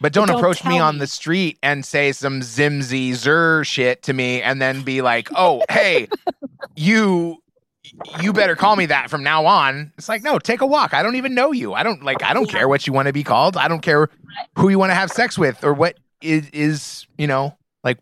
But 0.00 0.12
don't, 0.12 0.26
don't 0.28 0.36
approach 0.38 0.64
me 0.64 0.78
on 0.80 0.98
the 0.98 1.06
street 1.06 1.58
and 1.62 1.84
say 1.84 2.10
some 2.12 2.40
zimzy 2.40 3.14
zer 3.14 3.62
shit 3.64 4.02
to 4.02 4.12
me, 4.12 4.42
and 4.42 4.60
then 4.60 4.82
be 4.82 5.00
like, 5.02 5.28
"Oh, 5.36 5.62
hey, 5.70 6.08
you." 6.76 7.38
You 8.14 8.32
better 8.32 8.54
call 8.56 8.76
me 8.76 8.86
that 8.86 9.10
from 9.10 9.22
now 9.22 9.44
on. 9.46 9.92
It's 9.98 10.08
like, 10.08 10.22
no, 10.22 10.38
take 10.38 10.60
a 10.60 10.66
walk. 10.66 10.94
I 10.94 11.02
don't 11.02 11.16
even 11.16 11.34
know 11.34 11.50
you. 11.50 11.72
I 11.74 11.82
don't 11.82 12.02
like 12.04 12.22
I 12.22 12.32
don't 12.34 12.46
Yeah. 12.46 12.58
care 12.58 12.68
what 12.68 12.86
you 12.86 12.92
want 12.92 13.06
to 13.08 13.12
be 13.12 13.22
called. 13.24 13.56
I 13.56 13.68
don't 13.68 13.80
care 13.80 14.08
who 14.56 14.68
you 14.68 14.78
want 14.78 14.90
to 14.90 14.94
have 14.94 15.10
sex 15.10 15.36
with 15.38 15.64
or 15.64 15.72
what 15.74 15.96
is 16.20 16.48
is 16.52 17.06
you 17.18 17.26
know 17.26 17.56
like 17.82 17.98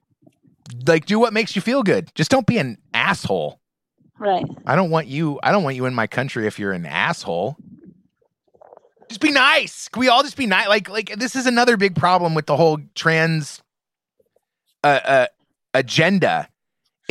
like 0.87 1.07
do 1.07 1.19
what 1.19 1.33
makes 1.33 1.57
you 1.57 1.63
feel 1.63 1.83
good 1.83 2.11
just 2.15 2.31
don't 2.31 2.47
be 2.47 2.59
an 2.59 2.77
asshole 2.93 3.61
Right. 4.19 4.45
i 4.67 4.77
don't 4.77 4.91
want 4.91 5.07
you 5.07 5.41
i 5.43 5.51
don't 5.53 5.63
want 5.65 5.77
you 5.77 5.87
in 5.87 5.95
my 5.95 6.07
country 6.07 6.47
if 6.47 6.59
you're 6.59 6.73
an 6.73 6.85
asshole 6.85 7.57
just 9.11 9.21
be 9.21 9.31
nice 9.31 9.89
can 9.89 10.01
we 10.01 10.09
all 10.09 10.23
just 10.23 10.37
be 10.37 10.47
nice 10.47 10.69
like 10.69 10.89
like 10.89 11.15
this 11.19 11.37
is 11.37 11.45
another 11.45 11.77
big 11.77 11.95
problem 11.95 12.35
with 12.35 12.47
the 12.47 12.57
whole 12.57 12.79
trans 12.95 13.63
uh, 14.83 15.01
uh 15.05 15.27
agenda 15.75 16.49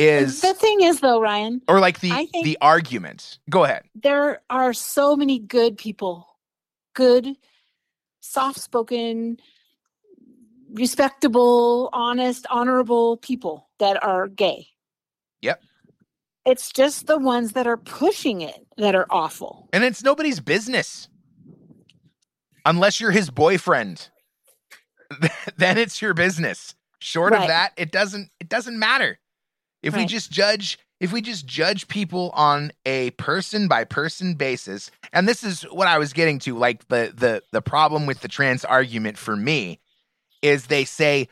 is 0.00 0.40
the 0.40 0.54
thing 0.54 0.80
is, 0.80 1.00
though, 1.00 1.20
Ryan, 1.20 1.60
or 1.68 1.78
like 1.78 2.00
the 2.00 2.28
the 2.42 2.56
argument 2.60 3.38
go 3.50 3.64
ahead 3.64 3.82
there 3.94 4.40
are 4.48 4.72
so 4.72 5.14
many 5.14 5.38
good 5.38 5.76
people, 5.76 6.26
good, 6.94 7.36
soft 8.20 8.58
spoken, 8.58 9.38
respectable, 10.72 11.90
honest, 11.92 12.46
honorable 12.50 13.18
people 13.18 13.68
that 13.78 14.02
are 14.02 14.28
gay. 14.28 14.68
Yep. 15.42 15.62
It's 16.46 16.70
just 16.70 17.06
the 17.06 17.18
ones 17.18 17.52
that 17.52 17.66
are 17.66 17.76
pushing 17.76 18.40
it 18.40 18.66
that 18.78 18.94
are 18.94 19.06
awful. 19.10 19.68
and 19.72 19.84
it's 19.84 20.02
nobody's 20.02 20.40
business 20.40 21.08
unless 22.64 23.00
you're 23.00 23.10
his 23.10 23.30
boyfriend 23.30 24.08
then 25.56 25.76
it's 25.78 26.00
your 26.00 26.14
business 26.14 26.74
short 27.00 27.32
of 27.32 27.46
that 27.46 27.72
it 27.76 27.90
doesn't 27.90 28.30
it 28.40 28.48
doesn't 28.48 28.78
matter 28.78 29.18
if 29.82 29.96
we 29.96 30.04
just 30.04 30.30
judge 30.30 30.78
if 31.00 31.12
we 31.12 31.22
just 31.22 31.46
judge 31.46 31.88
people 31.88 32.30
on 32.34 32.70
a 32.84 33.10
person 33.12 33.66
by 33.68 33.84
person 33.84 34.34
basis 34.34 34.90
and 35.12 35.26
this 35.26 35.42
is 35.42 35.62
what 35.62 35.88
i 35.88 35.98
was 35.98 36.12
getting 36.12 36.38
to 36.38 36.56
like 36.56 36.86
the 36.88 37.12
the 37.16 37.42
the 37.52 37.62
problem 37.62 38.06
with 38.06 38.20
the 38.20 38.28
trans 38.28 38.64
argument 38.64 39.16
for 39.16 39.34
me 39.34 39.80
is 40.42 40.66
they 40.66 40.84
say 40.84 41.26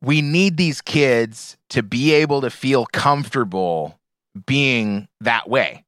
we 0.00 0.20
need 0.22 0.56
these 0.56 0.80
kids 0.80 1.56
to 1.70 1.82
be 1.82 2.12
able 2.14 2.40
to 2.40 2.50
feel 2.50 2.86
comfortable 2.86 4.00
being 4.46 5.06
that 5.20 5.48
way 5.48 5.84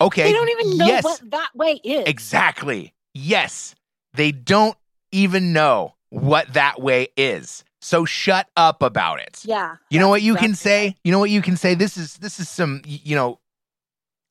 okay 0.00 0.24
They 0.24 0.32
don't 0.32 0.48
even 0.48 0.78
know 0.78 0.86
yes. 0.86 1.04
what 1.04 1.20
that 1.30 1.50
way 1.54 1.80
is. 1.84 2.04
Exactly. 2.06 2.92
Yes. 3.16 3.74
They 4.14 4.32
don't 4.32 4.76
even 5.12 5.52
know 5.52 5.94
what 6.10 6.52
that 6.54 6.80
way 6.80 7.08
is. 7.16 7.64
So 7.80 8.04
shut 8.04 8.48
up 8.56 8.82
about 8.82 9.20
it. 9.20 9.42
Yeah. 9.44 9.76
You 9.90 10.00
know 10.00 10.08
what 10.08 10.22
you 10.22 10.34
can 10.34 10.54
say? 10.54 10.86
right. 10.86 10.96
You 11.04 11.12
know 11.12 11.18
what 11.18 11.30
you 11.30 11.42
can 11.42 11.56
say? 11.56 11.74
This 11.74 11.96
is 11.96 12.16
this 12.18 12.40
is 12.40 12.48
some 12.48 12.82
you 12.84 13.14
know 13.14 13.38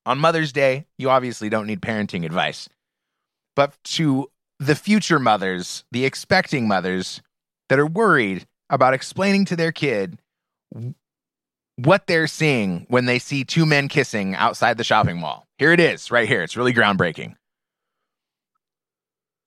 on 0.05 0.19
Mother's 0.19 0.51
Day, 0.51 0.85
you 0.97 1.09
obviously 1.09 1.49
don't 1.49 1.65
need 1.65 1.81
parenting 1.81 2.25
advice. 2.25 2.69
But 3.55 3.73
to 3.85 4.29
the 4.59 4.75
future 4.75 5.19
mothers, 5.19 5.83
the 5.91 6.05
expecting 6.05 6.67
mothers 6.67 7.21
that 7.69 7.79
are 7.79 7.87
worried 7.87 8.45
about 8.69 8.93
explaining 8.93 9.45
to 9.45 9.55
their 9.55 9.71
kid 9.71 10.19
what 11.77 12.07
they're 12.07 12.27
seeing 12.27 12.85
when 12.89 13.05
they 13.05 13.19
see 13.19 13.43
two 13.43 13.65
men 13.65 13.87
kissing 13.87 14.35
outside 14.35 14.77
the 14.77 14.83
shopping 14.83 15.19
mall. 15.19 15.47
Here 15.57 15.71
it 15.71 15.79
is, 15.79 16.11
right 16.11 16.27
here. 16.27 16.43
It's 16.43 16.57
really 16.57 16.73
groundbreaking. 16.73 17.35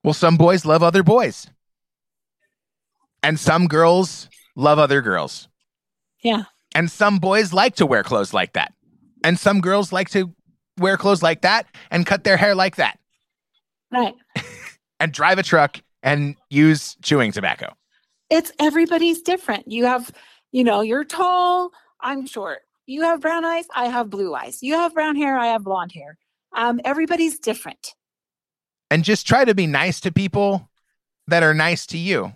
Well, 0.05 0.15
some 0.15 0.37
boys 0.37 0.65
love 0.65 0.83
other 0.83 1.03
boys, 1.03 1.49
and 3.23 3.39
some 3.39 3.67
girls 3.67 4.29
love 4.57 4.79
other 4.79 5.03
girls. 5.03 5.49
Yeah. 6.23 6.45
And 6.75 6.91
some 6.91 7.19
boys 7.19 7.53
like 7.53 7.77
to 7.77 7.87
wear 7.87 8.03
clothes 8.03 8.33
like 8.35 8.53
that. 8.53 8.73
And 9.25 9.39
some 9.39 9.61
girls 9.61 9.93
like 9.93 10.11
to 10.11 10.35
wear 10.79 10.97
clothes 10.97 11.23
like 11.23 11.43
that 11.43 11.67
and 11.91 12.07
cut 12.07 12.25
their 12.25 12.37
hair 12.37 12.55
like 12.55 12.77
that 12.77 12.99
Right. 13.91 14.15
and 15.01 15.13
drive 15.13 15.39
a 15.39 15.43
truck 15.43 15.81
and 16.03 16.37
use 16.51 16.97
chewing 17.03 17.33
tobacco. 17.33 17.73
It's 18.31 18.53
everybody's 18.61 19.23
different. 19.23 19.71
You 19.71 19.87
have, 19.87 20.13
you 20.53 20.63
know, 20.63 20.83
you're 20.83 21.05
tall, 21.05 21.71
I'm 22.01 22.27
short. 22.27 22.61
You 22.87 23.03
have 23.03 23.21
brown 23.21 23.45
eyes, 23.45 23.67
I 23.75 23.87
have 23.87 24.11
blue 24.11 24.35
eyes. 24.35 24.63
You 24.63 24.75
have 24.75 24.95
brown 24.95 25.17
hair, 25.17 25.39
I 25.39 25.47
have 25.49 25.65
blonde 25.65 25.93
hair. 25.93 26.19
Um, 26.55 26.81
everybody's 26.85 27.39
different. 27.39 27.95
And 28.91 29.05
just 29.05 29.27
try 29.27 29.45
to 29.45 29.55
be 29.55 29.67
nice 29.67 30.01
to 30.01 30.13
people 30.13 30.69
that 31.27 31.43
are 31.43 31.55
nice 31.55 31.87
to 31.89 31.99
you. 31.99 32.33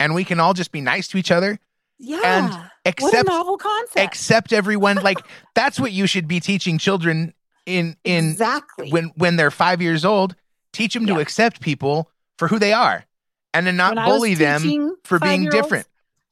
And 0.00 0.14
we 0.14 0.24
can 0.24 0.40
all 0.40 0.54
just 0.54 0.72
be 0.72 0.80
nice 0.80 1.08
to 1.08 1.18
each 1.18 1.30
other. 1.30 1.58
Yeah. 1.98 2.50
what 2.50 2.70
a 2.84 2.88
Accept 2.88 3.28
novel 3.28 3.58
concept. 3.58 3.98
accept 3.98 4.52
everyone 4.52 4.96
like 4.96 5.18
that's 5.54 5.80
what 5.80 5.92
you 5.92 6.06
should 6.06 6.28
be 6.28 6.40
teaching 6.40 6.78
children 6.78 7.34
in 7.66 7.96
in 8.04 8.30
exactly. 8.30 8.90
when 8.90 9.12
when 9.16 9.36
they're 9.36 9.50
5 9.50 9.82
years 9.82 10.04
old. 10.04 10.34
Teach 10.72 10.94
them 10.94 11.06
to 11.06 11.18
accept 11.18 11.60
people 11.60 12.10
for 12.38 12.46
who 12.46 12.58
they 12.58 12.72
are 12.72 13.04
and 13.52 13.66
to 13.66 13.72
not 13.72 13.96
When 13.96 14.04
bully 14.04 14.34
them 14.34 14.96
for 15.04 15.18
being 15.18 15.48
different. 15.48 15.86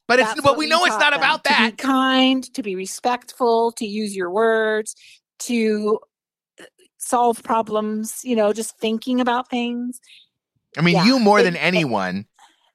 But 0.07 0.19
it's 0.19 0.41
but 0.41 0.57
we 0.57 0.67
know 0.67 0.85
it's 0.85 0.97
not 0.97 1.15
about 1.15 1.43
to 1.43 1.49
that. 1.49 1.71
be 1.71 1.83
kind, 1.83 2.53
to 2.53 2.63
be 2.63 2.75
respectful, 2.75 3.73
to 3.73 3.85
use 3.85 4.15
your 4.15 4.29
words, 4.29 4.95
to 5.39 5.99
solve 6.97 7.43
problems, 7.43 8.21
you 8.23 8.35
know, 8.35 8.53
just 8.53 8.77
thinking 8.79 9.19
about 9.21 9.49
things. 9.49 9.99
I 10.77 10.81
mean, 10.81 10.95
Yeah, 10.95 11.05
you 11.05 11.19
more 11.19 11.39
it- 11.39 11.43
than 11.43 11.55
anyone, 11.55 12.25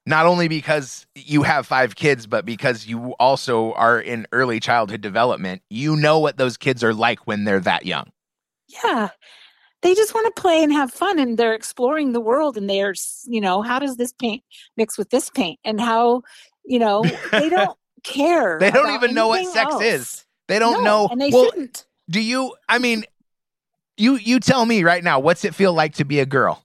not 0.06 0.26
only 0.26 0.48
because 0.48 1.06
you 1.14 1.42
have 1.42 1.66
five 1.66 1.94
kids, 1.94 2.26
but 2.26 2.44
because 2.44 2.86
you 2.86 3.12
also 3.20 3.72
are 3.74 4.00
in 4.00 4.26
early 4.32 4.58
childhood 4.60 5.00
development, 5.00 5.62
you 5.70 5.96
know 5.96 6.18
what 6.18 6.36
those 6.38 6.56
kids 6.56 6.82
are 6.82 6.94
like 6.94 7.26
when 7.26 7.44
they're 7.44 7.60
that 7.60 7.86
young. 7.86 8.10
Yeah. 8.68 9.10
They 9.82 9.94
just 9.94 10.14
want 10.14 10.32
to 10.34 10.40
play 10.40 10.62
and 10.62 10.72
have 10.72 10.92
fun 10.92 11.18
and 11.18 11.36
they're 11.36 11.54
exploring 11.54 12.12
the 12.12 12.20
world 12.20 12.56
and 12.56 12.70
they're, 12.70 12.94
you 13.26 13.40
know, 13.40 13.62
how 13.62 13.78
does 13.80 13.96
this 13.96 14.12
paint 14.12 14.42
mix 14.76 14.96
with 14.96 15.10
this 15.10 15.28
paint 15.28 15.58
and 15.64 15.80
how, 15.80 16.22
you 16.64 16.78
know, 16.78 17.02
they 17.32 17.48
don't 17.48 17.76
care. 18.04 18.58
They 18.60 18.70
don't 18.70 18.94
even 18.94 19.14
know 19.14 19.28
what 19.28 19.44
sex 19.52 19.74
else. 19.74 19.82
is. 19.82 20.26
They 20.48 20.58
don't 20.60 20.82
No, 20.82 20.84
know. 20.84 21.08
And 21.10 21.20
they 21.20 21.30
well, 21.30 21.50
shouldn't. 21.50 21.86
do 22.10 22.20
you? 22.20 22.54
I 22.68 22.78
mean, 22.78 23.04
you 23.96 24.16
you 24.16 24.40
tell 24.40 24.64
me 24.66 24.82
right 24.84 25.02
now. 25.02 25.18
What's 25.20 25.44
it 25.44 25.54
feel 25.54 25.72
like 25.72 25.94
to 25.94 26.04
be 26.04 26.20
a 26.20 26.26
girl? 26.26 26.64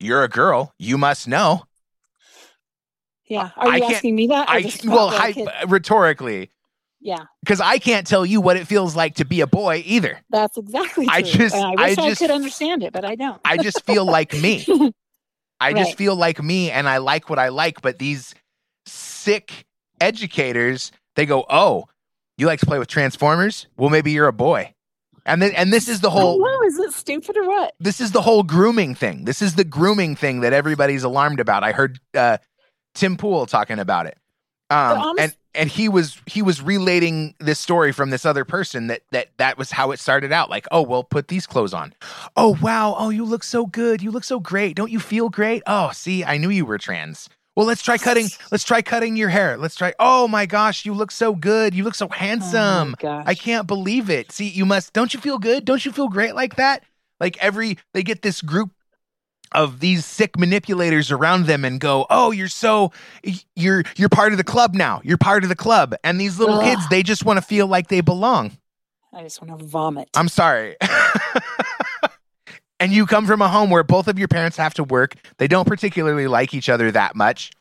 You're 0.00 0.24
a 0.24 0.28
girl. 0.28 0.74
You 0.78 0.98
must 0.98 1.28
know. 1.28 1.64
Yeah. 3.26 3.50
Are 3.56 3.68
I 3.68 3.76
you 3.76 3.84
asking 3.84 4.14
me 4.14 4.26
that? 4.28 4.48
I 4.48 4.70
well, 4.84 5.08
hy- 5.10 5.34
rhetorically, 5.66 6.50
yeah, 7.00 7.24
because 7.42 7.60
I 7.60 7.78
can't 7.78 8.06
tell 8.06 8.26
you 8.26 8.40
what 8.40 8.56
it 8.56 8.66
feels 8.66 8.94
like 8.94 9.14
to 9.16 9.24
be 9.24 9.40
a 9.40 9.46
boy 9.46 9.82
either. 9.86 10.20
that's 10.30 10.56
exactly 10.58 11.06
true. 11.06 11.14
I 11.14 11.22
just- 11.22 11.54
And 11.54 11.64
I 11.64 11.84
I 11.84 11.88
wish 11.90 11.98
I, 11.98 12.08
just- 12.08 12.20
could 12.20 12.30
understand 12.30 12.82
it, 12.82 12.92
but 12.92 13.04
I 13.04 13.14
don't. 13.14 13.40
I 13.44 13.56
just 13.56 13.84
feel 13.86 14.04
like 14.04 14.34
me. 14.34 14.66
I 15.60 15.72
just 15.72 15.90
Right. 15.90 15.96
feel 15.98 16.16
like 16.16 16.42
me 16.42 16.70
and 16.72 16.88
I 16.88 16.98
like 16.98 17.30
what 17.30 17.38
I 17.38 17.48
like, 17.48 17.80
but 17.82 17.98
these 18.00 18.34
sick 18.84 19.64
educators, 20.00 20.90
they 21.14 21.24
go, 21.24 21.44
"Oh, 21.48 21.86
you 22.36 22.46
like 22.46 22.58
to 22.60 22.66
play 22.66 22.80
with 22.80 22.88
Transformers? 22.88 23.68
Well, 23.76 23.88
maybe 23.88 24.10
you're 24.10 24.26
a 24.26 24.32
boy." 24.32 24.74
And 25.24 25.40
then 25.40 25.52
and 25.52 25.72
this 25.72 25.88
is 25.88 26.00
the 26.00 26.10
whole 26.10 26.38
don't. 26.38 26.66
Is 26.66 26.78
it 26.78 26.92
stupid 26.92 27.36
or 27.36 27.46
what? 27.46 27.74
this 27.78 28.00
is 28.00 28.10
the 28.12 28.22
whole 28.22 28.42
grooming 28.42 28.94
thing. 28.94 29.24
This 29.24 29.40
is 29.40 29.54
the 29.54 29.64
grooming 29.64 30.16
thing 30.16 30.40
that 30.40 30.52
everybody's 30.52 31.04
alarmed 31.04 31.38
about. 31.40 31.62
I 31.62 31.72
heard 31.72 32.00
uh, 32.14 32.38
Tim 32.94 33.16
Pool 33.16 33.46
talking 33.46 33.78
about 33.78 34.06
it. 34.06 34.18
Um, 34.70 34.98
honest- 34.98 35.22
and 35.22 35.36
and 35.54 35.70
he 35.70 35.88
was 35.88 36.18
he 36.26 36.40
was 36.42 36.62
relating 36.62 37.34
this 37.38 37.58
story 37.58 37.92
from 37.92 38.10
this 38.10 38.24
other 38.24 38.44
person 38.44 38.86
that 38.88 39.02
that 39.12 39.28
that 39.36 39.58
was 39.58 39.70
how 39.70 39.90
it 39.92 40.00
started 40.00 40.32
out. 40.32 40.50
Like, 40.50 40.66
oh 40.72 40.82
well, 40.82 41.04
put 41.04 41.28
these 41.28 41.46
clothes 41.46 41.74
on. 41.74 41.94
Oh 42.36 42.56
wow, 42.60 42.94
oh 42.98 43.10
you 43.10 43.24
look 43.24 43.44
so 43.44 43.66
good, 43.66 44.02
you 44.02 44.10
look 44.10 44.24
so 44.24 44.40
great. 44.40 44.74
Don't 44.76 44.90
you 44.90 44.98
feel 44.98 45.28
great? 45.28 45.62
Oh, 45.66 45.90
see, 45.92 46.24
I 46.24 46.38
knew 46.38 46.48
you 46.50 46.64
were 46.64 46.78
trans. 46.78 47.28
Well, 47.54 47.66
let's 47.66 47.82
try 47.82 47.98
cutting. 47.98 48.28
Let's 48.50 48.64
try 48.64 48.80
cutting 48.80 49.16
your 49.16 49.28
hair. 49.28 49.58
Let's 49.58 49.74
try. 49.74 49.92
Oh 49.98 50.26
my 50.26 50.46
gosh, 50.46 50.86
you 50.86 50.94
look 50.94 51.10
so 51.10 51.34
good. 51.34 51.74
You 51.74 51.84
look 51.84 51.94
so 51.94 52.06
Oh 52.06 52.14
handsome. 52.14 52.94
gosh. 52.98 53.24
I 53.26 53.34
can't 53.34 53.66
believe 53.66 54.08
it. 54.08 54.32
See, 54.32 54.48
you 54.48 54.64
must. 54.64 54.92
Don't 54.94 55.12
you 55.12 55.20
feel 55.20 55.38
good? 55.38 55.64
Don't 55.66 55.84
you 55.84 55.92
feel 55.92 56.08
great 56.08 56.34
like 56.34 56.56
that? 56.56 56.82
Like 57.20 57.36
every 57.38 57.78
they 57.92 58.02
get 58.02 58.22
this 58.22 58.40
group 58.40 58.70
of 59.52 59.80
these 59.80 60.06
sick 60.06 60.38
manipulators 60.38 61.10
around 61.10 61.44
them 61.44 61.62
and 61.66 61.78
go, 61.78 62.06
"Oh, 62.08 62.30
you're 62.30 62.48
so 62.48 62.90
you're 63.54 63.84
you're 63.96 64.08
part 64.08 64.32
of 64.32 64.38
the 64.38 64.44
club 64.44 64.74
now. 64.74 65.02
You're 65.04 65.18
part 65.18 65.42
of 65.42 65.50
the 65.50 65.54
club." 65.56 65.94
And 66.02 66.18
these 66.18 66.38
little 66.38 66.56
Ugh. 66.56 66.64
kids, 66.64 66.88
they 66.88 67.02
just 67.02 67.24
want 67.26 67.36
to 67.36 67.42
feel 67.42 67.66
like 67.66 67.88
they 67.88 68.00
belong. 68.00 68.56
I 69.12 69.22
just 69.22 69.42
want 69.42 69.58
to 69.60 69.66
vomit. 69.66 70.08
I'm 70.14 70.28
sorry. 70.28 70.76
and 72.82 72.92
you 72.92 73.06
come 73.06 73.28
from 73.28 73.40
a 73.40 73.48
home 73.48 73.70
where 73.70 73.84
both 73.84 74.08
of 74.08 74.18
your 74.18 74.26
parents 74.26 74.56
have 74.56 74.74
to 74.74 74.82
work. 74.82 75.14
They 75.38 75.46
don't 75.46 75.68
particularly 75.68 76.26
like 76.26 76.52
each 76.52 76.68
other 76.68 76.90
that 76.90 77.14
much. 77.14 77.52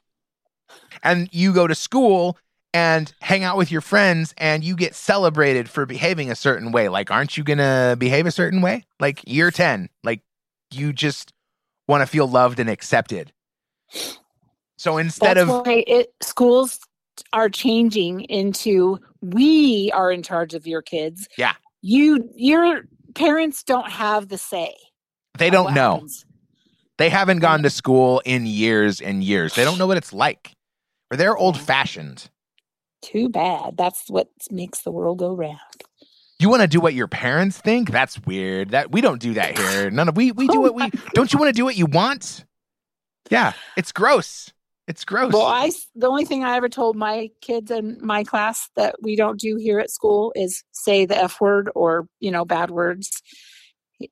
And 1.04 1.30
you 1.32 1.54
go 1.54 1.68
to 1.68 1.76
school 1.76 2.40
and 2.74 3.14
hang 3.22 3.44
out 3.44 3.56
with 3.56 3.72
your 3.72 3.82
friends 3.82 4.34
and 4.40 4.64
you 4.64 4.76
get 4.76 4.96
celebrated 4.96 5.70
for 5.70 5.86
behaving 5.86 6.32
a 6.32 6.36
certain 6.36 6.72
way. 6.72 6.90
Like, 6.90 7.12
aren't 7.12 7.38
you 7.38 7.44
going 7.44 7.60
to 7.60 7.96
behave 8.00 8.26
a 8.26 8.32
certain 8.32 8.62
way? 8.62 8.84
Like, 9.00 9.22
year 9.28 9.52
10, 9.52 9.90
like, 10.04 10.22
you 10.72 10.92
just 10.92 11.34
want 11.88 12.02
to 12.02 12.08
feel 12.08 12.28
loved 12.28 12.60
and 12.60 12.70
accepted. 12.70 13.32
So 14.78 14.98
instead 14.98 15.38
That's 15.38 15.52
of, 15.52 15.66
why 15.68 15.84
it 15.86 16.14
schools 16.22 16.80
are 17.32 17.50
changing 17.50 18.22
into 18.22 18.98
we 19.22 19.92
are 19.94 20.12
in 20.12 20.24
charge 20.24 20.56
of 20.56 20.66
your 20.66 20.82
kids. 20.82 21.28
Yeah. 21.38 21.54
You 21.84 22.28
your 22.36 22.86
parents 23.14 23.62
don't 23.62 23.92
have 23.92 24.30
the 24.30 24.40
say. 24.40 24.74
They 25.38 25.50
don't 25.50 25.74
know. 25.74 25.94
happens. 25.94 26.26
They 26.98 27.10
haven't 27.10 27.40
gone 27.40 27.64
to 27.64 27.70
school 27.70 28.22
in 28.26 28.46
years 28.46 29.02
and 29.02 29.24
years. 29.24 29.56
They 29.56 29.64
don't 29.64 29.80
know 29.80 29.88
what 29.88 29.98
it's 29.98 30.14
like. 30.14 30.52
Or 31.10 31.18
they're 31.18 31.36
old 31.36 31.60
fashioned. 31.60 32.30
Too 33.02 33.28
bad. 33.28 33.76
That's 33.76 34.08
what 34.08 34.30
makes 34.52 34.84
the 34.84 34.92
world 34.92 35.18
go 35.18 35.34
round. 35.34 35.58
You 36.40 36.50
want 36.50 36.62
to 36.62 36.68
do 36.68 36.80
what 36.80 36.94
your 36.94 37.08
parents 37.08 37.58
think? 37.58 37.92
That's 37.92 38.20
weird. 38.26 38.70
That 38.70 38.92
we 38.92 39.02
don't 39.02 39.22
do 39.22 39.34
that 39.34 39.58
here. 39.58 39.90
None 39.90 40.10
of 40.10 40.16
we 40.16 40.32
we 40.32 40.48
do 40.48 40.54
Oh 40.60 40.62
what 40.62 40.76
we 40.76 40.92
don't 41.14 41.32
you 41.32 41.40
want 41.40 41.50
to 41.50 41.54
do 41.54 41.66
what 41.66 41.76
you 41.76 41.86
want? 41.86 42.46
Yeah, 43.30 43.54
it's 43.78 43.92
gross. 43.92 44.52
It's 44.88 45.06
gross. 45.06 45.34
Well, 45.34 45.46
I 45.46 45.72
the 45.96 46.08
only 46.08 46.26
thing 46.26 46.44
I 46.44 46.56
ever 46.56 46.70
told 46.70 46.96
my 46.96 47.30
kids 47.42 47.72
in 47.72 47.98
my 48.02 48.24
class 48.24 48.70
that 48.76 48.96
we 49.02 49.16
don't 49.16 49.40
do 49.40 49.56
here 49.56 49.80
at 49.80 49.90
school 49.90 50.34
is 50.36 50.64
say 50.72 51.06
the 51.06 51.18
f 51.18 51.40
word 51.40 51.70
or 51.76 52.08
you 52.20 52.32
know 52.32 52.46
bad 52.46 52.72
words. 52.72 53.22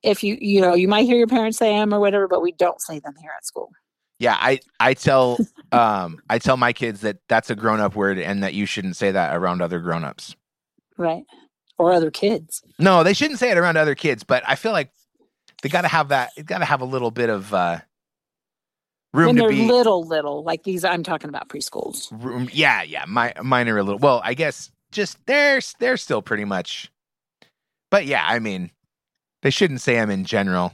If 0.02 0.22
you 0.24 0.36
you 0.40 0.60
know 0.60 0.74
you 0.74 0.88
might 0.88 1.06
hear 1.06 1.16
your 1.18 1.26
parents 1.26 1.58
say 1.58 1.70
them 1.76 1.92
or 1.94 2.00
whatever, 2.00 2.28
but 2.28 2.42
we 2.42 2.52
don't 2.52 2.80
say 2.80 3.00
them 3.00 3.14
here 3.20 3.32
at 3.36 3.46
school. 3.46 3.70
yeah, 4.18 4.36
I 4.38 4.60
I 4.80 4.94
tell 4.94 5.42
um 5.72 6.20
I 6.30 6.38
tell 6.38 6.56
my 6.56 6.72
kids 6.72 7.00
that 7.02 7.18
that's 7.28 7.50
a 7.50 7.56
grown 7.56 7.80
up 7.80 7.94
word 7.96 8.18
and 8.18 8.42
that 8.42 8.54
you 8.54 8.66
shouldn't 8.66 8.96
say 8.96 9.10
that 9.12 9.36
around 9.36 9.62
other 9.62 9.80
grown 9.80 10.04
ups. 10.04 10.36
Right. 10.96 11.24
Or 11.78 11.92
other 11.92 12.10
kids. 12.10 12.62
No, 12.78 13.02
they 13.02 13.14
shouldn't 13.14 13.38
say 13.38 13.50
it 13.50 13.58
around 13.58 13.76
other 13.78 13.94
kids, 13.94 14.22
but 14.24 14.42
I 14.46 14.54
feel 14.56 14.72
like 14.72 14.90
they 15.62 15.68
got 15.70 15.82
to 15.82 15.88
have 15.88 16.08
that. 16.08 16.32
It 16.36 16.46
got 16.46 16.58
to 16.58 16.64
have 16.66 16.82
a 16.82 16.86
little 16.86 17.10
bit 17.10 17.30
of 17.30 17.54
uh 17.54 17.78
room 19.14 19.28
when 19.28 19.36
to 19.36 19.42
they're 19.42 19.50
be. 19.50 19.66
little, 19.68 20.06
little, 20.06 20.42
like 20.44 20.62
these 20.64 20.84
I'm 20.84 21.02
talking 21.02 21.28
about 21.30 21.48
preschools. 21.48 22.08
room, 22.12 22.48
yeah, 22.52 22.82
yeah. 22.82 23.04
My 23.08 23.32
mine 23.42 23.68
are 23.68 23.78
a 23.78 23.82
little. 23.82 23.98
Well, 23.98 24.20
I 24.24 24.34
guess 24.34 24.70
just 24.92 25.18
they're 25.26 25.60
they're 25.78 25.96
still 25.96 26.22
pretty 26.22 26.44
much. 26.44 26.90
But 27.90 28.06
yeah, 28.06 28.24
I 28.26 28.38
mean, 28.40 28.70
they 29.42 29.50
shouldn't 29.50 29.80
say 29.80 29.94
them 29.94 30.10
in 30.10 30.24
general. 30.24 30.72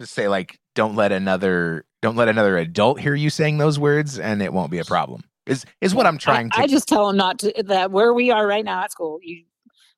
Just 0.00 0.14
say 0.14 0.28
like, 0.28 0.58
don't 0.74 0.94
let 0.94 1.12
another 1.12 1.84
don't 2.02 2.16
let 2.16 2.28
another 2.28 2.56
adult 2.58 3.00
hear 3.00 3.14
you 3.14 3.30
saying 3.30 3.58
those 3.58 3.78
words, 3.78 4.18
and 4.18 4.42
it 4.42 4.52
won't 4.52 4.70
be 4.70 4.78
a 4.78 4.84
problem. 4.84 5.22
Is 5.46 5.64
is 5.80 5.94
what 5.94 6.06
I'm 6.06 6.18
trying 6.18 6.50
I, 6.52 6.56
to. 6.56 6.62
I 6.62 6.66
just 6.66 6.88
tell 6.88 7.06
them 7.06 7.16
not 7.16 7.38
to 7.40 7.62
that 7.64 7.90
where 7.90 8.12
we 8.12 8.30
are 8.30 8.46
right 8.46 8.64
now 8.64 8.82
at 8.82 8.92
school, 8.92 9.18
you 9.22 9.44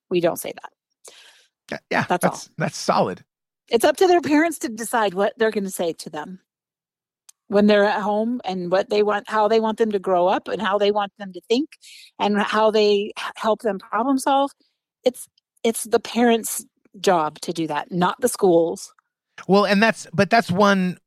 we 0.09 0.19
don't 0.19 0.39
say 0.39 0.53
that. 0.61 1.81
yeah, 1.91 2.05
that's 2.07 2.23
that's 2.23 2.49
that's 2.57 2.77
solid. 2.77 3.23
It's 3.69 3.85
up 3.85 3.97
to 3.97 4.07
their 4.07 4.21
parents 4.21 4.59
to 4.59 4.69
decide 4.69 5.13
what 5.13 5.33
they're 5.37 5.51
going 5.51 5.63
to 5.63 5.71
say 5.71 5.93
to 5.93 6.09
them 6.09 6.39
when 7.47 7.67
they're 7.67 7.85
at 7.85 8.01
home 8.01 8.41
and 8.45 8.71
what 8.71 8.89
they 8.89 9.03
want 9.03 9.29
how 9.29 9.47
they 9.47 9.59
want 9.59 9.77
them 9.77 9.91
to 9.91 9.99
grow 9.99 10.27
up 10.27 10.47
and 10.47 10.61
how 10.61 10.77
they 10.77 10.91
want 10.91 11.11
them 11.17 11.33
to 11.33 11.41
think 11.49 11.69
and 12.19 12.41
how 12.41 12.71
they 12.71 13.11
help 13.35 13.61
them 13.61 13.77
problem 13.77 14.17
solve. 14.17 14.51
It's 15.03 15.27
it's 15.63 15.83
the 15.83 15.99
parents' 15.99 16.65
job 16.99 17.39
to 17.41 17.53
do 17.53 17.67
that, 17.67 17.91
not 17.91 18.19
the 18.21 18.27
schools. 18.27 18.93
Well, 19.47 19.65
and 19.65 19.81
that's 19.81 20.07
but 20.13 20.29
that's 20.29 20.51
one 20.51 20.97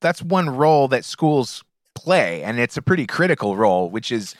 that's 0.00 0.22
one 0.22 0.50
role 0.50 0.88
that 0.88 1.04
schools 1.04 1.62
play 1.94 2.42
and 2.42 2.58
it's 2.58 2.76
a 2.76 2.82
pretty 2.82 3.06
critical 3.06 3.56
role 3.56 3.88
which 3.90 4.10
is 4.10 4.34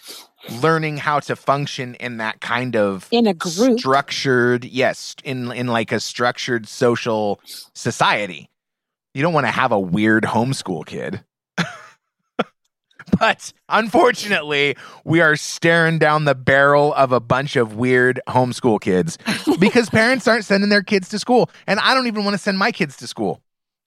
learning 0.61 0.97
how 0.97 1.21
to 1.21 1.37
function 1.37 1.95
in 1.97 2.17
that 2.17 2.41
kind 2.41 2.75
of 2.75 3.07
in 3.11 3.27
a 3.27 3.35
group. 3.35 3.79
structured 3.79 4.65
yes 4.65 5.15
in 5.23 5.53
in 5.53 5.69
like 5.69 5.93
a 5.93 6.01
structured 6.01 6.67
social 6.67 7.41
society. 7.75 8.49
You 9.15 9.23
don't 9.23 9.35
want 9.35 9.47
to 9.47 9.53
have 9.53 9.73
a 9.73 9.79
weird 9.79 10.25
homeschool 10.25 10.87
kid 10.87 11.23
but 13.19 13.53
unfortunately 13.69 14.77
we 15.05 15.21
are 15.21 15.37
staring 15.37 15.99
down 15.99 16.25
the 16.25 16.35
barrel 16.35 16.95
of 16.95 17.13
a 17.13 17.21
bunch 17.21 17.57
of 17.57 17.77
weird 17.77 18.21
homeschool 18.29 18.81
kids 18.81 19.19
because 19.61 19.91
parents 19.91 20.27
aren't 20.27 20.45
sending 20.45 20.71
their 20.71 20.83
kids 20.83 21.09
to 21.09 21.19
school 21.19 21.51
and 21.67 21.79
i 21.81 21.95
don't 21.95 22.07
even 22.07 22.25
want 22.25 22.35
to 22.35 22.39
send 22.39 22.59
my 22.59 22.73
kids 22.73 22.97
to 22.97 23.07
school 23.07 23.41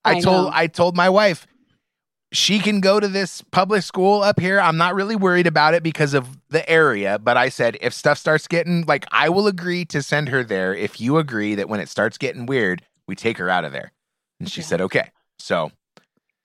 i, 0.03 0.11
I 0.17 0.19
told 0.21 0.45
know. 0.45 0.51
i 0.53 0.67
told 0.67 0.95
my 0.95 1.09
wife 1.09 1.47
she 2.31 2.59
can 2.59 2.81
go 2.81 2.99
to 2.99 3.07
this 3.07 3.41
public 3.51 3.81
school 3.81 4.21
up 4.21 4.39
here. 4.39 4.59
I'm 4.59 4.77
not 4.77 4.93
really 4.95 5.15
worried 5.15 5.47
about 5.47 5.73
it 5.73 5.83
because 5.83 6.13
of 6.13 6.37
the 6.49 6.67
area, 6.69 7.17
but 7.17 7.37
I 7.37 7.49
said 7.49 7.77
if 7.81 7.93
stuff 7.93 8.17
starts 8.17 8.47
getting 8.47 8.83
like 8.85 9.05
I 9.11 9.29
will 9.29 9.47
agree 9.47 9.85
to 9.85 10.01
send 10.01 10.29
her 10.29 10.43
there 10.43 10.73
if 10.73 10.99
you 10.99 11.17
agree 11.17 11.55
that 11.55 11.69
when 11.69 11.79
it 11.79 11.87
starts 11.87 12.17
getting 12.17 12.45
weird, 12.45 12.81
we 13.07 13.15
take 13.15 13.37
her 13.37 13.49
out 13.49 13.63
of 13.63 13.71
there. 13.71 13.91
And 14.39 14.49
she 14.49 14.61
Yeah. 14.61 14.67
said 14.67 14.81
okay. 14.81 15.11
So, 15.39 15.71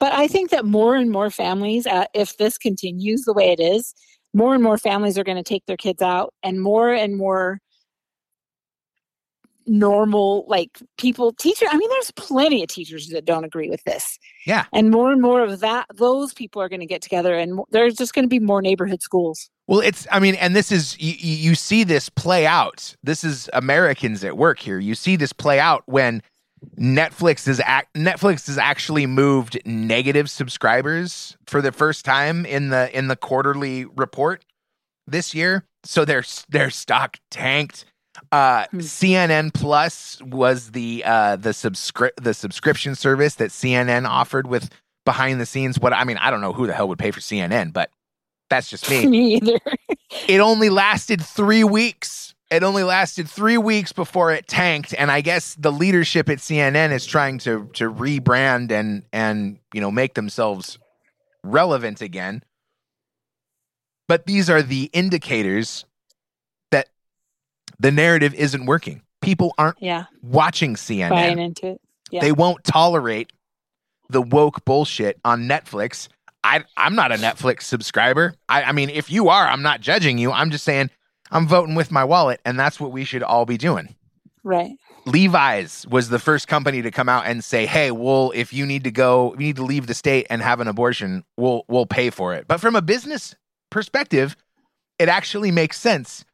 But 0.01 0.13
I 0.13 0.27
think 0.27 0.49
that 0.49 0.65
more 0.65 0.95
and 0.95 1.11
more 1.11 1.29
families, 1.29 1.85
uh, 1.85 2.05
if 2.15 2.37
this 2.37 2.57
continues 2.57 3.21
the 3.21 3.33
way 3.33 3.51
it 3.51 3.59
is, 3.59 3.93
more 4.33 4.55
and 4.55 4.63
more 4.63 4.79
families 4.79 5.15
are 5.15 5.23
going 5.23 5.37
to 5.37 5.43
take 5.43 5.67
their 5.67 5.77
kids 5.77 6.01
out, 6.01 6.33
and 6.41 6.59
more 6.59 6.91
and 6.91 7.15
more 7.15 7.59
normal, 9.67 10.43
like 10.47 10.79
people, 10.97 11.33
teacher. 11.33 11.67
I 11.69 11.77
mean, 11.77 11.87
there's 11.91 12.09
plenty 12.11 12.63
of 12.63 12.69
teachers 12.69 13.09
that 13.09 13.25
don't 13.25 13.43
agree 13.43 13.69
with 13.69 13.83
this. 13.83 14.17
Yeah. 14.47 14.65
And 14.73 14.89
more 14.89 15.11
and 15.11 15.21
more 15.21 15.41
of 15.43 15.59
that, 15.59 15.85
those 15.93 16.33
people 16.33 16.63
are 16.63 16.67
going 16.67 16.79
to 16.79 16.87
get 16.87 17.03
together, 17.03 17.37
and 17.37 17.59
there's 17.69 17.93
just 17.93 18.15
going 18.15 18.25
to 18.25 18.29
be 18.29 18.39
more 18.39 18.63
neighborhood 18.63 19.03
schools. 19.03 19.51
well 19.67 19.81
it's 19.81 20.07
I 20.11 20.19
mean 20.19 20.33
and 20.35 20.55
this 20.55 20.71
is 20.71 20.99
you, 20.99 21.13
you 21.19 21.49
you 21.49 21.55
see 21.55 21.83
this 21.83 22.09
play 22.09 22.47
out. 22.47 22.95
This 23.03 23.23
is 23.23 23.51
Americans 23.53 24.23
at 24.23 24.35
work 24.35 24.57
here. 24.57 24.79
You 24.79 24.95
see 24.95 25.15
this 25.15 25.31
play 25.31 25.59
out 25.59 25.83
when 25.85 26.23
Netflix 26.77 27.47
is 27.47 27.59
act, 27.59 27.93
Netflix 27.95 28.47
has 28.47 28.57
actually 28.57 29.05
moved 29.05 29.59
negative 29.65 30.29
subscribers 30.29 31.35
for 31.47 31.61
the 31.61 31.71
first 31.71 32.05
time 32.05 32.45
in 32.45 32.69
the 32.69 32.95
in 32.97 33.07
the 33.07 33.15
quarterly 33.15 33.85
report 33.85 34.45
this 35.07 35.33
year. 35.33 35.65
So 35.83 36.05
their 36.05 36.23
their 36.49 36.69
stock 36.69 37.17
tanked. 37.31 37.85
Uh, 38.31 38.65
Hmm. 38.71 38.79
CNN 38.79 39.53
Plus 39.53 40.21
was 40.21 40.71
the 40.71 41.01
uh, 41.05 41.37
the 41.37 41.51
subscri- 41.51 42.11
the 42.21 42.33
subscription 42.33 42.93
service 42.93 43.35
that 43.35 43.49
CNN 43.51 44.07
offered 44.07 44.47
with 44.47 44.69
behind 45.05 45.39
the 45.41 45.45
scenes. 45.45 45.79
What 45.79 45.93
I 45.93 46.03
mean, 46.03 46.17
I 46.17 46.29
don't 46.29 46.41
know 46.41 46.53
who 46.53 46.67
the 46.67 46.73
hell 46.73 46.87
would 46.89 46.99
pay 46.99 47.11
for 47.11 47.21
CNN, 47.21 47.71
but 47.73 47.89
that's 48.49 48.69
just 48.69 48.89
me 48.89 49.05
Me 49.07 49.33
either. 49.35 49.59
it 50.27 50.39
only 50.41 50.69
lasted 50.69 51.21
three 51.21 51.63
weeks. 51.63 52.35
It 52.51 52.63
only 52.63 52.83
lasted 52.83 53.29
three 53.29 53.57
weeks 53.57 53.93
before 53.93 54.33
it 54.33 54.45
tanked, 54.45 54.93
and 54.97 55.09
I 55.09 55.21
guess 55.21 55.55
the 55.55 55.71
leadership 55.71 56.27
at 56.27 56.39
CNN 56.39 56.91
is 56.91 57.05
trying 57.05 57.37
to 57.39 57.69
to 57.75 57.89
rebrand 57.89 58.71
and 58.71 59.03
and 59.13 59.57
you 59.73 59.79
know 59.79 59.89
make 59.89 60.15
themselves 60.15 60.77
relevant 61.43 62.01
again. 62.01 62.43
But 64.09 64.25
these 64.25 64.49
are 64.49 64.61
the 64.61 64.89
indicators 64.91 65.85
that 66.71 66.89
the 67.79 67.89
narrative 67.89 68.33
isn't 68.33 68.65
working. 68.65 69.01
People 69.21 69.53
aren't 69.57 69.81
yeah, 69.81 70.05
watching 70.21 70.73
buying 70.73 71.37
CNN. 71.37 71.39
into 71.39 71.67
it. 71.67 71.81
Yeah. 72.11 72.19
They 72.19 72.33
won't 72.33 72.65
tolerate 72.65 73.31
the 74.09 74.21
woke 74.21 74.65
bullshit 74.65 75.17
on 75.23 75.43
Netflix. 75.43 76.09
I 76.43 76.65
I'm 76.75 76.95
not 76.95 77.13
a 77.13 77.15
Netflix 77.15 77.61
subscriber. 77.61 78.35
I, 78.49 78.63
I 78.63 78.71
mean, 78.73 78.89
if 78.89 79.09
you 79.09 79.29
are, 79.29 79.47
I'm 79.47 79.61
not 79.61 79.79
judging 79.79 80.17
you. 80.17 80.33
I'm 80.33 80.51
just 80.51 80.65
saying 80.65 80.89
I'm 81.31 81.47
voting 81.47 81.75
with 81.75 81.91
my 81.91 82.03
wallet, 82.03 82.41
and 82.45 82.59
that's 82.59 82.79
what 82.79 82.91
we 82.91 83.05
should 83.05 83.23
all 83.23 83.45
be 83.45 83.57
doing. 83.57 83.95
Right. 84.43 84.71
Levi's 85.05 85.85
was 85.87 86.09
the 86.09 86.19
first 86.19 86.47
company 86.47 86.81
to 86.81 86.91
come 86.91 87.09
out 87.09 87.25
and 87.25 87.43
say, 87.43 87.65
"Hey, 87.65 87.91
well, 87.91 88.31
if 88.35 88.53
you 88.53 88.65
need 88.65 88.83
to 88.83 88.91
go, 88.91 89.33
you 89.33 89.45
need 89.47 89.55
to 89.55 89.63
leave 89.63 89.87
the 89.87 89.93
state 89.93 90.27
and 90.29 90.41
have 90.41 90.59
an 90.59 90.67
abortion, 90.67 91.23
we'll 91.37 91.63
we'll 91.67 91.85
pay 91.85 92.09
for 92.09 92.33
it." 92.33 92.47
But 92.47 92.59
from 92.59 92.75
a 92.75 92.81
business 92.81 93.35
perspective, 93.69 94.35
it 94.99 95.09
actually 95.09 95.51
makes 95.51 95.79
sense 95.79 96.25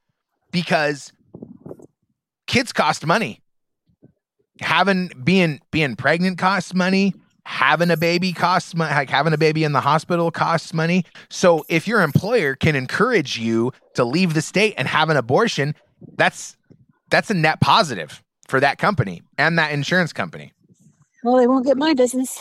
because 0.51 1.13
kids 2.47 2.73
cost 2.73 3.05
money. 3.05 3.41
Having 4.59 5.11
being 5.23 5.61
being 5.71 5.95
pregnant 5.95 6.37
costs 6.37 6.73
money. 6.73 7.13
Having 7.47 7.91
a 7.91 7.97
baby 7.97 8.33
costs 8.33 8.75
money. 8.75 8.93
Like 8.93 9.09
having 9.09 9.31
a 9.31 9.37
baby 9.37 9.63
in 9.63 9.71
the 9.71 9.79
hospital 9.79 10.31
costs 10.31 10.73
money. 10.73 11.05
So 11.29 11.65
if 11.69 11.87
your 11.87 12.01
employer 12.01 12.55
can 12.55 12.75
encourage 12.75 13.39
you 13.39 13.71
to 13.93 14.03
leave 14.03 14.33
the 14.33 14.41
state 14.41 14.73
and 14.77 14.85
have 14.85 15.09
an 15.09 15.15
abortion, 15.15 15.73
that's 16.17 16.57
that's 17.09 17.29
a 17.29 17.33
net 17.33 17.61
positive 17.61 18.21
for 18.49 18.59
that 18.59 18.77
company 18.79 19.23
and 19.37 19.57
that 19.57 19.71
insurance 19.71 20.11
company. 20.11 20.51
Well, 21.23 21.37
they 21.37 21.47
won't 21.47 21.65
get 21.65 21.77
my 21.77 21.93
business. 21.93 22.37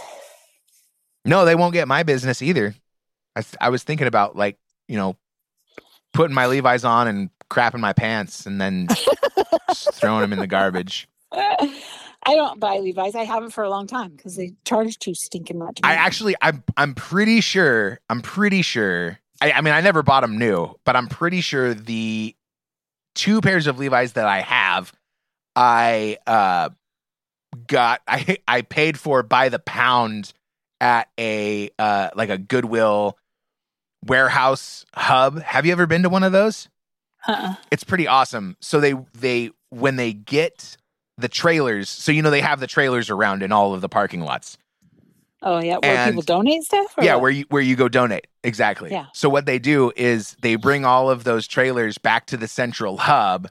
No, 1.24 1.44
they 1.44 1.54
won't 1.54 1.72
get 1.72 1.86
my 1.86 2.02
business 2.02 2.42
either. 2.42 2.74
I, 3.36 3.44
I 3.60 3.68
was 3.68 3.84
thinking 3.84 4.08
about 4.08 4.34
like, 4.34 4.58
you 4.88 4.96
know, 4.96 5.16
putting 6.14 6.34
my 6.34 6.46
Levi's 6.46 6.84
on 6.84 7.06
and 7.06 7.30
crapping 7.48 7.78
my 7.78 7.92
pants 7.92 8.44
and 8.44 8.60
then 8.60 8.88
throwing 9.72 10.22
them 10.22 10.32
in 10.32 10.40
the 10.40 10.48
garbage. 10.48 11.06
I 12.26 12.34
don't 12.34 12.58
buy 12.58 12.78
Levi's. 12.78 13.14
I 13.14 13.24
haven't 13.24 13.50
for 13.50 13.62
a 13.62 13.70
long 13.70 13.86
time 13.86 14.10
because 14.10 14.34
they 14.34 14.54
charge 14.64 14.98
too 14.98 15.14
stinking 15.14 15.58
much. 15.58 15.80
I 15.84 15.94
actually, 15.94 16.34
I'm, 16.42 16.64
I'm 16.76 16.94
pretty 16.94 17.40
sure, 17.40 18.00
I'm 18.10 18.20
pretty 18.20 18.62
sure. 18.62 19.18
I, 19.40 19.52
I 19.52 19.60
mean, 19.60 19.72
I 19.72 19.80
never 19.80 20.02
bought 20.02 20.22
them 20.22 20.36
new, 20.36 20.74
but 20.84 20.96
I'm 20.96 21.06
pretty 21.06 21.40
sure 21.40 21.72
the 21.72 22.34
two 23.14 23.40
pairs 23.40 23.68
of 23.68 23.78
Levi's 23.78 24.14
that 24.14 24.26
I 24.26 24.40
have, 24.40 24.92
I 25.54 26.18
uh, 26.26 26.70
got, 27.68 28.02
I, 28.08 28.38
I 28.48 28.62
paid 28.62 28.98
for 28.98 29.22
by 29.22 29.48
the 29.48 29.60
pound 29.60 30.32
at 30.80 31.08
a 31.18 31.70
uh, 31.78 32.10
like 32.14 32.28
a 32.28 32.38
Goodwill 32.38 33.16
warehouse 34.04 34.84
hub. 34.94 35.40
Have 35.40 35.64
you 35.64 35.72
ever 35.72 35.86
been 35.86 36.02
to 36.02 36.08
one 36.08 36.22
of 36.22 36.32
those? 36.32 36.68
Uh-uh. 37.26 37.54
it's 37.70 37.84
pretty 37.84 38.06
awesome. 38.06 38.56
So 38.60 38.80
they 38.80 38.94
they 39.14 39.50
when 39.70 39.96
they 39.96 40.12
get 40.12 40.76
the 41.18 41.28
trailers, 41.28 41.88
so 41.88 42.12
you 42.12 42.22
know 42.22 42.30
they 42.30 42.40
have 42.40 42.60
the 42.60 42.66
trailers 42.66 43.10
around 43.10 43.42
in 43.42 43.52
all 43.52 43.74
of 43.74 43.80
the 43.80 43.88
parking 43.88 44.20
lots. 44.20 44.58
Oh 45.42 45.60
yeah, 45.62 45.76
where 45.78 45.96
And- 45.96 46.10
people 46.12 46.22
donate 46.22 46.62
stuff. 46.64 46.94
or 46.96 47.04
yeah, 47.04 47.14
what? 47.14 47.22
where 47.22 47.30
you 47.30 47.44
where 47.50 47.62
you 47.62 47.76
go 47.76 47.88
donate. 47.88 48.26
Exactly. 48.42 48.90
Yeah. 48.90 49.06
So 49.12 49.28
what 49.28 49.46
they 49.46 49.58
do 49.58 49.92
is 49.96 50.36
they 50.40 50.56
bring 50.56 50.84
all 50.84 51.10
of 51.10 51.24
those 51.24 51.46
trailers 51.46 51.98
back 51.98 52.26
to 52.26 52.36
the 52.36 52.48
central 52.48 52.96
hub 52.98 53.48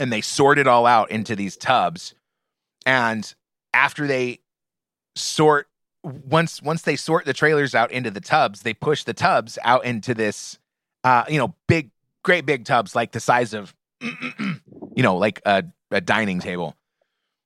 and 0.00 0.12
they 0.12 0.20
sort 0.20 0.58
it 0.58 0.66
all 0.66 0.86
out 0.86 1.10
into 1.10 1.34
these 1.36 1.56
tubs. 1.56 2.14
And 2.86 3.32
after 3.74 4.06
they 4.06 4.38
sort 5.16 5.68
once 6.02 6.62
once 6.62 6.82
they 6.82 6.96
sort 6.96 7.24
the 7.26 7.32
trailers 7.34 7.74
out 7.74 7.90
into 7.92 8.10
the 8.10 8.20
tubs, 8.20 8.62
they 8.62 8.72
push 8.74 9.04
the 9.04 9.14
tubs 9.14 9.58
out 9.64 9.84
into 9.84 10.14
this 10.14 10.58
uh 11.04 11.24
you 11.28 11.38
know, 11.38 11.54
big 11.66 11.90
great 12.22 12.46
big 12.46 12.64
tubs 12.64 12.94
like 12.96 13.12
the 13.12 13.20
size 13.20 13.52
of 13.52 13.74
you 14.98 15.04
know, 15.04 15.16
like 15.16 15.40
a, 15.46 15.62
a 15.92 16.00
dining 16.00 16.40
table. 16.40 16.74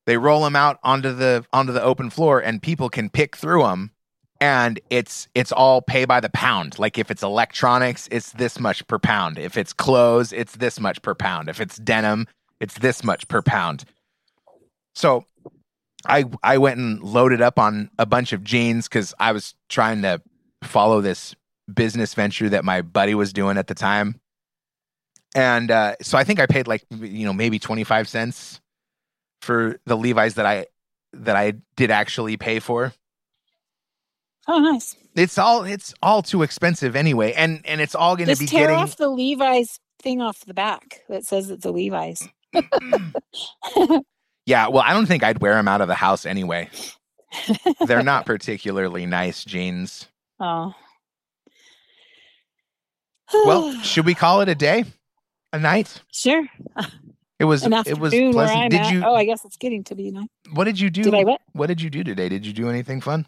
They 0.06 0.16
roll 0.16 0.42
them 0.42 0.56
out 0.56 0.78
onto 0.82 1.12
the 1.12 1.44
onto 1.52 1.72
the 1.72 1.82
open 1.82 2.08
floor 2.08 2.40
and 2.40 2.62
people 2.62 2.88
can 2.88 3.10
pick 3.10 3.36
through 3.36 3.62
them 3.62 3.92
and 4.40 4.80
it's 4.88 5.28
it's 5.34 5.52
all 5.52 5.82
pay 5.82 6.06
by 6.06 6.18
the 6.18 6.30
pound. 6.30 6.78
Like 6.78 6.98
if 6.98 7.10
it's 7.10 7.22
electronics, 7.22 8.08
it's 8.10 8.32
this 8.32 8.58
much 8.58 8.84
per 8.86 8.98
pound. 8.98 9.38
If 9.38 9.58
it's 9.58 9.74
clothes, 9.74 10.32
it's 10.32 10.56
this 10.56 10.80
much 10.80 11.02
per 11.02 11.14
pound. 11.14 11.50
If 11.50 11.60
it's 11.60 11.76
denim, 11.76 12.26
it's 12.58 12.78
this 12.78 13.04
much 13.04 13.28
per 13.28 13.42
pound. 13.42 13.84
So 14.94 15.26
I 16.06 16.24
I 16.42 16.56
went 16.56 16.78
and 16.78 17.02
loaded 17.02 17.42
up 17.42 17.58
on 17.58 17.90
a 17.98 18.06
bunch 18.06 18.32
of 18.32 18.42
jeans 18.42 18.88
cuz 18.88 19.12
I 19.20 19.32
was 19.32 19.54
trying 19.68 20.00
to 20.02 20.22
follow 20.64 21.02
this 21.02 21.34
business 21.72 22.14
venture 22.14 22.48
that 22.48 22.64
my 22.64 22.80
buddy 22.80 23.14
was 23.14 23.34
doing 23.34 23.58
at 23.58 23.66
the 23.66 23.74
time. 23.74 24.22
And 25.34 25.70
uh, 25.70 25.96
so 26.02 26.18
I 26.18 26.24
think 26.24 26.40
I 26.40 26.46
paid 26.46 26.66
like 26.66 26.84
you 27.00 27.24
know 27.26 27.32
maybe 27.32 27.58
25 27.58 28.08
cents 28.08 28.60
for 29.40 29.78
the 29.86 29.96
Levi's 29.96 30.34
that 30.34 30.46
I 30.46 30.66
that 31.14 31.36
I 31.36 31.54
did 31.76 31.90
actually 31.90 32.36
pay 32.36 32.58
for 32.60 32.92
Oh, 34.48 34.58
nice. 34.58 34.96
it's 35.14 35.38
all 35.38 35.62
it's 35.64 35.94
all 36.02 36.22
too 36.22 36.42
expensive 36.42 36.96
anyway 36.96 37.32
and 37.32 37.60
and 37.64 37.80
it's 37.80 37.94
all 37.94 38.16
going 38.16 38.28
to 38.28 38.36
be 38.36 38.46
tear 38.46 38.62
getting 38.68 38.76
off 38.76 38.96
the 38.96 39.08
Levi's 39.08 39.78
thing 40.02 40.20
off 40.20 40.40
the 40.46 40.54
back 40.54 41.00
that 41.08 41.24
says 41.24 41.48
it's 41.50 41.64
a 41.64 41.70
Levi's. 41.70 42.26
yeah 44.46 44.66
well 44.68 44.82
i 44.84 44.92
don't 44.92 45.06
think 45.06 45.22
i'd 45.22 45.40
wear 45.40 45.54
them 45.54 45.68
out 45.68 45.80
of 45.80 45.86
the 45.88 45.94
house 45.94 46.26
anyway 46.26 46.68
they're 47.86 48.02
not 48.02 48.26
particularly 48.26 49.06
nice 49.06 49.44
jeans 49.44 50.06
Oh. 50.40 50.74
well 53.32 53.72
should 53.82 54.04
we 54.06 54.14
call 54.14 54.40
it 54.40 54.48
a 54.48 54.54
day 54.56 54.84
a 55.52 55.58
night 55.58 56.02
sure. 56.12 56.44
it 57.38 57.44
was 57.44 57.62
An 57.66 57.72
it 57.86 57.98
was 57.98 58.12
pleasant 58.14 58.70
did 58.70 58.80
at. 58.80 58.92
you 58.92 59.02
Oh, 59.04 59.14
I 59.14 59.24
guess 59.24 59.44
it's 59.44 59.56
getting 59.56 59.84
to 59.84 59.94
be 59.94 60.10
night. 60.10 60.30
what 60.52 60.64
did 60.64 60.78
you 60.80 60.90
do 60.90 61.02
Did 61.02 61.14
I 61.14 61.24
what? 61.24 61.40
what 61.52 61.66
did 61.66 61.80
you 61.80 61.90
do 61.90 62.02
today 62.04 62.28
did 62.28 62.46
you 62.46 62.52
do 62.52 62.68
anything 62.68 63.00
fun 63.00 63.26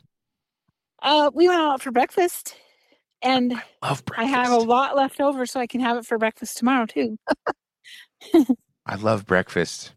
Uh, 1.03 1.31
we 1.35 1.49
went 1.49 1.61
out 1.61 1.83
for 1.83 1.91
breakfast, 1.93 2.57
and 3.23 3.53
Love 3.83 4.03
I 4.17 4.25
have 4.25 4.51
a 4.53 4.57
lot 4.57 4.97
left 4.97 5.21
over, 5.21 5.45
so 5.45 5.61
I 5.61 5.67
can 5.67 5.81
have 5.81 5.99
it 5.99 6.07
for 6.07 6.17
breakfast 6.19 6.57
tomorrow 6.57 6.87
too. 6.87 7.19
I 8.87 8.95
love 8.97 9.27
breakfast. 9.27 9.93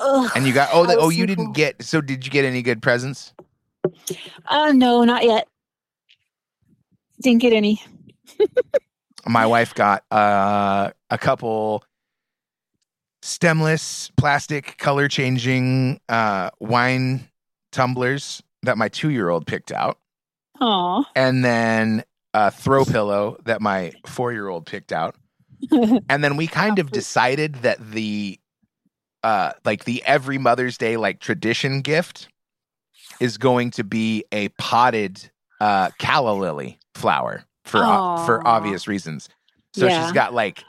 Ugh. 0.00 0.30
And 0.34 0.46
you 0.46 0.54
got 0.54 0.70
oh 0.72 0.86
the, 0.86 0.96
oh 0.96 1.10
you 1.10 1.26
didn't 1.26 1.46
cool. 1.46 1.52
get 1.54 1.82
so 1.82 2.00
did 2.00 2.24
you 2.24 2.30
get 2.32 2.44
any 2.46 2.62
good 2.62 2.80
presents? 2.80 3.34
Uh, 4.46 4.72
no, 4.72 5.04
not 5.04 5.24
yet. 5.24 5.46
Didn't 7.22 7.42
get 7.42 7.52
any. 7.52 7.82
My 9.26 9.46
wife 9.46 9.74
got 9.74 10.04
uh 10.10 10.90
a 11.10 11.18
couple 11.18 11.84
stemless 13.22 14.10
plastic 14.16 14.76
color 14.78 15.08
changing 15.08 16.00
uh 16.08 16.50
wine 16.58 17.28
tumblers 17.70 18.42
that 18.64 18.76
my 18.76 18.88
2-year-old 18.88 19.46
picked 19.46 19.72
out 19.72 19.98
Aw. 20.60 21.04
and 21.14 21.44
then 21.44 22.04
a 22.34 22.50
throw 22.50 22.84
pillow 22.84 23.36
that 23.44 23.60
my 23.60 23.92
4-year-old 24.06 24.66
picked 24.66 24.92
out. 24.92 25.16
And 26.08 26.24
then 26.24 26.36
we 26.36 26.46
kind 26.48 26.78
of 26.80 26.90
decided 26.90 27.56
that 27.56 27.78
the 27.92 28.38
uh 29.22 29.52
like 29.64 29.84
the 29.84 30.02
every 30.04 30.38
Mother's 30.38 30.76
Day 30.76 30.96
like 30.96 31.20
tradition 31.20 31.80
gift 31.82 32.28
is 33.20 33.38
going 33.38 33.70
to 33.72 33.84
be 33.84 34.24
a 34.32 34.48
potted 34.50 35.30
uh 35.60 35.90
calla 35.98 36.32
lily 36.32 36.80
flower 36.96 37.44
for 37.64 37.84
o- 37.84 38.24
for 38.26 38.46
obvious 38.46 38.86
reasons. 38.88 39.28
So 39.74 39.86
Yeah. 39.86 40.02
she's 40.02 40.12
got 40.12 40.34
like 40.34 40.64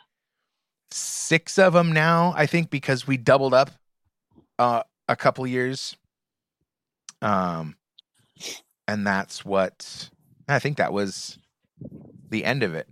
six 0.91 1.58
of 1.58 1.74
them 1.74 1.91
now, 1.91 2.34
I 2.38 2.46
think 2.46 2.70
because 2.70 3.08
we 3.08 3.18
doubled 3.18 3.54
up 3.54 3.72
uh 4.60 4.84
a 5.08 5.16
couple 5.16 5.46
years. 5.48 5.96
Um 7.22 7.76
and 8.88 9.06
that's 9.08 9.44
what 9.44 10.10
I 10.48 10.60
think 10.60 10.78
that 10.78 10.94
was 10.94 11.38
the 12.30 12.46
end 12.46 12.64
of 12.64 12.74
it. 12.76 12.88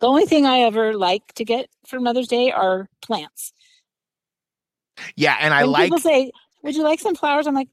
The 0.00 0.06
only 0.08 0.24
thing 0.26 0.46
I 0.46 0.60
ever 0.60 0.94
like 0.94 1.32
to 1.34 1.44
get 1.44 1.68
for 1.86 2.00
Mother's 2.00 2.28
Day 2.28 2.50
are 2.52 2.88
plants. 3.02 3.52
Yeah, 5.16 5.36
and 5.40 5.52
I 5.52 5.62
when 5.62 5.72
like 5.72 5.84
people 5.84 5.98
say, 5.98 6.30
"Would 6.62 6.74
you 6.74 6.82
like 6.82 7.00
some 7.00 7.14
flowers?" 7.14 7.46
I'm 7.46 7.54
like, 7.54 7.68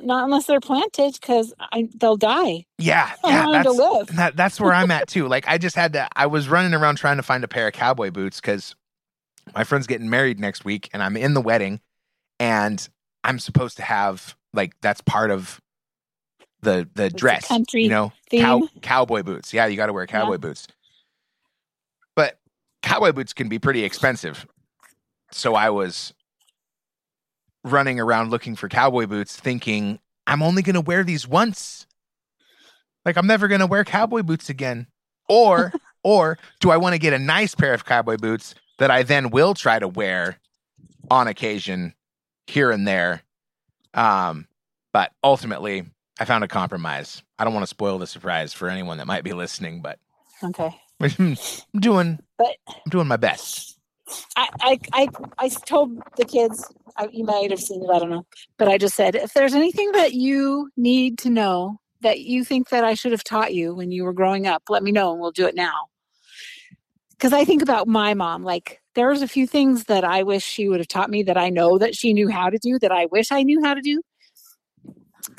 "Not 0.00 0.24
unless 0.24 0.46
they're 0.46 0.60
planted, 0.60 1.14
because 1.20 1.52
I 1.60 1.88
they'll 1.96 2.16
die. 2.16 2.64
yeah, 2.78 3.12
yeah, 3.24 3.46
want 3.46 3.56
'em 3.56 3.62
to 3.64 3.68
that's 3.68 3.78
live." 3.78 4.16
that 4.16 4.36
that's 4.36 4.60
where 4.60 4.72
I'm 4.72 4.90
at 4.90 5.08
too. 5.08 5.28
Like 5.28 5.46
I 5.48 5.58
just 5.58 5.76
had 5.76 5.92
to 5.94 6.08
I 6.16 6.26
was 6.26 6.48
running 6.48 6.74
around 6.74 6.96
trying 6.96 7.16
to 7.18 7.22
find 7.22 7.44
a 7.44 7.48
pair 7.48 7.66
of 7.68 7.74
cowboy 7.74 8.10
boots 8.10 8.40
cuz 8.40 8.74
my 9.54 9.64
friend's 9.64 9.86
getting 9.86 10.08
married 10.08 10.38
next 10.40 10.64
week 10.64 10.88
and 10.92 11.02
I'm 11.02 11.16
in 11.16 11.34
the 11.34 11.40
wedding 11.40 11.80
and 12.40 12.88
I'm 13.24 13.38
supposed 13.38 13.76
to 13.78 13.82
have 13.82 14.36
like 14.54 14.72
that's 14.80 15.00
part 15.00 15.30
of 15.30 15.60
the 16.62 16.88
the 16.94 17.04
a 17.04 17.10
dress, 17.10 17.48
country 17.48 17.84
you 17.84 17.88
know, 17.90 18.12
cow, 18.30 18.62
cowboy 18.82 19.22
boots. 19.22 19.52
Yeah, 19.52 19.66
you 19.66 19.76
got 19.76 19.86
to 19.86 19.92
wear 19.92 20.06
cowboy 20.06 20.38
boots. 20.38 20.66
But 22.14 22.38
cowboy 22.82 23.12
boots 23.12 23.32
can 23.32 23.48
be 23.48 23.58
pretty 23.58 23.84
expensive. 23.84 24.46
So 25.32 25.54
I 25.54 25.70
was 25.70 26.12
running 27.64 28.00
around 28.00 28.30
looking 28.30 28.56
for 28.56 28.68
cowboy 28.68 29.06
boots 29.06 29.36
thinking 29.36 30.00
I'm 30.26 30.42
only 30.42 30.62
going 30.62 30.74
to 30.74 30.80
wear 30.80 31.04
these 31.04 31.26
once. 31.28 31.86
Like 33.04 33.16
I'm 33.16 33.26
never 33.26 33.48
going 33.48 33.60
to 33.60 33.66
wear 33.66 33.84
cowboy 33.84 34.22
boots 34.22 34.48
again. 34.48 34.86
Or 35.28 35.72
or 36.04 36.38
do 36.60 36.70
I 36.70 36.76
want 36.76 36.94
to 36.94 36.98
get 36.98 37.12
a 37.12 37.18
nice 37.18 37.54
pair 37.54 37.74
of 37.74 37.84
cowboy 37.84 38.16
boots 38.16 38.54
that 38.78 38.90
I 38.90 39.02
then 39.02 39.30
will 39.30 39.54
try 39.54 39.78
to 39.78 39.88
wear 39.88 40.38
on 41.10 41.28
occasion 41.28 41.94
here 42.46 42.70
and 42.70 42.86
there. 42.86 43.22
Um 43.94 44.46
but 44.92 45.12
ultimately 45.24 45.84
I 46.20 46.24
found 46.24 46.44
a 46.44 46.48
compromise. 46.48 47.22
I 47.38 47.44
don't 47.44 47.54
want 47.54 47.64
to 47.64 47.68
spoil 47.68 47.98
the 47.98 48.06
surprise 48.06 48.52
for 48.52 48.68
anyone 48.68 48.98
that 48.98 49.06
might 49.06 49.24
be 49.24 49.32
listening, 49.32 49.80
but 49.82 49.98
Okay. 50.42 50.74
I'm 51.00 51.36
doing 51.78 52.18
But- 52.38 52.56
I'm 52.68 52.90
doing 52.90 53.06
my 53.08 53.16
best. 53.16 53.78
I, 54.36 54.48
I, 54.60 54.78
I, 54.92 55.08
I 55.38 55.48
told 55.48 55.98
the 56.16 56.24
kids, 56.24 56.64
I, 56.96 57.08
you 57.12 57.24
might 57.24 57.50
have 57.50 57.60
seen 57.60 57.82
it, 57.82 57.90
I 57.90 57.98
don't 57.98 58.10
know, 58.10 58.26
but 58.58 58.68
I 58.68 58.78
just 58.78 58.94
said, 58.94 59.14
if 59.14 59.32
there's 59.34 59.54
anything 59.54 59.92
that 59.92 60.12
you 60.14 60.70
need 60.76 61.18
to 61.18 61.30
know 61.30 61.78
that 62.02 62.20
you 62.20 62.44
think 62.44 62.68
that 62.70 62.84
I 62.84 62.94
should 62.94 63.12
have 63.12 63.24
taught 63.24 63.54
you 63.54 63.74
when 63.74 63.90
you 63.90 64.04
were 64.04 64.12
growing 64.12 64.46
up, 64.46 64.64
let 64.68 64.82
me 64.82 64.92
know 64.92 65.12
and 65.12 65.20
we'll 65.20 65.30
do 65.30 65.46
it 65.46 65.54
now. 65.54 65.86
Because 67.12 67.32
I 67.32 67.44
think 67.44 67.62
about 67.62 67.86
my 67.86 68.14
mom, 68.14 68.42
like 68.42 68.80
there's 68.94 69.22
a 69.22 69.28
few 69.28 69.46
things 69.46 69.84
that 69.84 70.04
I 70.04 70.22
wish 70.24 70.42
she 70.44 70.68
would 70.68 70.80
have 70.80 70.88
taught 70.88 71.10
me 71.10 71.22
that 71.24 71.36
I 71.38 71.48
know 71.50 71.78
that 71.78 71.94
she 71.94 72.12
knew 72.12 72.28
how 72.28 72.50
to 72.50 72.58
do 72.58 72.78
that 72.80 72.92
I 72.92 73.06
wish 73.06 73.30
I 73.30 73.42
knew 73.42 73.62
how 73.62 73.74
to 73.74 73.80
do. 73.80 74.02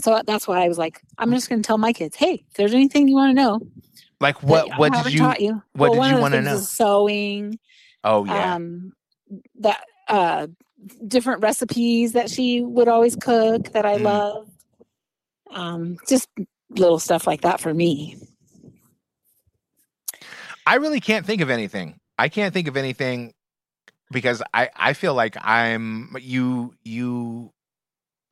So 0.01 0.21
that's 0.25 0.47
why 0.47 0.63
I 0.63 0.67
was 0.67 0.77
like, 0.77 1.01
I'm 1.17 1.31
just 1.31 1.49
going 1.49 1.61
to 1.61 1.67
tell 1.67 1.77
my 1.77 1.93
kids, 1.93 2.15
hey, 2.15 2.45
if 2.49 2.53
there's 2.55 2.73
anything 2.73 3.07
you 3.07 3.15
want 3.15 3.35
to 3.37 3.41
know, 3.41 3.59
Like 4.19 4.41
what 4.41 4.77
what 4.77 4.93
did 4.93 5.13
you 5.13 5.33
you? 5.39 5.61
what 5.73 5.91
did 5.91 5.97
one 5.97 6.09
you 6.11 6.17
wanna 6.17 6.41
know? 6.41 6.55
is 6.55 6.69
Sewing, 6.69 7.59
Oh 8.03 8.25
yeah. 8.25 8.55
um 8.55 8.93
that 9.59 9.83
uh 10.09 10.47
different 11.07 11.41
recipes 11.43 12.13
that 12.13 12.29
she 12.29 12.61
would 12.61 12.87
always 12.87 13.15
cook 13.15 13.71
that 13.73 13.85
I 13.85 13.97
Mm. 13.97 14.03
loved. 14.03 14.51
Um 15.51 15.97
just 16.07 16.29
little 16.71 16.99
stuff 16.99 17.27
like 17.27 17.41
that 17.41 17.59
for 17.61 17.73
me. 17.73 18.17
I 20.65 20.75
really 20.75 20.99
can't 21.01 21.25
think 21.25 21.41
of 21.41 21.49
anything. 21.49 21.99
I 22.17 22.29
can't 22.29 22.53
think 22.53 22.67
of 22.67 22.77
anything 22.77 23.33
because 24.11 24.41
I 24.53 24.69
I 24.75 24.93
feel 24.93 25.13
like 25.13 25.35
I'm 25.41 26.15
you 26.21 26.73
you 26.83 27.51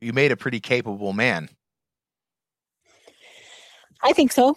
you 0.02 0.14
made 0.14 0.32
a 0.32 0.38
pretty 0.38 0.60
capable 0.60 1.14
man. 1.14 1.50
I 4.04 4.14
think 4.14 4.32
so. 4.32 4.56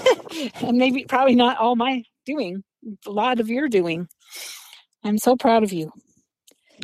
and 0.62 0.76
maybe 0.78 1.04
probably 1.04 1.34
not 1.34 1.58
all 1.58 1.76
my 1.76 2.04
doing, 2.26 2.64
a 3.06 3.10
lot 3.10 3.40
of 3.40 3.48
your 3.48 3.68
doing. 3.68 4.08
I'm 5.04 5.18
so 5.18 5.36
proud 5.36 5.62
of 5.62 5.72
you. 5.72 5.92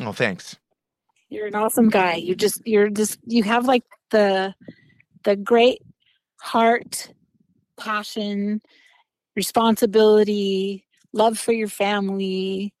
Oh, 0.01 0.11
thanks. 0.11 0.55
You're 1.29 1.47
an 1.47 1.55
awesome 1.55 1.89
guy. 1.89 2.15
You 2.15 2.35
just 2.35 2.65
you're 2.65 2.89
just 2.89 3.19
you 3.23 3.43
have 3.43 3.65
like 3.65 3.83
the 4.09 4.53
the 5.23 5.35
great 5.35 5.81
heart, 6.41 7.13
passion, 7.79 8.61
responsibility, 9.35 10.85
love 11.13 11.37
for 11.37 11.51
your 11.51 11.67
family. 11.67 12.73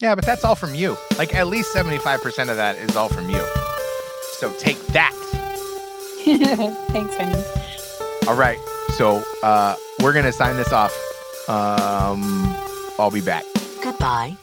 Yeah, 0.00 0.14
but 0.14 0.24
that's 0.24 0.44
all 0.44 0.54
from 0.54 0.74
you. 0.74 0.96
Like 1.16 1.34
at 1.34 1.48
least 1.48 1.74
75% 1.74 2.48
of 2.48 2.56
that 2.56 2.76
is 2.76 2.96
all 2.96 3.08
from 3.08 3.28
you. 3.30 3.42
So 4.38 4.52
take 4.58 4.78
that. 4.88 5.12
Thanks, 6.88 7.16
honey. 7.16 7.42
All 8.28 8.36
right. 8.36 8.58
So 8.90 9.22
uh 9.42 9.76
we're 10.02 10.12
gonna 10.12 10.32
sign 10.32 10.56
this 10.56 10.72
off. 10.72 10.92
Um 11.48 12.56
I'll 12.98 13.10
be 13.10 13.20
back. 13.20 13.44
Goodbye. 13.82 14.36